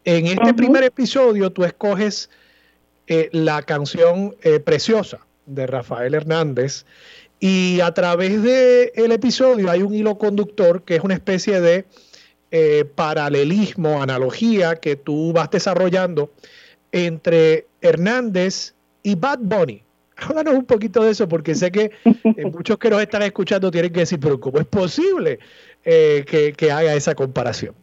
[0.05, 2.31] En este primer episodio tú escoges
[3.09, 6.85] eh, la canción eh, Preciosa de Rafael Hernández
[7.41, 11.85] y a través del el episodio hay un hilo conductor que es una especie de
[12.51, 16.31] eh, paralelismo, analogía que tú vas desarrollando
[16.93, 19.83] entre Hernández y Bad Bunny.
[20.17, 23.93] Háblanos un poquito de eso, porque sé que eh, muchos que nos están escuchando tienen
[23.93, 25.39] que decir, pero ¿cómo es posible
[25.85, 27.75] eh, que, que haga esa comparación?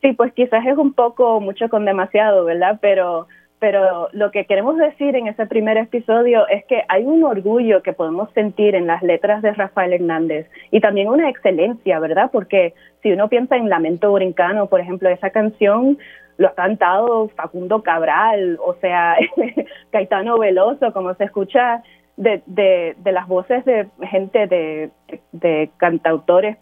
[0.00, 2.78] Sí, pues quizás es un poco mucho con demasiado, ¿verdad?
[2.80, 3.28] Pero
[3.60, 7.92] pero lo que queremos decir en ese primer episodio es que hay un orgullo que
[7.92, 12.30] podemos sentir en las letras de Rafael Hernández y también una excelencia, ¿verdad?
[12.32, 15.98] Porque si uno piensa en Lamento Brincano, por ejemplo, esa canción
[16.36, 19.16] lo ha cantado Facundo Cabral, o sea,
[19.90, 21.82] Caetano Veloso, como se escucha
[22.16, 26.56] de, de, de las voces de gente de, cantautores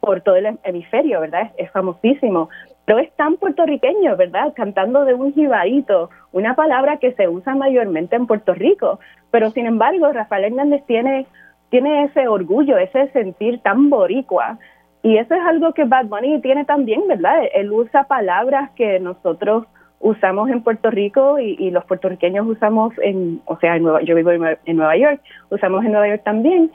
[0.00, 1.52] por todo el hemisferio, ¿verdad?
[1.58, 2.48] Es, famosísimo.
[2.86, 4.52] Pero es tan puertorriqueño, ¿verdad?
[4.54, 8.98] Cantando de un jibarito, una palabra que se usa mayormente en Puerto Rico.
[9.30, 11.26] Pero sin embargo, Rafael Hernández tiene,
[11.68, 14.58] tiene ese orgullo, ese sentir tan boricua.
[15.02, 17.42] Y eso es algo que Bad Bunny tiene también, ¿verdad?
[17.54, 19.66] Él usa palabras que nosotros
[19.98, 24.30] usamos en Puerto Rico y, los puertorriqueños usamos en, o sea, en Nueva, yo vivo
[24.30, 25.20] en Nueva York,
[25.50, 26.70] usamos en Nueva York también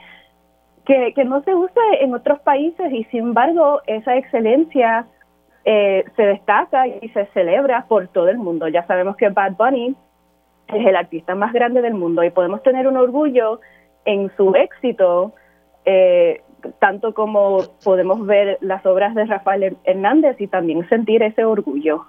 [0.86, 5.04] que, que no se usa en otros países y sin embargo esa excelencia
[5.64, 8.68] eh, se destaca y se celebra por todo el mundo.
[8.68, 9.96] Ya sabemos que Bad Bunny
[10.68, 13.60] es el artista más grande del mundo y podemos tener un orgullo
[14.04, 15.34] en su éxito,
[15.84, 16.42] eh,
[16.78, 22.06] tanto como podemos ver las obras de Rafael Hernández y también sentir ese orgullo.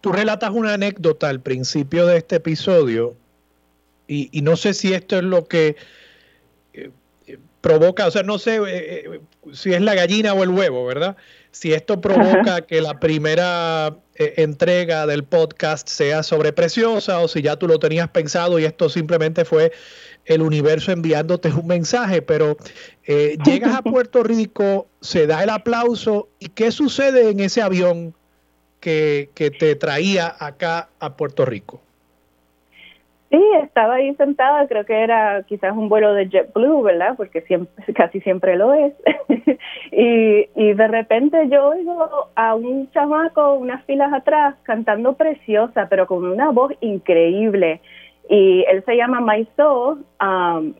[0.00, 3.14] Tú relatas una anécdota al principio de este episodio
[4.06, 5.76] y, y no sé si esto es lo que
[7.60, 9.20] provoca, o sea, no sé eh, eh,
[9.52, 11.16] si es la gallina o el huevo, ¿verdad?
[11.50, 17.42] Si esto provoca que la primera eh, entrega del podcast sea sobre Preciosa o si
[17.42, 19.72] ya tú lo tenías pensado y esto simplemente fue
[20.26, 22.56] el universo enviándote un mensaje, pero
[23.44, 28.14] llegas a Puerto Rico, se da el aplauso y ¿qué sucede en ese avión
[28.80, 31.80] que, que te traía acá a Puerto Rico?
[33.30, 37.14] Sí, estaba ahí sentada, creo que era quizás un vuelo de JetBlue, ¿verdad?
[37.16, 38.92] Porque siempre, casi siempre lo es.
[39.92, 46.08] y, y de repente yo oigo a un chamaco unas filas atrás cantando preciosa, pero
[46.08, 47.80] con una voz increíble.
[48.30, 50.72] Y él se llama Maiso, um,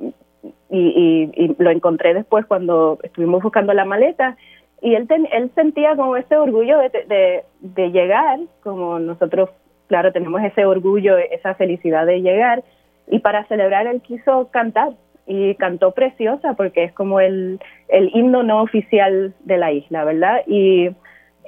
[0.70, 4.36] y, lo encontré después cuando estuvimos buscando la maleta.
[4.80, 9.50] Y él, él sentía como ese orgullo de, de, de llegar, como nosotros
[9.90, 12.62] claro, tenemos ese orgullo, esa felicidad de llegar.
[13.08, 14.92] Y para celebrar él quiso cantar
[15.26, 17.58] y cantó preciosa porque es como el,
[17.88, 20.42] el himno no oficial de la isla, ¿verdad?
[20.46, 20.90] Y,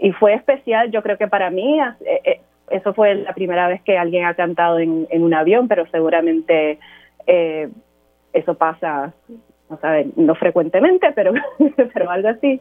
[0.00, 2.40] y fue especial, yo creo que para mí, eh, eh,
[2.72, 6.78] eso fue la primera vez que alguien ha cantado en, en un avión, pero seguramente
[7.26, 7.68] eh,
[8.32, 9.12] eso pasa,
[9.68, 9.78] no,
[10.16, 11.32] no frecuentemente, pero,
[11.94, 12.60] pero algo así.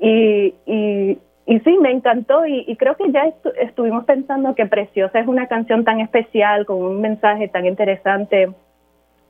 [0.00, 5.26] Y, y, y sí, me encantó y, creo que ya estuvimos pensando que Preciosa es
[5.26, 8.50] una canción tan especial, con un mensaje tan interesante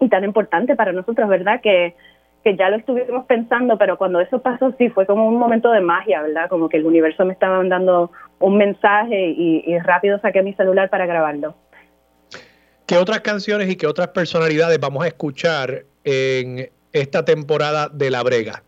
[0.00, 1.60] y tan importante para nosotros, ¿verdad?
[1.60, 1.94] Que,
[2.42, 5.80] que ya lo estuvimos pensando, pero cuando eso pasó, sí, fue como un momento de
[5.80, 6.48] magia, ¿verdad?
[6.48, 10.88] Como que el universo me estaba mandando un mensaje y, y rápido saqué mi celular
[10.88, 11.54] para grabarlo.
[12.86, 18.22] ¿Qué otras canciones y qué otras personalidades vamos a escuchar en esta temporada de La
[18.22, 18.62] Brega?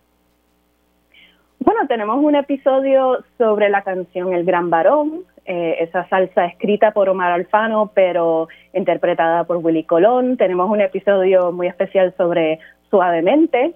[1.58, 7.08] Bueno, tenemos un episodio sobre la canción El Gran Varón, eh, esa salsa escrita por
[7.08, 10.36] Omar Alfano, pero interpretada por Willy Colón.
[10.36, 12.58] Tenemos un episodio muy especial sobre
[12.92, 13.72] Suavemente,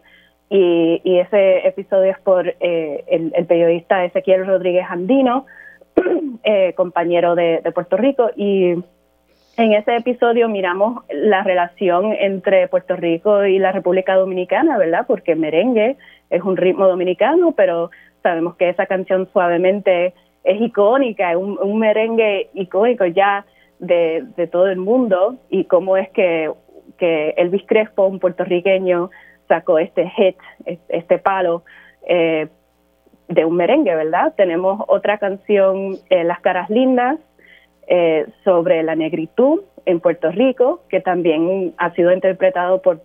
[0.50, 5.46] y, ese episodio es por eh, el, periodista Ezequiel Rodríguez Andino,
[6.44, 8.74] eh, compañero de, de Puerto Rico, y
[9.56, 15.06] en ese episodio miramos la relación entre Puerto Rico y la República Dominicana, ¿verdad?
[15.08, 15.96] Porque merengue
[16.28, 17.90] es un ritmo dominicano, pero
[18.22, 20.12] sabemos que esa canción suavemente
[20.44, 23.46] es icónica, es un, merengue icónico ya
[23.78, 26.50] de, todo el mundo y cómo es que,
[26.96, 29.10] que Elvis Crespo, un puertorriqueño,
[29.48, 30.36] sacó este hit,
[30.88, 31.64] este palo
[32.06, 32.48] eh,
[33.28, 34.34] de un merengue, ¿verdad?
[34.36, 37.18] Tenemos otra canción, eh, Las Caras Lindas,
[37.88, 43.00] eh, sobre la negritud en Puerto Rico, que también ha sido interpretado por,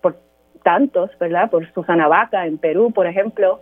[0.00, 0.16] por
[0.62, 1.50] tantos, ¿verdad?
[1.50, 3.60] Por Susana Vaca en Perú, por ejemplo.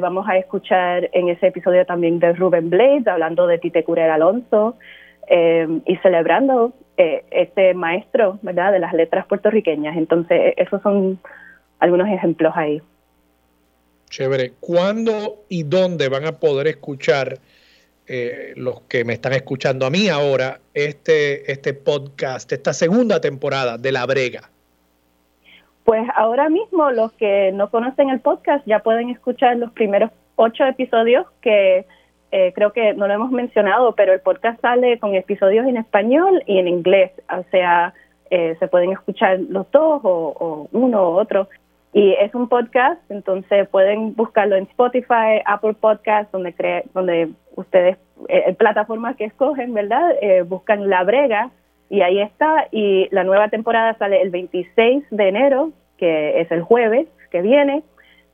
[0.00, 4.76] Vamos a escuchar en ese episodio también de Ruben Blades, hablando de Tite Curera Alonso
[5.30, 9.96] y celebrando eh, este maestro, ¿verdad?, de las letras puertorriqueñas.
[9.96, 11.20] Entonces, esos son
[11.78, 12.82] algunos ejemplos ahí.
[14.10, 14.54] Chévere.
[14.58, 17.38] ¿Cuándo y dónde van a poder escuchar
[18.08, 23.78] eh, los que me están escuchando a mí ahora este, este podcast, esta segunda temporada
[23.78, 24.50] de La Brega?
[25.84, 30.64] Pues ahora mismo los que no conocen el podcast ya pueden escuchar los primeros ocho
[30.64, 31.86] episodios que
[32.30, 36.42] eh, creo que no lo hemos mencionado, pero el podcast sale con episodios en español
[36.46, 37.94] y en inglés, o sea,
[38.30, 41.48] eh, se pueden escuchar los dos o, uno o otro.
[41.92, 47.96] Y es un podcast, entonces pueden buscarlo en Spotify, Apple Podcast, donde, cree, donde ustedes,
[48.28, 50.10] eh, plataformas que escogen, ¿verdad?
[50.20, 51.50] Eh, buscan La Brega
[51.88, 52.68] y ahí está.
[52.70, 57.82] Y la nueva temporada sale el 26 de enero, que es el jueves que viene.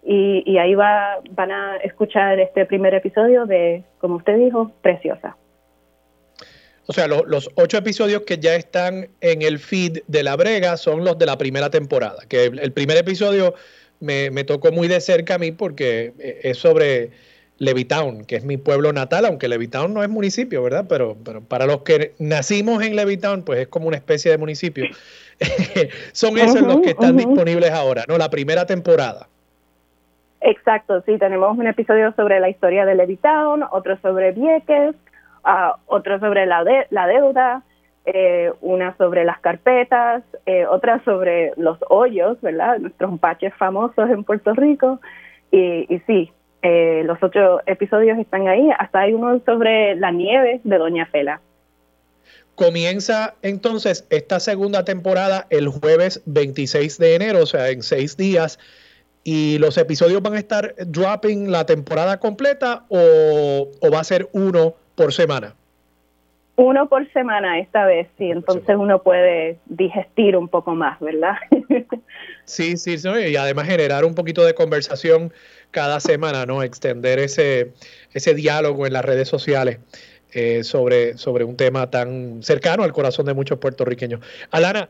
[0.06, 5.36] Y, ahí va, van a escuchar este primer episodio de, como usted dijo, Preciosa.
[6.86, 11.04] O sea, los ocho episodios que ya están en el feed de La Brega son
[11.04, 13.54] los de la primera temporada, que el, primer episodio
[14.00, 17.10] me, tocó muy de cerca a mí porque eh, es sobre
[17.56, 20.84] Levitown, que es mi pueblo natal, aunque Levitown no es municipio, ¿verdad?
[20.86, 24.84] Pero, pero para los que nacimos en Levitown, pues es como una especie de municipio.
[26.12, 28.18] son esos los que están disponibles ahora, ¿no?
[28.18, 29.28] La primera temporada.
[30.46, 34.94] Exacto, sí, tenemos un episodio sobre la historia de Levitown, otro sobre Vieques,
[35.42, 37.62] uh, otro sobre la, de, la deuda,
[38.04, 42.78] eh, una sobre las carpetas, eh, otra sobre los hoyos, ¿verdad?
[42.78, 45.00] Nuestros baches famosos en Puerto Rico.
[45.50, 46.30] Y, y sí,
[46.60, 48.68] eh, los ocho episodios están ahí.
[48.78, 51.40] Hasta hay uno sobre la nieve de Doña Fela.
[52.54, 58.58] Comienza entonces esta segunda temporada el jueves 26 de enero, o sea, en seis días
[59.24, 64.74] y los episodios van a estar dropping la temporada completa o, va a ser uno
[64.94, 65.54] por semana?
[66.56, 71.34] Uno por semana esta vez, sí, entonces uno puede digestir un poco más, ¿verdad?
[72.44, 72.96] sí, sí,
[73.28, 75.32] y además generar un poquito de conversación
[75.72, 76.62] cada semana, ¿no?
[76.62, 77.72] Extender ese,
[78.12, 79.78] ese diálogo en las redes sociales.
[80.36, 84.18] Eh, sobre, sobre un tema tan cercano al corazón de muchos puertorriqueños.
[84.50, 84.88] Alana,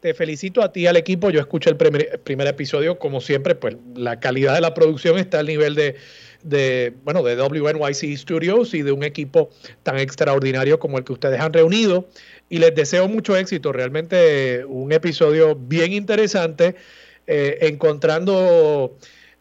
[0.00, 1.30] te, felicito a ti y al equipo.
[1.30, 5.46] Yo escuché el primer, episodio, como siempre, pues la calidad de la producción está al
[5.46, 9.50] nivel de, bueno, de WNYC Studios y de un equipo
[9.82, 12.08] tan extraordinario como el que ustedes han reunido.
[12.48, 13.72] Y les deseo mucho éxito.
[13.72, 16.76] Realmente un episodio bien interesante,
[17.26, 18.96] eh, encontrando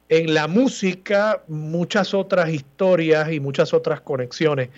[0.09, 4.69] en la música muchas otras historias y muchas otras conexiones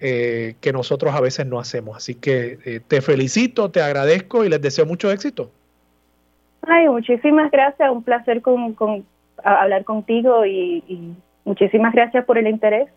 [0.00, 1.96] eh, que nosotros a veces no hacemos.
[1.96, 5.50] Así que eh, te felicito, te agradezco y les deseo mucho éxito.
[6.62, 8.74] Ay, muchísimas gracias, un placer con,
[9.42, 11.14] hablar contigo y,
[11.44, 12.88] muchísimas gracias por el interés.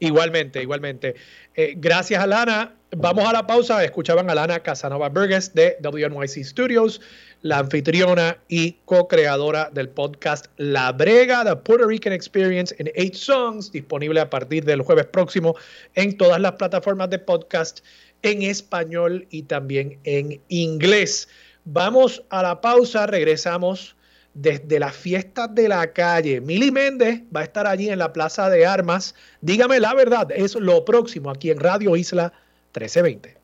[0.00, 1.14] Igualmente, igualmente.
[1.54, 2.74] Eh, gracias, Alana.
[2.96, 3.84] Vamos a la pausa.
[3.84, 7.00] Escuchaban a Alana Casanova Burgess de WNYC Studios
[7.44, 13.70] la anfitriona y co-creadora del podcast La Brega, The Puerto Rican Experience in Eight Songs,
[13.70, 15.54] disponible a partir del jueves próximo
[15.94, 17.84] en todas las plataformas de podcast
[18.22, 21.28] en español y también en inglés.
[21.66, 23.94] Vamos a la pausa, regresamos
[24.34, 26.40] desde las fiestas de la calle.
[26.40, 29.14] Mili Méndez va a estar allí en la Plaza de Armas.
[29.40, 32.32] Dígame la verdad, es lo próximo aquí en Radio Isla
[32.74, 33.36] 1320.